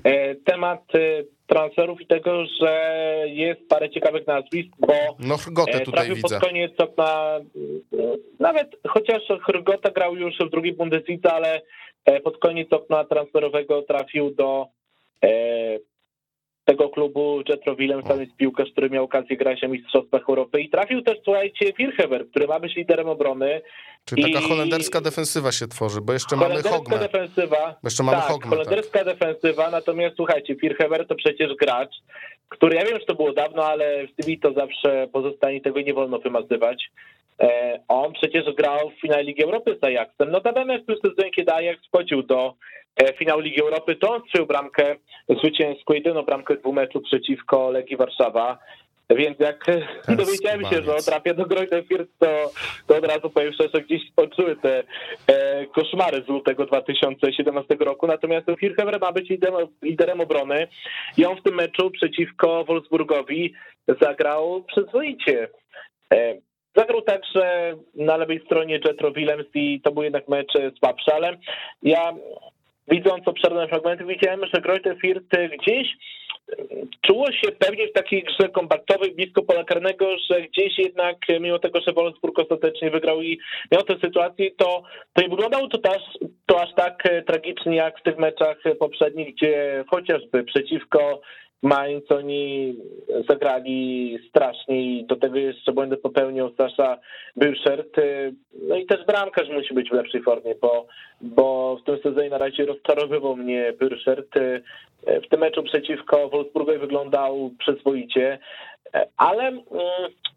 E, 0.05 0.34
temat 0.34 0.94
e, 0.94 0.99
transferów 1.46 2.01
i 2.01 2.07
tego, 2.07 2.44
że 2.61 3.24
jest 3.26 3.68
parę 3.68 3.90
ciekawych 3.90 4.26
nazwisk, 4.26 4.68
bo 4.78 4.94
no, 5.18 5.36
Hrgotę 5.36 5.80
tutaj 5.80 5.92
trafił 5.92 6.14
widzę. 6.14 6.28
pod 6.28 6.49
koniec 6.49 6.72
okna, 6.78 7.40
nawet 8.40 8.76
chociaż 8.88 9.22
Hrgota 9.46 9.90
grał 9.90 10.16
już 10.16 10.38
w 10.38 10.51
drugiej 10.51 10.72
Bundeslidze, 10.72 11.32
ale 11.32 11.62
pod 12.24 12.38
koniec 12.38 12.72
okna 12.72 13.05
transferowego 13.05 13.82
trafił 13.82 14.34
do 14.34 14.66
tego 16.68 16.88
klubu 16.88 17.42
Jetro 17.48 17.76
Willem, 17.76 18.02
tam 18.02 18.20
jest 18.20 18.36
piłkarz, 18.36 18.70
który 18.72 18.90
miał 18.90 19.04
okazję 19.04 19.36
grać 19.36 19.62
na 19.62 19.68
Mistrzostwach 19.68 20.28
Europy 20.28 20.60
i 20.60 20.70
trafił 20.70 21.02
też, 21.02 21.18
słuchajcie, 21.24 21.72
Firheber, 21.72 22.30
który 22.30 22.46
ma 22.46 22.60
być 22.60 22.76
liderem 22.76 23.08
obrony. 23.08 23.60
Czyli 24.04 24.22
taka 24.22 24.44
I... 24.44 24.48
holenderska 24.48 25.00
defensywa 25.00 25.52
się 25.52 25.68
tworzy, 25.68 26.00
bo 26.00 26.12
jeszcze 26.12 26.36
mamy 26.36 26.62
Hogmę. 26.62 26.98
defensywa. 26.98 27.74
Bo 27.82 27.86
jeszcze 27.86 28.02
mamy 28.02 28.18
tak, 28.18 28.26
Hogmę, 28.26 28.50
holenderska 28.50 29.04
tak. 29.04 29.08
defensywa, 29.08 29.70
natomiast 29.70 30.16
słuchajcie, 30.16 30.56
Firheber 30.56 31.06
to 31.06 31.14
przecież 31.14 31.54
gracz, 31.54 31.94
który, 32.48 32.76
ja 32.76 32.84
wiem, 32.84 32.98
że 33.00 33.06
to 33.06 33.14
było 33.14 33.32
dawno, 33.32 33.64
ale 33.64 34.06
w 34.06 34.14
TV 34.14 34.30
to 34.42 34.52
zawsze 34.52 35.08
pozostanie, 35.12 35.60
tego 35.60 35.80
nie 35.80 35.94
wolno 35.94 36.18
wymazywać. 36.18 36.90
E, 37.41 37.78
on 37.89 38.12
przecież 38.12 38.55
grał 38.55 38.91
w 38.91 39.01
finale 39.01 39.22
Ligi 39.22 39.45
Europy 39.45 39.78
z 39.80 39.84
Ajaxem. 39.84 40.30
Notabene 40.30 40.78
w 40.78 40.86
tym 40.86 40.97
sezonie, 40.97 41.30
kiedy 41.30 41.53
Ajax 41.53 41.86
wchodził 41.86 42.22
do 42.22 42.55
E, 42.99 43.12
finał 43.12 43.41
Ligi 43.41 43.61
Europy, 43.61 43.97
to 43.97 44.14
on 44.14 44.22
strzelił 44.22 44.47
bramkę 44.47 44.97
zwycięską, 45.28 45.95
jedyną 45.95 46.22
bramkę 46.22 46.57
dwóch 46.57 46.74
meczów 46.74 47.03
przeciwko 47.03 47.70
Legii 47.70 47.97
Warszawa. 47.97 48.59
Więc 49.11 49.39
jak 49.39 49.64
dowiedziałem 50.18 50.64
się, 50.64 50.82
że 50.82 50.95
on 50.95 51.03
trafia 51.03 51.34
do 51.34 51.47
Greuther 51.47 51.84
Fürth, 51.84 52.09
to, 52.18 52.51
to 52.86 52.97
od 52.97 53.07
razu 53.07 53.30
powiem 53.30 53.53
szczerze, 53.53 53.82
gdzieś 53.84 54.11
skończyły 54.12 54.57
te 54.57 54.82
e, 55.26 55.66
koszmary 55.66 56.22
z 56.22 56.28
lutego 56.28 56.66
2017 56.66 57.76
roku. 57.80 58.07
Natomiast 58.07 58.47
Firhever 58.61 59.01
ma 59.01 59.12
być 59.12 59.30
liderem, 59.30 59.68
liderem 59.82 60.20
obrony 60.20 60.68
i 61.16 61.24
on 61.24 61.36
w 61.36 61.43
tym 61.43 61.55
meczu 61.55 61.91
przeciwko 61.91 62.64
Wolfsburgowi 62.64 63.55
zagrał 64.01 64.64
przyzwoicie. 64.64 65.49
E, 66.12 66.34
Zagrał 66.78 67.02
także 67.02 67.74
na 67.94 68.16
lewej 68.16 68.40
stronie 68.46 68.80
Jetro 68.84 69.12
Willems 69.12 69.46
i 69.54 69.80
to 69.80 69.92
był 69.92 70.02
jednak 70.02 70.28
mecz 70.28 70.52
słabszy, 70.78 71.14
ale 71.14 71.38
ja 71.82 72.14
widząc 72.88 73.28
obszerne 73.28 73.68
fragmenty, 73.68 74.04
widziałem, 74.04 74.40
że 74.54 74.60
Greuther 74.60 74.96
Fürth 74.96 75.48
gdzieś 75.58 75.88
czuło 77.00 77.32
się 77.32 77.52
pewnie 77.58 77.88
w 77.88 77.92
takiej 77.92 78.22
grze 78.22 78.48
kompaktowej 78.48 79.14
blisko 79.14 79.42
pola 79.42 79.64
karnego, 79.64 80.06
że 80.30 80.42
gdzieś 80.42 80.78
jednak, 80.78 81.16
mimo 81.40 81.58
tego, 81.58 81.80
że 81.80 81.92
Wolfsburg 81.92 82.38
ostatecznie 82.38 82.90
wygrał 82.90 83.22
i 83.22 83.38
miał 83.72 83.82
tę 83.82 83.94
sytuację, 84.04 84.50
to, 84.56 84.82
to 85.12 85.22
nie 85.22 85.28
wyglądało 85.28 85.68
to 85.68 85.90
aż, 85.90 86.02
to 86.46 86.62
aż 86.62 86.74
tak 86.74 87.02
tragicznie 87.26 87.76
jak 87.76 88.00
w 88.00 88.02
tych 88.02 88.18
meczach 88.18 88.56
poprzednich, 88.78 89.34
gdzie 89.34 89.84
chociażby 89.88 90.44
przeciwko 90.44 91.20
Mainz 91.62 92.11
oni 92.11 92.76
zagrali 93.28 94.18
strasznie 94.28 94.82
i 94.82 95.04
do 95.04 95.16
tego 95.16 95.38
jeszcze 95.38 95.72
błędy 95.72 95.96
popełnił 95.96 96.54
Sasza 96.56 96.98
Byrszert. 97.36 97.96
No 98.68 98.76
i 98.76 98.86
też 98.86 99.06
bramkarz 99.06 99.48
musi 99.48 99.74
być 99.74 99.90
w 99.90 99.92
lepszej 99.92 100.22
formie, 100.22 100.54
bo, 100.61 100.86
bo 101.20 101.76
w 101.76 101.84
tym 101.84 101.98
sezonie 102.02 102.30
na 102.30 102.38
razie 102.38 102.66
rozczarowywał 102.66 103.36
mnie 103.36 103.72
Byrszert. 103.78 104.34
W 105.06 105.28
tym 105.30 105.40
meczu 105.40 105.62
przeciwko 105.62 106.28
Wolfsburgowi 106.28 106.78
wyglądał 106.78 107.50
przyzwoicie, 107.59 108.38
ale 109.16 109.42
mm, 109.42 109.62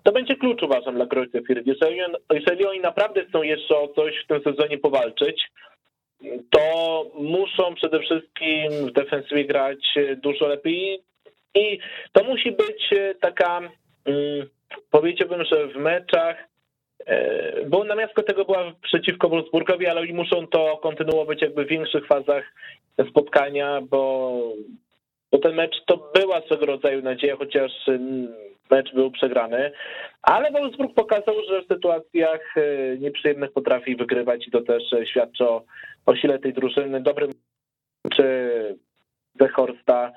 to 0.04 0.12
będzie 0.12 0.36
klucz 0.36 0.64
uważam 0.64 0.96
dla 0.96 1.06
Greuther 1.06 1.44
Fürth. 1.44 1.64
Jeżeli, 1.66 2.00
jeżeli 2.34 2.66
oni 2.66 2.80
naprawdę 2.80 3.26
chcą 3.26 3.44
jeszcze 3.44 3.78
o 3.78 3.88
coś 3.88 4.24
w 4.24 4.28
tym 4.28 4.42
sezonie 4.44 4.78
powalczyć, 4.78 5.52
to 6.50 7.06
muszą 7.16 7.76
przede 7.76 8.00
wszystkim 8.00 8.88
w 8.88 8.92
defensywie 8.92 9.46
grać 9.46 9.96
dużo 10.24 10.48
lepiej. 10.48 11.04
I 11.56 11.80
to 12.12 12.24
musi 12.24 12.52
być 12.52 12.94
e, 12.94 13.16
taka, 13.16 13.60
mm, 14.06 14.48
powiedziałbym, 14.92 15.44
że 15.46 15.68
w 15.68 15.76
meczach, 15.76 16.38
e, 17.06 17.66
bo 17.66 17.84
namiastko 17.84 18.24
tego 18.24 18.46
była 18.46 18.74
przeciwko 18.82 19.30
Wolfsburgowi, 19.30 19.88
ale 19.88 20.02
oni 20.02 20.14
muszą 20.14 20.48
to 20.48 20.78
kontynuować 20.78 21.42
jakby 21.42 21.66
w 21.66 21.70
większych 21.70 22.08
fazach 22.08 22.44
spotkania, 23.10 23.82
bo, 23.82 24.34
bo 25.32 25.38
ten 25.38 25.56
mecz 25.56 25.76
to 25.86 26.12
była 26.16 26.42
swego 26.42 26.66
rodzaju 26.66 27.02
nadzieja, 27.02 27.36
chociaż 27.36 27.72
mm, 27.88 28.28
mecz 28.72 28.94
był 28.94 29.12
przegrany, 29.12 29.72
ale 30.22 30.52
Wolfsburg 30.52 30.94
pokazał, 30.94 31.36
że 31.50 31.62
w 31.62 31.68
sytuacjach 31.68 32.58
e, 32.58 32.98
nieprzyjemnych 32.98 33.52
potrafi 33.52 33.96
wygrywać 33.96 34.48
i 34.48 34.52
to 34.52 34.62
też 34.62 34.84
świadczy 35.06 35.50
o, 35.50 35.64
o 36.06 36.16
sile 36.16 36.40
tej 36.40 36.54
drużyny. 36.54 37.02
Dobrym 37.02 37.32
czy 38.16 38.52
Zechorsta 39.40 40.12
E, 40.12 40.14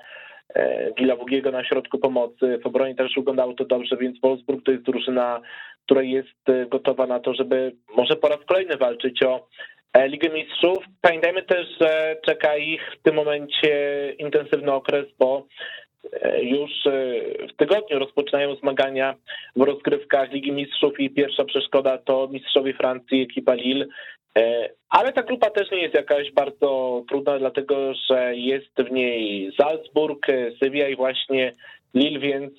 Gila 0.97 1.15
Wugiego 1.15 1.51
na 1.51 1.63
środku 1.63 1.97
pomocy. 1.97 2.59
W 2.63 2.65
obronie 2.65 2.95
też 2.95 3.11
wyglądało 3.17 3.53
to 3.53 3.65
dobrze, 3.65 3.97
więc 3.97 4.19
Wolfsburg 4.19 4.65
to 4.65 4.71
jest 4.71 4.83
drużyna, 4.83 5.41
która 5.85 6.01
jest 6.01 6.49
e, 6.49 6.65
gotowa 6.65 7.07
na 7.07 7.19
to, 7.19 7.33
żeby 7.33 7.71
może 7.97 8.15
po 8.15 8.27
raz 8.27 8.39
kolejny 8.47 8.77
walczyć 8.77 9.23
o 9.23 9.47
e, 9.93 10.07
Ligę 10.07 10.29
Mistrzów. 10.29 10.77
Pamiętajmy 11.01 11.43
też, 11.43 11.67
że 11.81 12.17
czeka 12.25 12.57
ich 12.57 12.81
w 12.99 13.01
tym 13.03 13.15
momencie 13.15 14.13
intensywny 14.19 14.71
okres, 14.71 15.05
bo 15.19 15.47
już 16.41 16.71
w 17.53 17.55
tygodniu 17.57 17.99
rozpoczynają 17.99 18.55
zmagania 18.55 19.15
w 19.55 19.61
rozgrywkach 19.61 20.31
Ligi 20.31 20.51
Mistrzów 20.51 20.99
i 20.99 21.09
pierwsza 21.09 21.45
przeszkoda 21.45 21.97
to 21.97 22.27
mistrzowie 22.31 22.73
Francji, 22.73 23.21
ekipa 23.21 23.53
Lille. 23.53 23.85
E, 24.37 24.69
ale 24.89 25.13
ta 25.13 25.23
grupa 25.23 25.49
też 25.49 25.71
nie 25.71 25.81
jest 25.81 25.95
jakaś 25.95 26.31
bardzo 26.31 27.03
trudna, 27.09 27.39
dlatego 27.39 27.93
że 28.09 28.35
jest 28.35 28.89
w 28.89 28.91
niej 28.91 29.51
Salzburg, 29.57 30.27
Sevilla 30.59 30.87
i 30.87 30.95
właśnie 30.95 31.55
Lille, 31.93 32.19
więc 32.19 32.53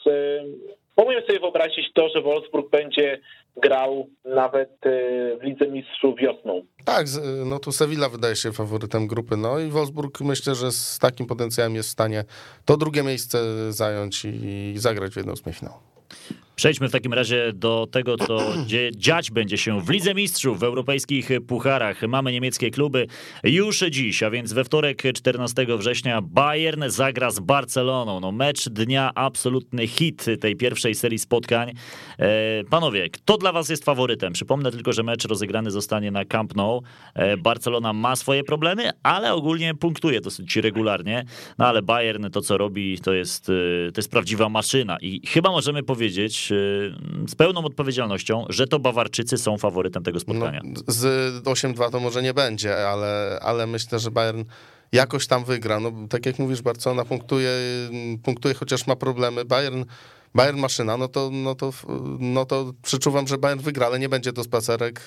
umiem 0.96 1.22
sobie 1.26 1.40
wyobrazić 1.40 1.92
to, 1.94 2.08
że 2.08 2.22
Wolfsburg 2.22 2.70
będzie 2.70 3.20
grał 3.56 4.08
nawet 4.24 4.70
e, 4.86 4.90
w 5.36 5.42
Lidze 5.42 5.68
Mistrzów 5.68 6.18
wiosną. 6.18 6.62
Tak, 6.84 7.06
no 7.46 7.58
tu 7.58 7.72
Sevilla 7.72 8.08
wydaje 8.08 8.36
się 8.36 8.52
faworytem 8.52 9.06
grupy, 9.06 9.36
no 9.36 9.58
i 9.58 9.68
Wolfsburg 9.68 10.20
myślę, 10.20 10.54
że 10.54 10.72
z 10.72 10.98
takim 10.98 11.26
potencjałem 11.26 11.74
jest 11.74 11.88
w 11.88 11.92
stanie 11.92 12.24
to 12.64 12.76
drugie 12.76 13.02
miejsce 13.02 13.38
zająć 13.72 14.24
i 14.24 14.72
zagrać 14.76 15.12
w 15.12 15.16
jedną 15.16 15.36
z. 15.36 15.70
Przejdźmy 16.56 16.88
w 16.88 16.92
takim 16.92 17.12
razie 17.12 17.52
do 17.54 17.86
tego, 17.90 18.16
co 18.16 18.38
dziać 18.96 19.30
będzie 19.30 19.58
się 19.58 19.80
w 19.80 19.90
Lidze 19.90 20.14
Mistrzów, 20.14 20.60
w 20.60 20.62
europejskich 20.62 21.28
pucharach. 21.48 22.02
Mamy 22.08 22.32
niemieckie 22.32 22.70
kluby 22.70 23.06
już 23.44 23.78
dziś, 23.90 24.22
a 24.22 24.30
więc 24.30 24.52
we 24.52 24.64
wtorek 24.64 25.02
14 25.14 25.66
września 25.78 26.22
Bayern 26.22 26.84
zagra 26.86 27.30
z 27.30 27.40
Barceloną. 27.40 28.20
No 28.20 28.32
mecz 28.32 28.68
dnia, 28.68 29.10
absolutny 29.14 29.86
hit 29.86 30.26
tej 30.40 30.56
pierwszej 30.56 30.94
serii 30.94 31.18
spotkań. 31.18 31.72
E, 32.18 32.64
panowie, 32.70 33.10
kto 33.10 33.38
dla 33.38 33.52
was 33.52 33.68
jest 33.68 33.84
faworytem? 33.84 34.32
Przypomnę 34.32 34.70
tylko, 34.70 34.92
że 34.92 35.02
mecz 35.02 35.24
rozegrany 35.24 35.70
zostanie 35.70 36.10
na 36.10 36.24
Camp 36.24 36.56
Nou. 36.56 36.82
E, 37.14 37.36
Barcelona 37.36 37.92
ma 37.92 38.16
swoje 38.16 38.44
problemy, 38.44 38.90
ale 39.02 39.34
ogólnie 39.34 39.74
punktuje 39.74 40.20
dosyć 40.20 40.56
regularnie. 40.56 41.24
No 41.58 41.66
ale 41.66 41.82
Bayern 41.82 42.30
to, 42.30 42.40
co 42.40 42.58
robi, 42.58 42.98
to 43.00 43.12
jest, 43.12 43.48
e, 43.48 43.92
to 43.92 43.98
jest 43.98 44.10
prawdziwa 44.10 44.48
maszyna 44.48 44.98
i 45.00 45.26
chyba 45.26 45.50
możemy 45.50 45.82
powiedzieć, 45.82 46.45
z 47.28 47.34
pełną 47.34 47.64
odpowiedzialnością, 47.64 48.44
że 48.48 48.66
to 48.66 48.78
Bawarczycy 48.78 49.38
są 49.38 49.58
faworytem 49.58 50.02
tego 50.02 50.20
spotkania. 50.20 50.60
No, 50.64 50.80
z 50.86 51.44
8-2 51.44 51.90
to 51.90 52.00
może 52.00 52.22
nie 52.22 52.34
będzie, 52.34 52.88
ale, 52.88 53.38
ale 53.42 53.66
myślę, 53.66 53.98
że 53.98 54.10
Bayern 54.10 54.44
jakoś 54.92 55.26
tam 55.26 55.44
wygra. 55.44 55.80
No, 55.80 55.92
tak 56.10 56.26
jak 56.26 56.38
mówisz, 56.38 56.62
Barcelona 56.62 57.04
punktuje, 57.04 57.50
punktuje, 58.22 58.54
chociaż 58.54 58.86
ma 58.86 58.96
problemy. 58.96 59.44
Bayern, 59.44 59.84
Bayern 60.34 60.58
maszyna, 60.58 60.96
no 60.96 61.08
to, 61.08 61.30
no, 61.32 61.54
to, 61.54 61.72
no 62.20 62.44
to 62.44 62.72
przeczuwam, 62.82 63.26
że 63.26 63.38
Bayern 63.38 63.60
wygra, 63.60 63.86
ale 63.86 63.98
nie 63.98 64.08
będzie 64.08 64.32
to 64.32 64.44
spacerek. 64.44 65.00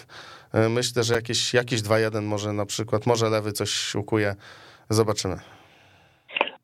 E, 0.53 0.69
myślę, 0.69 1.03
że 1.03 1.13
jakieś, 1.13 1.53
jakieś 1.53 1.81
2-1 1.81 2.21
może 2.21 2.53
na 2.53 2.65
przykład, 2.65 3.05
może 3.05 3.29
lewy 3.29 3.51
coś 3.51 3.95
ukuje. 3.95 4.35
Zobaczymy. 4.89 5.39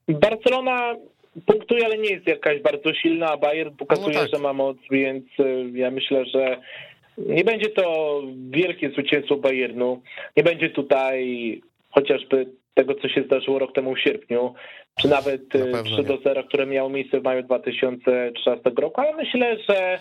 Barcelona 0.08 0.96
punktuje, 1.46 1.86
ale 1.86 1.98
nie 1.98 2.10
jest 2.10 2.28
jakaś 2.28 2.62
bardzo 2.62 2.94
silna, 2.94 3.28
a 3.32 3.38
Bayern 3.38 3.76
pokazuje, 3.76 4.16
no 4.16 4.22
tak. 4.22 4.30
że 4.34 4.40
ma 4.40 4.54
moc, 4.54 4.78
więc 4.92 5.26
y, 5.40 5.72
ja 5.74 5.92
myślę, 5.92 6.26
że 6.26 6.58
nie 7.18 7.44
będzie 7.44 7.70
to 7.70 8.22
wielkie 8.50 8.90
zwycięstwo 8.90 9.36
Bayernu. 9.36 10.02
Nie 10.38 10.44
będzie 10.44 10.70
tutaj 10.70 11.62
chociażby 11.90 12.46
tego, 12.74 12.96
co 12.96 13.10
się 13.10 13.24
zdarzyło 13.24 13.60
rok 13.60 13.74
temu 13.74 13.96
w 13.96 14.00
sierpniu, 14.00 14.54
czy 15.02 15.08
nawet 15.08 15.50
3 15.50 16.02
y, 16.02 16.04
do 16.04 16.18
0, 16.18 16.44
które 16.44 16.66
miało 16.66 16.90
miejsce 16.90 17.20
w 17.20 17.24
maju 17.24 17.44
2013 17.44 18.72
roku, 18.78 19.02
ale 19.02 19.14
myślę, 19.16 19.58
że 19.70 20.00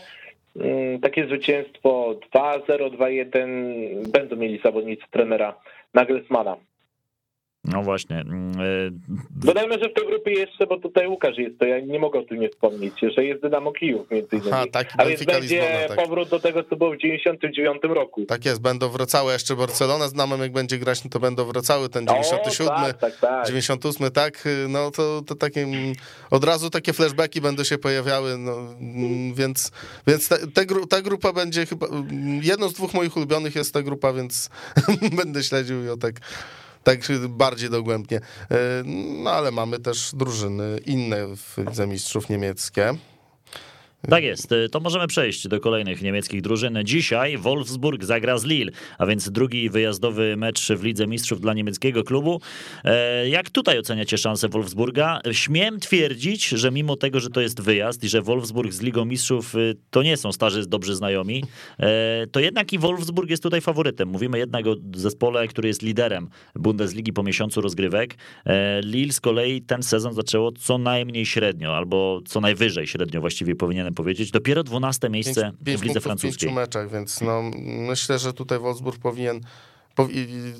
mm, 0.56 1.00
takie 1.00 1.26
zwycięstwo 1.26 2.14
2-0, 2.34 2.90
2-1 2.90 4.08
będą 4.08 4.36
mieli 4.36 4.60
zawodnicy 4.64 5.04
trenera 5.10 5.54
Nagelsmana. 5.94 6.56
No 7.64 7.82
właśnie. 7.82 8.16
Mm, 8.16 8.52
e, 8.60 8.90
Dodajmy, 9.30 9.74
że 9.78 9.88
w 9.88 9.94
tej 9.94 10.06
grupie 10.06 10.32
jeszcze, 10.32 10.66
bo 10.66 10.80
tutaj 10.80 11.08
Łukasz 11.08 11.38
jest, 11.38 11.58
to 11.58 11.64
ja 11.64 11.80
nie 11.80 11.98
mogę 11.98 12.18
o 12.18 12.22
tym 12.22 12.40
nie 12.40 12.48
wspomnieć, 12.48 12.94
że 13.16 13.24
jest 13.24 13.42
Dynamo 13.42 13.72
Kijów 13.72 14.10
między 14.10 14.36
innymi. 14.36 14.50
Aha, 14.52 14.64
tak, 14.72 14.88
A 14.98 15.04
więc 15.04 15.24
będzie 15.24 15.60
Lizbona, 15.60 15.88
tak. 15.88 15.96
powrót 15.96 16.28
do 16.28 16.40
tego, 16.40 16.64
co 16.64 16.76
było 16.76 16.90
w 16.90 16.96
99 16.96 17.82
roku. 17.82 18.24
Tak 18.26 18.44
jest, 18.44 18.62
będą 18.62 18.88
wracały 18.88 19.32
jeszcze 19.32 19.56
Barcelona, 19.56 20.08
znamy 20.08 20.38
jak 20.38 20.52
będzie 20.52 20.78
grać, 20.78 21.04
no 21.04 21.10
to 21.10 21.20
będą 21.20 21.44
wracały 21.44 21.88
ten 21.88 22.06
97, 22.06 22.66
o, 22.66 22.80
tak, 22.80 22.98
tak, 22.98 23.16
tak. 23.16 23.46
98, 23.46 24.10
tak, 24.10 24.44
no 24.68 24.90
to, 24.90 25.22
to 25.26 25.34
takie, 25.34 25.66
od 26.30 26.44
razu 26.44 26.70
takie 26.70 26.92
flashbacki 26.92 27.40
będą 27.40 27.64
się 27.64 27.78
pojawiały, 27.78 28.38
no, 28.38 28.56
więc, 29.34 29.72
więc 30.06 30.28
ta, 30.28 30.36
ta, 30.54 30.62
ta 30.88 31.02
grupa 31.02 31.32
będzie 31.32 31.66
chyba, 31.66 31.86
jedną 32.42 32.68
z 32.68 32.72
dwóch 32.72 32.94
moich 32.94 33.16
ulubionych 33.16 33.54
jest 33.54 33.74
ta 33.74 33.82
grupa, 33.82 34.12
więc 34.12 34.50
będę 35.22 35.42
śledził 35.42 35.84
ją 35.84 35.98
tak 35.98 36.20
tak 36.84 37.00
bardziej 37.28 37.70
dogłębnie. 37.70 38.16
E, 38.50 38.82
no 39.24 39.30
ale 39.30 39.50
mamy 39.50 39.78
też 39.78 40.10
drużyny 40.14 40.78
inne 40.86 41.36
w 41.36 41.58
Lidze 41.58 41.86
Mistrzów 41.86 42.28
niemieckie. 42.28 42.94
Tak 44.08 44.24
jest, 44.24 44.54
to 44.72 44.80
możemy 44.80 45.06
przejść 45.06 45.48
do 45.48 45.60
kolejnych 45.60 46.02
niemieckich 46.02 46.42
drużyn. 46.42 46.78
Dzisiaj 46.84 47.38
Wolfsburg 47.38 48.04
zagra 48.04 48.38
z 48.38 48.44
Lille, 48.44 48.72
a 48.98 49.06
więc 49.06 49.30
drugi 49.30 49.70
wyjazdowy 49.70 50.36
mecz 50.36 50.72
w 50.72 50.84
Lidze 50.84 51.06
Mistrzów 51.06 51.40
dla 51.40 51.54
niemieckiego 51.54 52.04
klubu. 52.04 52.40
E, 52.84 53.28
jak 53.28 53.50
tutaj 53.50 53.78
oceniacie 53.78 54.18
szanse 54.18 54.48
Wolfsburga? 54.48 55.20
Śmiem 55.32 55.80
twierdzić, 55.80 56.48
że 56.48 56.70
mimo 56.70 56.96
tego, 56.96 57.20
że 57.20 57.30
to 57.30 57.40
jest 57.40 57.60
wyjazd 57.60 58.04
i 58.04 58.08
że 58.08 58.22
Wolfsburg 58.22 58.72
z 58.72 58.80
Ligą 58.80 59.04
Mistrzów 59.04 59.54
y, 59.54 59.76
to 59.90 60.02
nie 60.02 60.16
są 60.16 60.32
starzy, 60.32 60.66
dobrzy 60.66 60.94
znajomi, 60.94 61.44
e, 61.78 62.26
to 62.26 62.40
jednak 62.40 62.72
i 62.72 62.78
Wolfsburg 62.78 63.30
jest 63.30 63.42
tutaj 63.42 63.60
faworytem. 63.60 64.08
Mówimy 64.08 64.38
jednak 64.38 64.66
o 64.66 64.74
zespole, 64.94 65.48
który 65.48 65.68
jest 65.68 65.82
liderem 65.82 66.28
Bundesligi 66.54 67.12
po 67.12 67.22
miesiącu 67.22 67.60
rozgrywek. 67.60 68.14
E, 68.46 68.80
Lille 68.80 69.12
z 69.12 69.20
kolei 69.20 69.62
ten 69.62 69.82
sezon 69.82 70.14
zaczęło 70.14 70.52
co 70.52 70.78
najmniej 70.78 71.26
średnio, 71.26 71.76
albo 71.76 72.20
co 72.26 72.40
najwyżej 72.40 72.86
średnio 72.86 73.20
właściwie 73.20 73.56
powinienem 73.56 73.93
powiedzieć. 73.94 74.30
Dopiero 74.30 74.62
12 74.62 75.10
miejsce 75.10 75.40
pięć, 75.42 75.64
pięć 75.64 75.80
w 75.80 75.84
lidze 75.84 76.00
francuskiej. 76.00 76.50
W 76.50 76.52
meczach, 76.52 76.90
więc 76.90 77.20
no, 77.20 77.42
myślę, 77.64 78.18
że 78.18 78.32
tutaj 78.32 78.58
Wolfsburg 78.58 78.98
powinien 78.98 79.40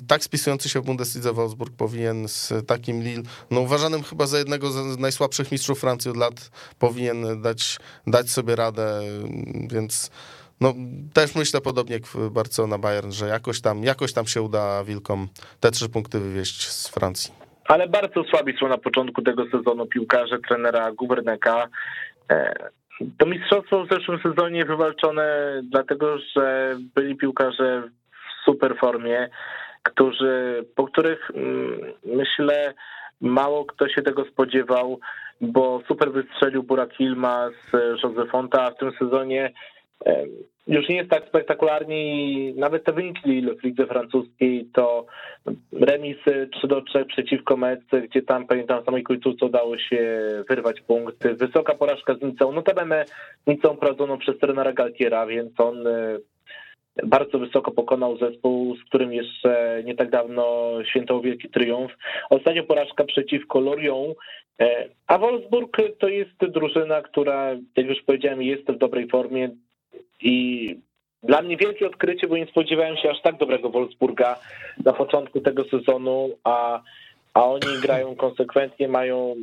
tak 0.07 0.23
spisujący 0.23 0.69
się 0.69 0.81
w 0.81 0.85
Bundeslidze 0.85 1.33
Wolfsburg 1.33 1.75
powinien 1.75 2.27
z 2.27 2.53
takim 2.67 3.03
Lille, 3.03 3.23
no 3.51 3.61
uważanym 3.61 4.03
chyba 4.03 4.27
za 4.27 4.37
jednego 4.37 4.69
z 4.69 4.99
najsłabszych 4.99 5.51
mistrzów 5.51 5.79
Francji 5.79 6.11
od 6.11 6.17
lat, 6.17 6.51
powinien 6.79 7.41
dać, 7.41 7.77
dać 8.07 8.29
sobie 8.29 8.55
radę, 8.55 9.01
więc 9.71 10.11
no, 10.61 10.73
też 11.13 11.35
myślę 11.35 11.61
podobnie 11.61 11.93
jak 11.93 12.03
Barcelona 12.31 12.77
Bayern, 12.77 13.11
że 13.11 13.27
jakoś 13.27 13.61
tam, 13.61 13.83
jakoś 13.83 14.13
tam 14.13 14.27
się 14.27 14.41
uda 14.41 14.83
Wilkom 14.83 15.27
te 15.59 15.71
trzy 15.71 15.89
punkty 15.89 16.19
wywieźć 16.19 16.69
z 16.69 16.87
Francji. 16.87 17.33
Ale 17.65 17.87
bardzo 17.87 18.23
słabi 18.23 18.53
są 18.59 18.67
na 18.67 18.77
początku 18.77 19.21
tego 19.21 19.43
sezonu 19.51 19.85
piłkarze 19.85 20.39
trenera 20.47 20.91
Guberneka. 20.91 21.67
To 23.17 23.25
mistrzostwo 23.25 23.85
w 23.85 23.89
zeszłym 23.89 24.19
sezonie 24.19 24.65
wywalczone 24.65 25.61
dlatego, 25.63 26.17
że 26.35 26.75
byli 26.95 27.15
piłkarze 27.15 27.83
w 28.11 28.45
super 28.45 28.77
formie, 28.77 29.29
którzy, 29.83 30.65
po 30.75 30.87
których 30.87 31.31
mm, 31.31 31.79
myślę 32.05 32.73
mało 33.21 33.65
kto 33.65 33.89
się 33.89 34.01
tego 34.01 34.25
spodziewał, 34.25 34.99
bo 35.41 35.81
super 35.87 36.11
wystrzelił 36.11 36.63
Burak 36.63 36.99
Ilma 36.99 37.49
z 37.49 38.01
Josefonta, 38.03 38.63
a 38.63 38.71
w 38.71 38.77
tym 38.77 38.91
sezonie 38.99 39.51
już 40.67 40.89
nie 40.89 40.95
jest 40.95 41.09
tak 41.09 41.27
spektakularnie 41.27 42.25
i 42.25 42.53
nawet 42.55 42.83
te 42.83 42.93
wyniki 42.93 43.43
lidze 43.63 43.87
francuskiej 43.87 44.69
to 44.73 45.05
remis 45.71 46.17
3 46.51 46.67
do 46.67 46.81
3 46.81 47.05
przeciwko 47.05 47.57
Metce, 47.57 48.01
gdzie 48.01 48.21
tam 48.21 48.47
pamiętam 48.47 48.85
samej 48.85 49.03
końcówce 49.03 49.45
udało 49.45 49.77
się 49.77 50.29
wyrwać 50.49 50.81
punkty. 50.81 51.33
Wysoka 51.33 51.75
porażka 51.75 52.15
z 52.15 52.21
Nicą, 52.21 52.51
notabene 52.51 53.05
Nicą 53.47 53.77
prowadzoną 53.77 54.17
przez 54.17 54.39
trenera 54.39 54.73
Galtiera, 54.73 55.25
więc 55.25 55.59
on 55.59 55.87
e, 55.87 56.17
bardzo 57.03 57.39
wysoko 57.39 57.71
pokonał 57.71 58.17
zespół, 58.17 58.75
z 58.75 58.83
którym 58.83 59.13
jeszcze 59.13 59.81
nie 59.85 59.95
tak 59.95 60.09
dawno 60.09 60.73
świętował 60.83 61.23
wielki 61.23 61.49
triumf. 61.49 61.91
Ostatnia 62.29 62.63
porażka 62.63 63.03
przeciwko 63.03 63.59
Lorient, 63.59 64.17
e, 64.59 64.89
a 65.07 65.17
Wolfsburg 65.17 65.77
to 65.99 66.07
jest 66.07 66.45
drużyna, 66.49 67.01
która, 67.01 67.55
jak 67.75 67.87
już 67.87 68.01
powiedziałem, 68.01 68.41
jest 68.41 68.71
w 68.71 68.77
dobrej 68.77 69.07
formie. 69.07 69.49
I 70.21 70.79
dla 71.23 71.41
mnie 71.41 71.57
wielkie 71.57 71.87
odkrycie, 71.87 72.27
bo 72.27 72.37
nie 72.37 72.45
spodziewałem 72.45 72.97
się 72.97 73.09
aż 73.09 73.21
tak 73.21 73.37
dobrego 73.37 73.69
Wolfsburga 73.69 74.39
na 74.85 74.93
początku 74.93 75.41
tego 75.41 75.63
sezonu, 75.63 76.29
a, 76.43 76.81
a 77.33 77.45
oni 77.45 77.67
grają 77.85 78.15
konsekwentnie, 78.15 78.87
mają 78.87 79.35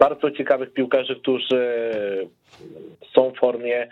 bardzo 0.00 0.30
ciekawych 0.30 0.72
piłkarzy, 0.72 1.16
którzy 1.16 1.84
są 3.14 3.30
w 3.30 3.38
formie 3.38 3.88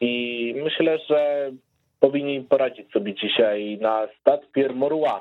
i 0.00 0.54
myślę, 0.64 0.98
że 1.08 1.50
powinni 2.00 2.40
poradzić 2.40 2.92
sobie 2.92 3.14
dzisiaj 3.14 3.78
na 3.80 4.08
Stade 4.20 4.46
Pierre 4.52 4.74
Mauroy. 4.74 5.20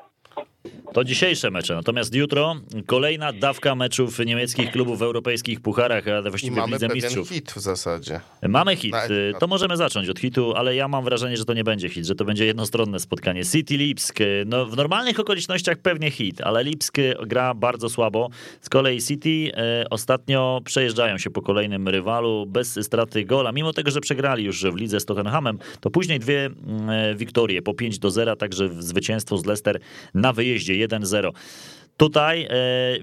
To 0.94 1.04
dzisiejsze 1.04 1.52
mecze. 1.52 1.76
Natomiast 1.76 2.16
jutro 2.16 2.56
kolejna 2.86 3.34
dawka 3.34 3.76
meczów 3.76 4.20
niemieckich 4.20 4.72
klubów 4.72 5.00
w 5.00 5.02
europejskich 5.02 5.62
pucharach, 5.62 6.08
ale 6.08 6.30
właściwie 6.30 6.62
I 6.62 6.68
w 6.68 6.72
Lidze 6.72 6.88
Mistrzów. 6.88 7.30
hit 7.30 7.52
w 7.52 7.60
zasadzie. 7.60 8.20
Mamy 8.48 8.76
hit. 8.76 8.96
To 9.40 9.48
możemy 9.48 9.78
zacząć 9.78 10.10
od 10.10 10.20
hitu, 10.20 10.54
ale 10.56 10.76
ja 10.76 10.88
mam 10.88 11.04
wrażenie, 11.04 11.38
że 11.38 11.46
to 11.46 11.54
nie 11.54 11.64
będzie 11.64 11.90
hit, 11.90 12.06
że 12.06 12.16
to 12.16 12.26
będzie 12.26 12.46
jednostronne 12.46 13.00
spotkanie. 13.00 13.46
City 13.46 13.78
Lipsk. 13.78 14.20
No, 14.46 14.66
w 14.66 14.78
normalnych 14.78 15.20
okolicznościach 15.20 15.78
pewnie 15.78 16.12
hit, 16.12 16.42
ale 16.42 16.64
Lipsk 16.64 16.98
gra 17.28 17.54
bardzo 17.54 17.90
słabo. 17.90 18.30
Z 18.62 18.70
kolei 18.70 19.02
City 19.02 19.52
ostatnio 19.90 20.62
przejeżdżają 20.66 21.18
się 21.18 21.30
po 21.30 21.42
kolejnym 21.42 21.88
rywalu 21.88 22.46
bez 22.46 22.80
straty 22.86 23.26
gola. 23.26 23.52
Mimo 23.52 23.74
tego, 23.74 23.92
że 23.92 24.02
przegrali 24.02 24.44
już 24.44 24.64
w 24.64 24.76
lidze 24.76 25.00
z 25.00 25.06
Tottenhamem, 25.06 25.60
to 25.80 25.90
później 25.90 26.20
dwie 26.20 26.46
mm, 26.46 27.18
wiktorie 27.18 27.62
po 27.62 27.74
5 27.74 28.00
do 28.00 28.12
0, 28.12 28.36
także 28.36 28.70
zwycięstwo 28.80 29.38
z 29.38 29.46
Leicester 29.46 29.80
na 30.14 30.25
wyjeździe 30.34 30.88
1-0. 30.88 31.32
Tutaj 31.98 32.48
e, 32.50 32.50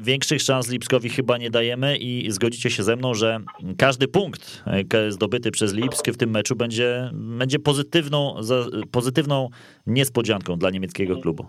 większych 0.01 0.43
szans 0.43 0.70
Lipskowi 0.70 1.09
chyba 1.09 1.39
nie 1.39 1.51
dajemy 1.51 1.97
i 1.97 2.31
zgodzicie 2.31 2.70
się 2.70 2.83
ze 2.83 2.97
mną, 2.97 3.14
że 3.14 3.41
każdy 3.79 4.09
punkt 4.09 4.64
e, 4.95 5.11
zdobyty 5.11 5.51
przez 5.51 5.75
Lipsk 5.75 6.11
w 6.11 6.16
tym 6.16 6.31
meczu 6.31 6.57
będzie, 6.57 7.11
będzie 7.12 7.59
pozytywną, 7.59 8.43
za, 8.43 8.66
pozytywną 8.93 9.49
niespodzianką 9.87 10.57
dla 10.57 10.70
niemieckiego 10.70 11.16
klubu. 11.16 11.47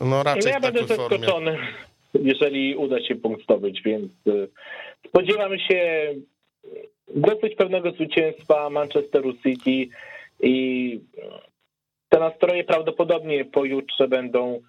No 0.00 0.22
raczej 0.22 0.52
ja 0.52 0.60
będę 0.60 0.86
zaskoczony, 0.86 1.58
jeżeli 2.14 2.76
uda 2.76 3.00
się 3.00 3.14
punkt 3.14 3.44
zdobyć, 3.44 3.82
więc 3.84 4.12
e, 4.26 4.46
spodziewamy 5.08 5.60
się 5.60 6.10
dosyć 7.14 7.54
pewnego 7.54 7.90
zwycięstwa 7.90 8.70
Manchesteru 8.70 9.32
City 9.32 9.88
i 10.40 11.00
te 12.08 12.20
nastroje 12.20 12.64
prawdopodobnie 12.64 13.44
pojutrze 13.44 14.08
będą 14.08 14.60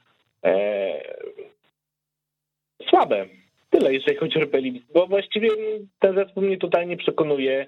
słabe. 2.89 3.25
Tyle, 3.69 3.93
jeżeli 3.93 4.17
chodzi 4.17 4.39
o 4.39 4.41
RB 4.41 4.55
bo 4.93 5.07
właściwie 5.07 5.49
ten 5.99 6.15
zespół 6.15 6.43
mnie 6.43 6.57
totalnie 6.57 6.97
przekonuje 6.97 7.65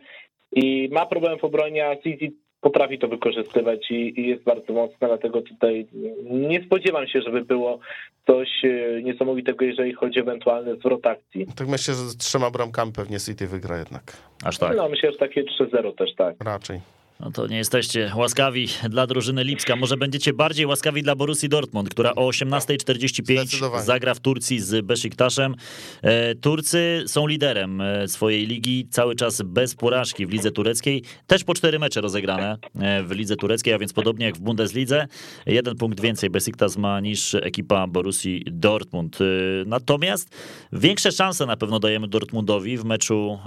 i 0.51 0.89
ma 0.91 1.05
problem 1.05 1.39
w 1.39 1.43
obronie, 1.43 1.87
a 1.87 1.95
City 1.95 2.31
potrafi 2.61 2.99
to 2.99 3.07
wykorzystywać 3.07 3.91
i, 3.91 4.19
i, 4.19 4.27
jest 4.27 4.43
bardzo 4.43 4.73
mocna, 4.73 5.07
dlatego 5.07 5.41
tutaj 5.41 5.87
nie 6.23 6.63
spodziewam 6.65 7.07
się, 7.07 7.21
żeby 7.21 7.45
było 7.45 7.79
coś 8.27 8.49
e, 8.63 9.01
niesamowitego, 9.03 9.65
jeżeli 9.65 9.93
chodzi 9.93 10.19
o 10.19 10.21
ewentualny 10.21 10.75
zwrot 10.75 11.05
akcji. 11.05 11.47
Tak 11.55 11.67
myślę, 11.67 11.93
że 11.93 11.99
z 11.99 12.17
trzema 12.17 12.51
bramkami 12.51 12.91
pewnie 12.91 13.19
City 13.19 13.47
wygra 13.47 13.77
jednak. 13.77 14.03
Aż 14.45 14.57
tak? 14.57 14.77
No 14.77 14.89
myślę, 14.89 15.11
że 15.11 15.17
takie 15.17 15.43
3-0 15.43 15.95
też 15.95 16.15
tak. 16.15 16.35
Raczej. 16.43 16.79
No 17.19 17.31
to 17.31 17.47
nie 17.47 17.57
jesteście 17.57 18.11
łaskawi 18.15 18.67
dla 18.89 19.07
drużyny 19.07 19.43
Lipska. 19.43 19.75
Może 19.75 19.97
będziecie 19.97 20.33
bardziej 20.33 20.65
łaskawi 20.65 21.03
dla 21.03 21.15
Borussii 21.15 21.49
Dortmund, 21.49 21.89
która 21.89 22.15
o 22.15 22.29
18.45 22.29 23.83
zagra 23.83 24.13
w 24.13 24.19
Turcji 24.19 24.59
z 24.59 24.85
Besiktasem. 24.85 25.55
E, 26.01 26.35
Turcy 26.35 27.03
są 27.07 27.27
liderem 27.27 27.81
e, 27.81 28.07
swojej 28.07 28.47
ligi, 28.47 28.87
cały 28.91 29.15
czas 29.15 29.41
bez 29.41 29.75
porażki 29.75 30.25
w 30.25 30.29
lidze 30.29 30.51
tureckiej. 30.51 31.03
Też 31.27 31.43
po 31.43 31.53
cztery 31.53 31.79
mecze 31.79 32.01
rozegrane 32.01 32.57
e, 32.79 33.03
w 33.03 33.11
lidze 33.11 33.35
tureckiej, 33.35 33.73
a 33.73 33.79
więc 33.79 33.93
podobnie 33.93 34.25
jak 34.25 34.35
w 34.37 34.39
Bundeslidze. 34.39 35.07
Jeden 35.45 35.75
punkt 35.75 36.01
więcej 36.01 36.29
Besiktas 36.29 36.77
ma 36.77 36.99
niż 36.99 37.35
ekipa 37.35 37.87
Borussii 37.87 38.43
Dortmund. 38.51 39.19
Natomiast 39.65 40.29
większe 40.73 41.11
szanse 41.11 41.45
na 41.45 41.57
pewno 41.57 41.79
dajemy 41.79 42.07
Dortmundowi 42.07 42.77
w 42.77 42.85
meczu 42.85 43.39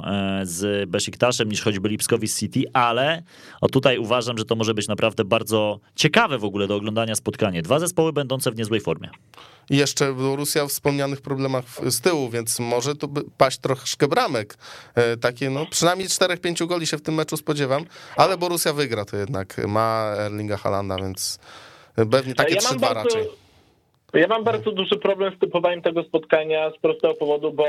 z 0.43 0.91
Besiktasem 0.91 1.49
niż 1.49 1.63
choćby 1.63 1.89
Lipskowi 1.89 2.29
City, 2.29 2.65
ale 2.73 3.23
o 3.63 3.69
tutaj 3.69 3.99
uważam, 3.99 4.39
że 4.39 4.45
to 4.45 4.57
może 4.57 4.75
być 4.75 4.89
naprawdę 4.89 5.25
bardzo 5.25 5.81
ciekawe 5.95 6.39
w 6.39 6.45
ogóle 6.45 6.67
do 6.67 6.77
oglądania 6.77 7.15
spotkanie. 7.15 7.63
Dwa 7.63 7.79
zespoły 7.79 8.13
będące 8.13 8.51
w 8.51 8.57
niezłej 8.57 8.81
formie. 8.81 9.11
I 9.71 9.77
jeszcze 9.77 10.15
Rosja 10.37 10.65
w 10.67 10.69
wspomnianych 10.69 11.21
problemach 11.21 11.65
z 11.87 12.01
tyłu, 12.01 12.31
więc 12.31 12.61
może 12.61 12.95
tu 12.95 13.09
paść 13.39 13.59
troszkę 13.59 14.09
bramek. 14.09 14.57
E, 14.95 15.17
takie, 15.17 15.51
no 15.51 15.67
przynajmniej 15.67 16.09
4-5 16.09 16.67
goli 16.67 16.87
się 16.87 16.97
w 16.97 17.03
tym 17.03 17.15
meczu 17.15 17.37
spodziewam, 17.37 17.85
ale 18.17 18.39
Borussia 18.39 18.73
wygra 18.73 19.05
to 19.05 19.17
jednak. 19.17 19.57
Ma 19.69 20.15
Erlinga 20.19 20.57
Halanda, 20.57 20.97
więc 20.97 21.39
pewnie 22.11 22.35
takie 22.35 22.55
ja 22.55 22.61
3-2 22.61 22.95
raczej. 22.95 23.29
Ja 24.15 24.29
mam 24.29 24.45
bardzo 24.45 24.73
duży 24.73 24.97
problem 24.97 25.37
z 25.37 25.39
typowaniem 25.39 25.83
tego 25.83 26.03
spotkania 26.03 26.71
z 26.71 26.81
prostego 26.81 27.15
powodu, 27.15 27.53
bo 27.53 27.65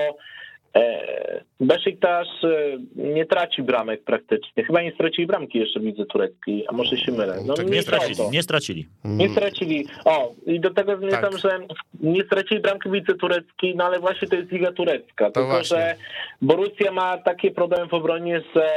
E, 0.76 1.44
Besiktas 1.60 2.28
e, 2.44 2.78
nie 2.96 3.26
traci 3.26 3.64
bramek 3.64 4.04
praktycznie. 4.04 4.64
Chyba 4.64 4.82
nie 4.82 4.92
stracili 4.92 5.28
bramki 5.28 5.60
jeszcze 5.60 5.80
w 5.80 5.84
lidze 5.84 6.06
tureckiej, 6.06 6.66
a 6.68 6.72
może 6.72 6.98
się 6.98 7.12
mylę. 7.12 7.38
No, 7.46 7.54
tak 7.54 7.70
nie, 7.70 7.82
stracili, 7.82 8.30
nie 8.32 8.44
stracili. 8.44 8.88
Nie 9.06 9.30
stracili. 9.30 9.88
O, 10.06 10.32
i 10.46 10.60
do 10.60 10.74
tego 10.74 10.98
zmierzam, 10.98 11.22
tak. 11.22 11.38
że 11.38 11.60
nie 12.02 12.24
stracili 12.24 12.62
bramki 12.62 12.90
w 12.90 12.94
lidze 12.94 13.16
tureckiej, 13.16 13.76
no 13.76 13.84
ale 13.86 14.00
właśnie 14.00 14.28
to 14.28 14.36
jest 14.36 14.52
liga 14.52 14.72
turecka. 14.72 15.26
To 15.26 15.32
Tylko, 15.32 15.48
właśnie. 15.50 15.78
że 15.78 15.96
Borussia 16.42 16.92
ma 16.92 17.18
takie 17.18 17.52
problemy 17.52 17.88
w 17.88 17.94
obronie, 17.94 18.42
że 18.56 18.68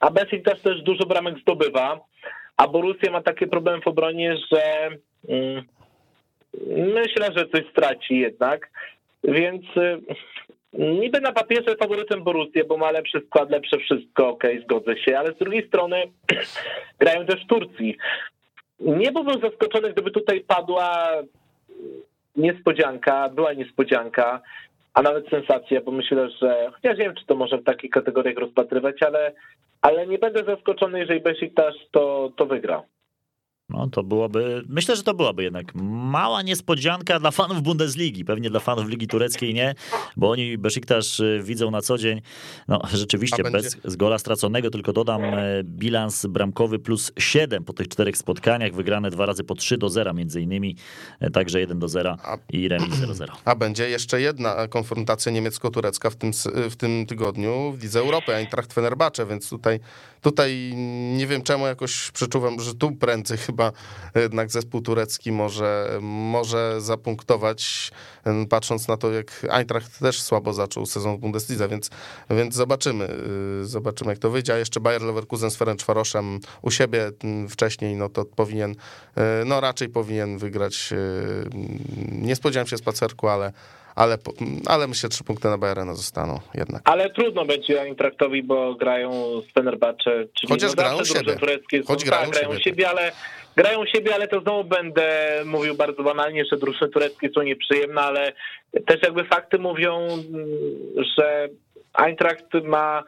a 0.00 0.10
Besiktas 0.10 0.62
też 0.62 0.82
dużo 0.82 1.06
bramek 1.06 1.38
zdobywa, 1.38 2.00
a 2.56 2.68
Borussia 2.68 3.10
ma 3.10 3.22
takie 3.22 3.46
problemy 3.46 3.80
w 3.82 3.88
obronie, 3.88 4.36
że 4.52 4.88
mm, 5.28 5.64
myślę, 6.94 7.28
że 7.36 7.48
coś 7.48 7.70
straci 7.70 8.18
jednak. 8.18 8.70
Więc 9.24 9.64
y, 9.76 10.00
Niby 10.78 11.20
na 11.20 11.32
papierze 11.32 11.76
faworytem 11.76 12.22
Borussia, 12.24 12.64
bo 12.68 12.76
ma 12.76 12.90
lepszy 12.90 13.20
skład, 13.26 13.50
lepsze 13.50 13.78
wszystko, 13.78 14.28
okej, 14.28 14.52
okay, 14.52 14.64
zgodzę 14.64 14.98
się, 14.98 15.18
ale 15.18 15.32
z 15.32 15.38
drugiej 15.38 15.68
strony 15.68 16.02
grają 17.00 17.26
też 17.26 17.44
w 17.44 17.46
Turcji. 17.46 17.96
Nie 18.80 19.12
byłbym 19.12 19.40
zaskoczony, 19.40 19.92
gdyby 19.92 20.10
tutaj 20.10 20.40
padła 20.40 21.08
niespodzianka, 22.36 23.28
była 23.28 23.52
niespodzianka, 23.52 24.40
a 24.94 25.02
nawet 25.02 25.28
sensacja, 25.28 25.80
bo 25.80 25.90
myślę, 25.90 26.30
że 26.30 26.70
chociaż 26.74 26.98
nie 26.98 27.04
wiem, 27.04 27.14
czy 27.14 27.26
to 27.26 27.34
może 27.34 27.58
w 27.58 27.64
takich 27.64 27.90
kategoriach 27.90 28.36
rozpatrywać, 28.36 29.02
ale, 29.02 29.32
ale 29.82 30.06
nie 30.06 30.18
będę 30.18 30.44
zaskoczony, 30.44 30.98
jeżeli 30.98 31.20
Besiktas 31.20 31.74
to, 31.90 32.32
to 32.36 32.46
wygra. 32.46 32.82
No 33.68 33.88
to 33.88 34.02
byłoby, 34.02 34.62
myślę, 34.68 34.96
że 34.96 35.02
to 35.02 35.14
byłaby 35.14 35.42
jednak 35.42 35.74
mała 35.74 36.42
niespodzianka 36.42 37.20
dla 37.20 37.30
fanów 37.30 37.62
Bundesligi, 37.62 38.24
pewnie 38.24 38.50
dla 38.50 38.60
fanów 38.60 38.88
Ligi 38.88 39.06
Tureckiej 39.06 39.54
nie, 39.54 39.74
bo 40.16 40.30
oni 40.30 40.58
Besiktas 40.58 41.20
y, 41.20 41.40
widzą 41.44 41.70
na 41.70 41.82
co 41.82 41.98
dzień, 41.98 42.20
no 42.68 42.80
rzeczywiście 42.92 43.42
bez 43.42 43.76
z 43.84 43.96
gola 43.96 44.18
straconego, 44.18 44.70
tylko 44.70 44.92
dodam 44.92 45.24
e, 45.24 45.64
bilans 45.64 46.26
bramkowy 46.26 46.78
plus 46.78 47.12
7 47.18 47.64
po 47.64 47.72
tych 47.72 47.88
czterech 47.88 48.16
spotkaniach, 48.16 48.74
wygrane 48.74 49.10
dwa 49.10 49.26
razy 49.26 49.44
po 49.44 49.54
3 49.54 49.78
do 49.78 49.88
0 49.88 50.14
między 50.14 50.40
innymi, 50.40 50.76
e, 51.20 51.30
także 51.30 51.60
1 51.60 51.78
do 51.78 51.88
0 51.88 52.16
i 52.52 52.68
remis 52.68 52.94
0-0. 52.94 53.26
A 53.44 53.54
będzie 53.54 53.88
jeszcze 53.88 54.20
jedna 54.20 54.68
konfrontacja 54.68 55.32
niemiecko-turecka 55.32 56.10
w 56.10 56.16
tym, 56.16 56.30
w 56.70 56.76
tym 56.76 57.06
tygodniu 57.06 57.72
w 57.72 57.82
Lidze 57.82 58.00
Europy, 58.00 58.34
Eintracht 58.34 58.72
Fenerbahce, 58.72 59.26
więc 59.26 59.50
tutaj, 59.50 59.80
tutaj 60.20 60.72
nie 61.16 61.26
wiem 61.26 61.42
czemu 61.42 61.66
jakoś 61.66 62.10
przeczuwam, 62.10 62.60
że 62.60 62.74
tu 62.74 62.92
prędzej 62.92 63.38
chyba 63.54 63.72
jednak 64.14 64.50
zespół 64.50 64.80
turecki 64.80 65.32
może, 65.32 65.98
może 66.00 66.80
zapunktować, 66.80 67.90
patrząc 68.48 68.88
na 68.88 68.96
to, 68.96 69.12
jak 69.12 69.46
Eintracht 69.50 69.98
też 69.98 70.22
słabo 70.22 70.52
zaczął 70.52 70.86
sezon 70.86 71.16
w 71.16 71.20
Bundeslidze, 71.20 71.68
więc, 71.68 71.90
więc 72.30 72.54
zobaczymy, 72.54 73.08
y, 73.62 73.66
zobaczymy 73.66 74.10
jak 74.10 74.18
to 74.18 74.30
wyjdzie, 74.30 74.54
a 74.54 74.56
jeszcze 74.56 74.80
Bayer 74.80 75.02
Leverkusen 75.02 75.50
z 75.50 75.56
Ferencvaroszem 75.56 76.40
u 76.62 76.70
siebie 76.70 77.10
wcześniej, 77.48 77.96
no 77.96 78.08
to 78.08 78.24
powinien, 78.24 78.70
y, 78.70 78.74
no 79.44 79.60
raczej 79.60 79.88
powinien 79.88 80.38
wygrać, 80.38 80.92
y, 80.92 81.48
nie 82.12 82.36
spodziewałem 82.36 82.66
się 82.66 82.76
spacerku, 82.76 83.28
ale 83.28 83.52
ale, 83.94 84.18
ale 84.66 84.86
myślę, 84.86 85.08
trzy 85.08 85.24
punkty 85.24 85.48
na 85.48 85.58
Bayerna 85.58 85.94
zostaną 85.94 86.40
jednak. 86.54 86.82
Ale 86.84 87.10
trudno 87.10 87.44
będzie 87.44 87.82
Eintrachtowi, 87.82 88.42
bo 88.42 88.74
grają 88.74 89.40
z 89.40 89.52
Fenerbahce, 89.52 90.10
czyli 90.34 90.52
Chociaż 90.52 90.70
no 90.70 90.82
grają 90.82 91.04
siebie. 91.04 91.36
Tureckie, 91.36 91.82
Choć 91.86 92.04
grają, 92.04 92.30
tak, 92.30 92.40
grają 92.40 92.58
siebie, 92.58 92.88
ale 92.88 93.12
grają 93.56 93.86
siebie, 93.86 94.14
ale 94.14 94.28
to 94.28 94.40
znowu 94.40 94.64
będę 94.64 95.40
mówił 95.44 95.74
bardzo 95.74 96.02
banalnie, 96.02 96.44
że 96.44 96.56
drużyny 96.56 96.90
tureckie 96.90 97.30
są 97.34 97.42
nieprzyjemne, 97.42 98.00
ale 98.00 98.32
też 98.86 99.02
jakby 99.02 99.24
fakty 99.24 99.58
mówią, 99.58 100.08
że 101.16 101.48
Eintracht 101.94 102.54
ma 102.64 103.04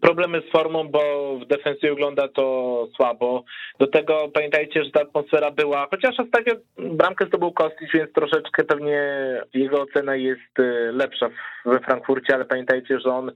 problemy 0.00 0.42
z 0.48 0.52
formą, 0.52 0.88
bo 0.88 1.00
w 1.38 1.46
defensywie 1.46 1.90
wygląda 1.90 2.28
to 2.28 2.88
słabo. 2.96 3.44
Do 3.78 3.86
tego 3.86 4.28
pamiętajcie, 4.34 4.84
że 4.84 4.90
ta 4.90 5.00
atmosfera 5.00 5.50
była, 5.50 5.86
chociaż 5.90 6.20
ostatnio 6.20 6.54
bramkę 6.78 7.26
zdobył 7.26 7.52
Kostić, 7.52 7.92
więc 7.94 8.12
troszeczkę 8.12 8.64
pewnie 8.64 9.02
jego 9.54 9.82
ocena 9.82 10.16
jest 10.16 10.58
y, 10.58 10.92
lepsza 10.92 11.28
we 11.64 11.80
Frankfurcie, 11.80 12.34
ale 12.34 12.44
pamiętajcie, 12.44 13.00
że 13.00 13.10
on 13.10 13.32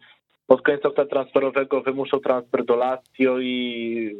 pod 0.46 0.62
koniec 0.62 0.84
okna 0.84 1.04
transferowego 1.04 1.80
wymuszał 1.80 2.20
transfer 2.20 2.64
do 2.64 2.76
Lazio 2.76 3.38
i 3.40 4.16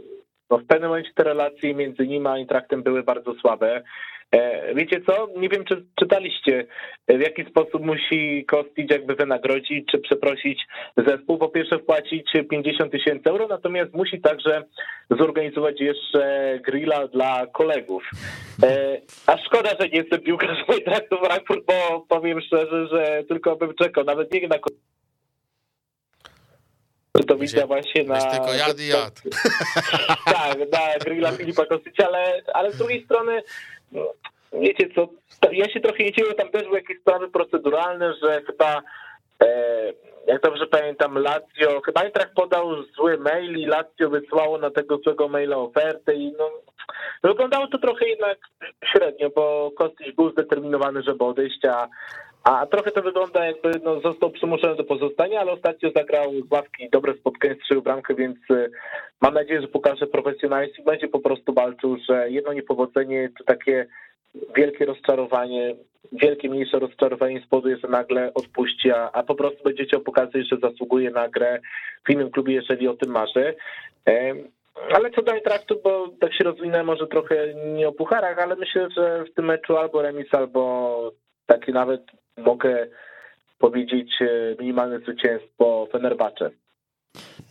no 0.51 0.59
w 0.59 0.67
pewnym 0.67 0.89
momencie 0.89 1.11
te 1.15 1.25
relacje 1.25 1.75
między 1.75 2.07
nim 2.07 2.27
a 2.27 2.39
Intraktem 2.39 2.83
były 2.83 3.03
bardzo 3.03 3.35
słabe. 3.35 3.83
E, 4.31 4.75
wiecie 4.75 5.01
co? 5.07 5.29
Nie 5.37 5.49
wiem, 5.49 5.65
czy 5.65 5.85
czytaliście, 5.95 6.67
w 7.09 7.21
jaki 7.21 7.45
sposób 7.45 7.87
musi 7.87 8.45
Kostić 8.45 8.91
jakby 8.91 9.15
wynagrodzić, 9.15 9.87
czy 9.91 9.99
przeprosić 9.99 10.67
zespół. 10.97 11.39
Po 11.39 11.49
pierwsze 11.49 11.79
wpłacić 11.79 12.33
50 12.51 12.93
tysięcy 12.93 13.31
euro, 13.31 13.47
natomiast 13.49 13.95
musi 13.95 14.21
także 14.21 14.63
zorganizować 15.11 15.81
jeszcze 15.81 16.55
grilla 16.65 17.09
dla 17.09 17.47
kolegów. 17.47 18.11
E, 18.63 19.01
a 19.27 19.39
szkoda, 19.39 19.71
że 19.81 19.89
nie 19.89 19.99
jestem 19.99 20.21
piłkarzem 20.21 20.65
Eintrachtu 20.69 21.17
Frankfurt, 21.17 21.65
bo 21.67 22.07
powiem 22.09 22.41
szczerze, 22.41 22.87
że 22.87 23.25
tylko 23.29 23.57
bym 23.57 23.75
czekał, 23.75 24.05
nawet 24.05 24.33
nie 24.33 24.49
na 24.49 24.59
to 27.23 27.37
widzę 27.37 27.67
właśnie 27.67 28.05
na... 28.05 28.21
tylko 28.21 28.55
jad 28.55 28.81
i 28.81 28.89
jad. 28.89 29.23
Tak, 30.35 30.59
na 30.59 31.05
grilla 31.05 31.33
Filipa 31.33 31.67
Kostycia, 31.67 32.07
ale, 32.07 32.43
ale 32.55 32.73
z 32.73 32.79
drugiej 32.79 33.05
strony 33.05 33.43
no, 33.93 34.13
wiecie 34.53 34.89
co, 34.95 35.09
ja 35.53 35.69
się 35.69 35.81
trochę 35.81 36.05
nie 36.05 36.13
dziwię, 36.13 36.35
tam 36.35 36.49
też 36.49 36.63
były 36.63 36.77
jakieś 36.77 37.01
sprawy 37.01 37.29
proceduralne, 37.29 38.15
że 38.23 38.43
chyba 38.47 38.83
e, 39.43 39.93
jak 40.27 40.43
dobrze 40.43 40.67
pamiętam, 40.67 41.19
Lazio, 41.19 41.81
chyba 41.87 42.01
Eintracht 42.01 42.35
podał 42.35 42.83
zły 42.83 43.19
mail 43.19 43.59
i 43.59 43.67
Lazio 43.67 44.11
wysłało 44.11 44.59
na 44.59 44.71
tego 44.71 44.99
złego 44.99 45.29
maila 45.29 45.57
ofertę 45.57 46.15
i 46.15 46.33
no, 46.39 46.51
wyglądało 47.23 47.67
to 47.67 47.79
trochę 47.79 48.09
jednak 48.09 48.39
średnio, 48.93 49.31
bo 49.31 49.71
Kostyś 49.79 50.13
był 50.13 50.31
zdeterminowany, 50.31 51.03
żeby 51.03 51.25
odejść, 51.25 51.65
a, 51.65 51.89
a 52.45 52.67
trochę 52.67 52.91
to 52.91 53.03
wygląda 53.03 53.47
jakby 53.47 53.71
no, 53.85 54.01
został 54.01 54.31
przymuszony 54.31 54.77
do 54.77 54.85
pozostania, 54.85 55.41
ale 55.41 55.53
ostatnio 55.53 55.91
zagrał 55.97 56.33
z 56.49 56.53
ławki 56.53 56.91
dobre 56.91 57.15
spotkanie, 57.15 57.55
strzelił 57.55 57.83
bramkę, 57.83 58.15
więc 58.15 58.37
y, 58.51 58.71
mam 59.21 59.35
nadzieję, 59.35 59.61
że 59.61 59.69
pokaże 59.69 60.07
profesjonalizm 60.07 60.83
i 60.83 60.85
będzie 60.85 61.09
po 61.09 61.21
prostu 61.21 61.55
walczył, 61.55 61.97
że 62.09 62.31
jedno 62.31 62.53
niepowodzenie 62.53 63.31
to 63.39 63.45
takie 63.45 63.87
wielkie 64.57 64.85
rozczarowanie. 64.85 65.77
wielkie, 66.13 66.49
mniejsze 66.49 66.79
rozczarowanie 66.79 67.43
spowoduje, 67.47 67.77
że 67.77 67.89
nagle 67.89 68.35
odpuści, 68.35 68.91
a, 68.91 69.11
a 69.13 69.23
po 69.23 69.35
prostu 69.35 69.65
będzie 69.65 69.85
chciał 69.85 70.01
pokazać, 70.01 70.49
że 70.49 70.57
zasługuje 70.57 71.11
na 71.11 71.29
grę 71.29 71.61
w 72.07 72.11
innym 72.11 72.31
klubie, 72.31 72.55
jeżeli 72.55 72.89
o 72.89 72.95
tym 72.95 73.11
marzy. 73.11 73.55
Ale 74.95 75.11
co 75.11 75.23
do 75.23 75.33
Eintrachtu, 75.33 75.81
bo 75.85 76.09
tak 76.21 76.35
się 76.35 76.45
rozwinę 76.45 76.85
może 76.85 77.07
trochę 77.07 77.55
nie 77.55 77.89
o 77.89 77.93
pucharach, 77.93 78.39
ale 78.39 78.57
myślę, 78.57 78.89
że 78.97 79.25
w 79.25 79.35
tym 79.35 79.45
meczu 79.45 79.77
albo 79.77 80.03
remis, 80.03 80.35
albo 80.35 81.13
taki 81.47 81.73
nawet 81.73 82.03
mogę 82.37 82.87
powiedzieć 83.59 84.23
e, 84.23 84.57
minimalne 84.61 84.99
zwycięstwo 84.99 85.89
Fenerbahce. 85.93 86.51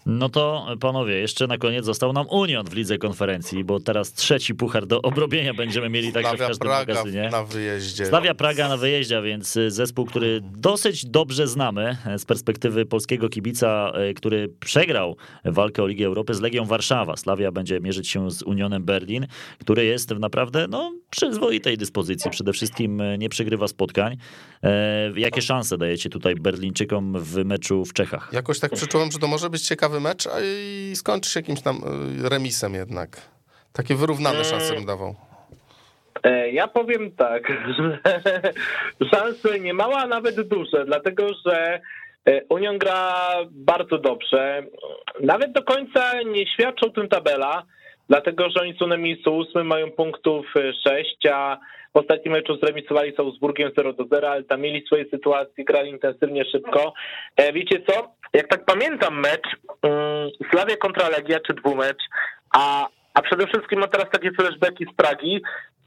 No 0.05 0.29
to 0.29 0.67
panowie, 0.79 1.13
jeszcze 1.13 1.47
na 1.47 1.57
koniec 1.57 1.85
został 1.85 2.13
nam 2.13 2.27
Union 2.29 2.65
w 2.65 2.73
lidze 2.73 2.97
konferencji, 2.97 3.63
bo 3.63 3.79
teraz 3.79 4.13
trzeci 4.13 4.55
puchar 4.55 4.85
do 4.85 5.01
obrobienia 5.01 5.53
będziemy 5.53 5.89
mieli 5.89 6.11
także 6.11 6.35
w 6.35 6.39
każdym 6.39 6.67
Praga 6.67 6.93
magazynie. 6.93 7.29
na 7.31 7.43
wyjeździe. 7.43 8.05
Stawia 8.05 8.33
Praga 8.33 8.69
na 8.69 8.77
wyjeździe, 8.77 9.21
więc 9.21 9.59
zespół, 9.67 10.05
który 10.05 10.41
dosyć 10.41 11.05
dobrze 11.05 11.47
znamy 11.47 11.97
z 12.17 12.25
perspektywy 12.25 12.85
polskiego 12.85 13.29
kibica, 13.29 13.91
e, 13.95 14.13
który 14.13 14.49
przegrał 14.59 15.17
walkę 15.45 15.83
o 15.83 15.87
Ligę 15.87 16.05
Europy 16.05 16.33
z 16.33 16.41
Legią 16.41 16.65
Warszawa. 16.65 17.17
Slavia 17.17 17.51
będzie 17.51 17.79
mierzyć 17.79 18.09
się 18.09 18.31
z 18.31 18.41
Unionem 18.41 18.85
Berlin, 18.85 19.27
który 19.59 19.85
jest 19.85 20.13
w 20.13 20.19
naprawdę 20.19 20.67
no, 20.67 20.93
przyzwoitej 21.09 21.77
dyspozycji. 21.77 22.31
Przede 22.31 22.53
wszystkim 22.53 23.01
e, 23.01 23.17
nie 23.17 23.29
przegrywa 23.29 23.67
spotkań. 23.67 24.17
E, 24.63 25.11
jakie 25.15 25.41
szanse 25.41 25.77
dajecie 25.77 26.09
tutaj 26.09 26.35
Berlińczykom 26.35 27.19
w 27.19 27.45
meczu 27.45 27.85
w 27.85 27.93
Czechach? 27.93 28.29
Jakoś 28.33 28.59
tak 28.59 28.71
przeczułem, 28.71 29.11
że 29.11 29.19
to 29.19 29.27
może 29.27 29.49
być 29.49 29.63
ciekawy 29.93 29.99
mecz 29.99 30.27
i 30.43 30.95
skończy 30.95 31.29
się 31.29 31.39
jakimś 31.39 31.61
tam 31.61 31.75
y, 32.25 32.29
remisem 32.29 32.73
jednak. 32.73 33.09
Takie 33.73 33.95
wyrównane 33.95 34.35
mm. 34.35 34.45
szanse 34.45 34.73
bym 34.73 34.85
dawał. 34.85 35.15
E, 36.23 36.51
ja 36.51 36.67
powiem 36.67 37.11
tak, 37.11 37.47
że 37.77 37.99
szanse 39.11 39.59
nie 39.59 39.73
mała, 39.73 39.97
a 39.97 40.07
nawet 40.07 40.47
duże, 40.47 40.85
dlatego 40.85 41.27
że 41.45 41.81
e, 42.25 42.43
Union 42.49 42.77
gra 42.77 43.13
bardzo 43.51 43.97
dobrze. 43.97 44.63
Nawet 45.19 45.51
do 45.51 45.63
końca 45.63 46.21
nie 46.25 46.47
świadczą 46.47 46.91
tym 46.91 47.07
tabela, 47.07 47.63
dlatego 48.09 48.49
że 48.49 48.61
oni 48.61 48.77
są 48.79 48.87
na 48.87 48.97
miejscu 48.97 49.37
ósmym, 49.37 49.67
mają 49.67 49.91
punktów 49.91 50.45
6, 50.87 51.25
e, 51.25 51.35
a 51.35 51.57
w 51.93 51.97
ostatnim 51.97 52.33
meczu 52.33 52.57
zremisowali 52.57 53.15
z 53.15 53.19
Augsburgiem 53.19 53.71
0 53.77 53.93
do 53.93 54.05
0, 54.05 54.29
ale 54.29 54.43
tam 54.43 54.61
mieli 54.61 54.85
swoje 54.85 55.05
sytuacje, 55.09 55.65
grali 55.65 55.89
intensywnie 55.89 56.45
szybko. 56.45 56.93
Wiecie 57.53 57.81
co? 57.87 58.22
Jak 58.33 58.47
tak 58.47 58.65
pamiętam 58.65 59.19
mecz, 59.19 59.47
um, 59.83 60.29
Slavia 60.51 60.77
kontra 60.77 61.09
Legia, 61.09 61.39
czy 61.39 61.53
dwumecz, 61.53 62.03
a, 62.55 62.87
a 63.13 63.21
przede 63.21 63.47
wszystkim 63.47 63.79
mam 63.79 63.89
teraz 63.89 64.09
takie 64.11 64.31
flashbacki 64.31 64.85
z 64.85 64.95
Pragi 64.95 65.41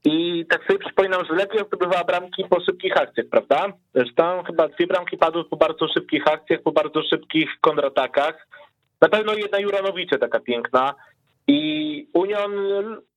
i 0.05 0.47
tak 0.51 0.67
sobie 0.67 0.79
przypominam, 0.79 1.25
że 1.25 1.35
Legia 1.35 1.65
zdobywała 1.65 2.05
bramki 2.05 2.45
po 2.51 2.61
szybkich 2.61 2.97
akcjach, 2.97 3.27
prawda? 3.31 3.73
Że 3.95 4.13
tam 4.17 4.45
chyba 4.45 4.69
dwie 4.69 4.87
bramki 4.87 5.19
padły 5.19 5.45
po 5.45 5.57
bardzo 5.57 5.89
szybkich 5.89 6.29
akcjach, 6.29 6.63
po 6.63 6.73
bardzo 6.73 7.03
szybkich 7.03 7.51
kontratakach. 7.61 8.47
Na 9.01 9.09
pewno 9.09 9.35
jedna 9.35 9.59
Juranowicie 9.59 10.19
taka 10.19 10.41
piękna. 10.41 10.95
I 11.49 12.09
Union 12.15 12.53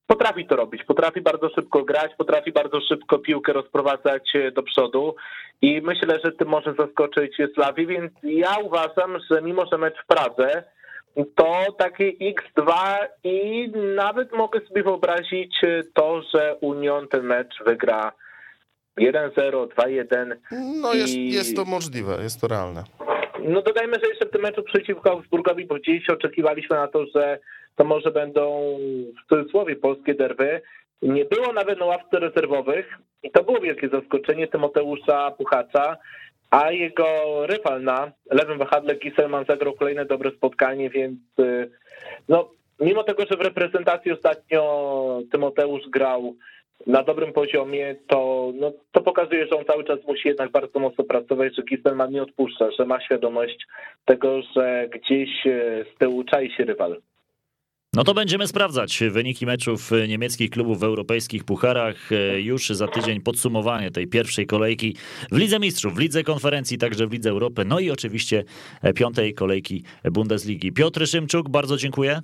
potrafi 0.09 0.45
to 0.45 0.55
robić, 0.55 0.83
potrafi 0.83 1.21
bardzo 1.21 1.49
szybko 1.55 1.83
grać, 1.83 2.11
potrafi 2.17 2.51
bardzo 2.51 2.81
szybko 2.81 3.19
piłkę 3.19 3.53
rozprowadzać 3.53 4.35
e, 4.35 4.51
do 4.51 4.63
przodu 4.63 5.15
i 5.61 5.81
myślę, 5.81 6.19
że 6.25 6.31
tym 6.31 6.47
może 6.47 6.73
zaskoczyć 6.79 7.37
Sławi, 7.55 7.87
więc 7.87 8.11
ja 8.23 8.57
uważam, 8.63 9.17
że 9.31 9.41
mimo, 9.41 9.65
że 9.71 9.77
mecz 9.77 9.93
w 10.03 10.07
Pradze, 10.07 10.63
to 11.35 11.65
takie 11.77 12.13
X2 12.13 12.73
i 13.23 13.69
nawet 13.95 14.33
mogę 14.33 14.59
sobie 14.67 14.83
wyobrazić 14.83 15.63
e, 15.63 15.83
to, 15.93 16.21
że 16.33 16.55
Union 16.61 17.07
ten 17.07 17.23
mecz 17.23 17.63
wygra 17.65 18.11
1-0, 18.99 19.67
2-1. 19.67 20.35
No 20.81 20.93
jest, 20.93 21.13
i... 21.13 21.31
jest 21.31 21.55
to 21.55 21.65
możliwe, 21.65 22.17
jest 22.23 22.41
to 22.41 22.47
realne. 22.47 22.83
No 23.43 23.61
dodajmy, 23.61 23.93
że 24.03 24.09
jeszcze 24.09 24.25
w 24.25 24.31
tym 24.31 24.41
meczu 24.41 24.63
przeciwko 24.63 25.11
Augsburgowi, 25.11 25.65
bo 25.65 25.75
gdzieś 25.75 26.09
oczekiwaliśmy 26.09 26.75
na 26.75 26.87
to, 26.87 27.05
że 27.15 27.39
to 27.75 27.83
może 27.83 28.11
będą 28.11 28.77
w 29.23 29.29
cudzysłowie 29.29 29.75
polskie 29.75 30.13
derby. 30.13 30.61
Nie 31.01 31.25
było 31.25 31.53
nawet 31.53 31.79
na 31.79 31.85
ławce 31.85 32.19
rezerwowych 32.19 32.97
i 33.23 33.31
to 33.31 33.43
było 33.43 33.59
wielkie 33.59 33.89
zaskoczenie 33.89 34.47
Tymoteusza 34.47 35.31
Puchacza, 35.31 35.97
a 36.49 36.71
jego 36.71 37.05
rywal 37.47 37.83
na 37.83 38.11
lewym 38.31 38.57
wahadle 38.57 38.95
Giselman 38.95 39.45
zagrał 39.45 39.73
kolejne 39.73 40.05
dobre 40.05 40.31
spotkanie, 40.31 40.89
więc 40.89 41.19
y, 41.39 41.71
no, 42.29 42.51
mimo 42.79 43.03
tego, 43.03 43.23
że 43.31 43.37
w 43.37 43.41
reprezentacji 43.41 44.11
ostatnio 44.11 45.21
Tymoteusz 45.31 45.89
grał 45.89 46.35
na 46.87 47.03
dobrym 47.03 47.33
poziomie, 47.33 47.95
to, 48.07 48.51
no, 48.59 48.73
to 48.91 49.01
pokazuje, 49.01 49.47
że 49.47 49.57
on 49.57 49.65
cały 49.65 49.83
czas 49.83 49.99
musi 50.07 50.27
jednak 50.27 50.51
bardzo 50.51 50.79
mocno 50.79 51.03
pracować, 51.03 51.55
że 51.55 51.63
Giselman 51.63 52.11
nie 52.11 52.23
odpuszcza, 52.23 52.71
że 52.79 52.85
ma 52.85 53.01
świadomość 53.01 53.67
tego, 54.05 54.41
że 54.55 54.89
gdzieś 54.93 55.29
y, 55.45 55.85
z 55.95 55.97
tyłu 55.97 56.23
czai 56.23 56.51
się 56.51 56.65
rywal. 56.65 57.01
No 57.93 58.03
to 58.03 58.13
będziemy 58.13 58.47
sprawdzać 58.47 59.03
wyniki 59.11 59.45
meczów 59.45 59.91
niemieckich 60.07 60.49
klubów 60.49 60.79
w 60.79 60.83
europejskich 60.83 61.43
pucharach. 61.43 62.09
Już 62.37 62.69
za 62.69 62.87
tydzień 62.87 63.21
podsumowanie 63.21 63.91
tej 63.91 64.07
pierwszej 64.07 64.45
kolejki 64.45 64.95
w 65.31 65.37
Lidze 65.37 65.59
Mistrzów, 65.59 65.95
w 65.95 65.99
Lidze 65.99 66.23
Konferencji, 66.23 66.77
także 66.77 67.07
w 67.07 67.11
Lidze 67.11 67.29
Europy, 67.29 67.65
no 67.65 67.79
i 67.79 67.91
oczywiście 67.91 68.43
piątej 68.95 69.33
kolejki 69.33 69.83
Bundesligi. 70.11 70.71
Piotr 70.71 71.07
Szymczuk, 71.07 71.49
bardzo 71.49 71.77
dziękuję. 71.77 72.21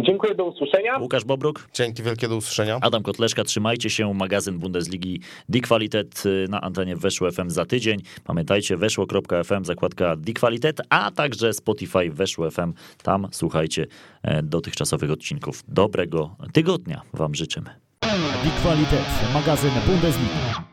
Dziękuję, 0.00 0.34
do 0.34 0.44
usłyszenia. 0.44 0.98
Łukasz 0.98 1.24
Bobruk. 1.24 1.68
Dzięki 1.74 2.02
wielkie, 2.02 2.28
do 2.28 2.36
usłyszenia. 2.36 2.78
Adam 2.80 3.02
Kotleszka, 3.02 3.44
trzymajcie 3.44 3.90
się. 3.90 4.14
Magazyn 4.14 4.58
Bundesligi 4.58 5.20
Die 5.48 5.62
Qualitet 5.62 6.22
y, 6.26 6.46
na 6.48 6.60
antenie 6.60 6.96
Weszło 6.96 7.30
FM 7.30 7.50
za 7.50 7.64
tydzień. 7.64 7.98
Pamiętajcie, 8.24 8.76
weszło.fm, 8.76 9.64
zakładka 9.64 10.16
Die 10.16 10.34
Qualitet, 10.34 10.80
a 10.90 11.10
także 11.10 11.52
Spotify 11.52 12.10
Weszło 12.10 12.50
FM. 12.50 12.72
Tam 13.02 13.28
słuchajcie 13.30 13.86
e, 14.22 14.42
dotychczasowych 14.42 15.10
odcinków. 15.10 15.62
Dobrego 15.68 16.36
tygodnia 16.52 17.02
wam 17.12 17.34
życzymy. 17.34 17.70
Die 18.42 18.52
Qualitet, 18.62 19.06
magazyn 19.34 19.70
Bundesligi. 19.86 20.71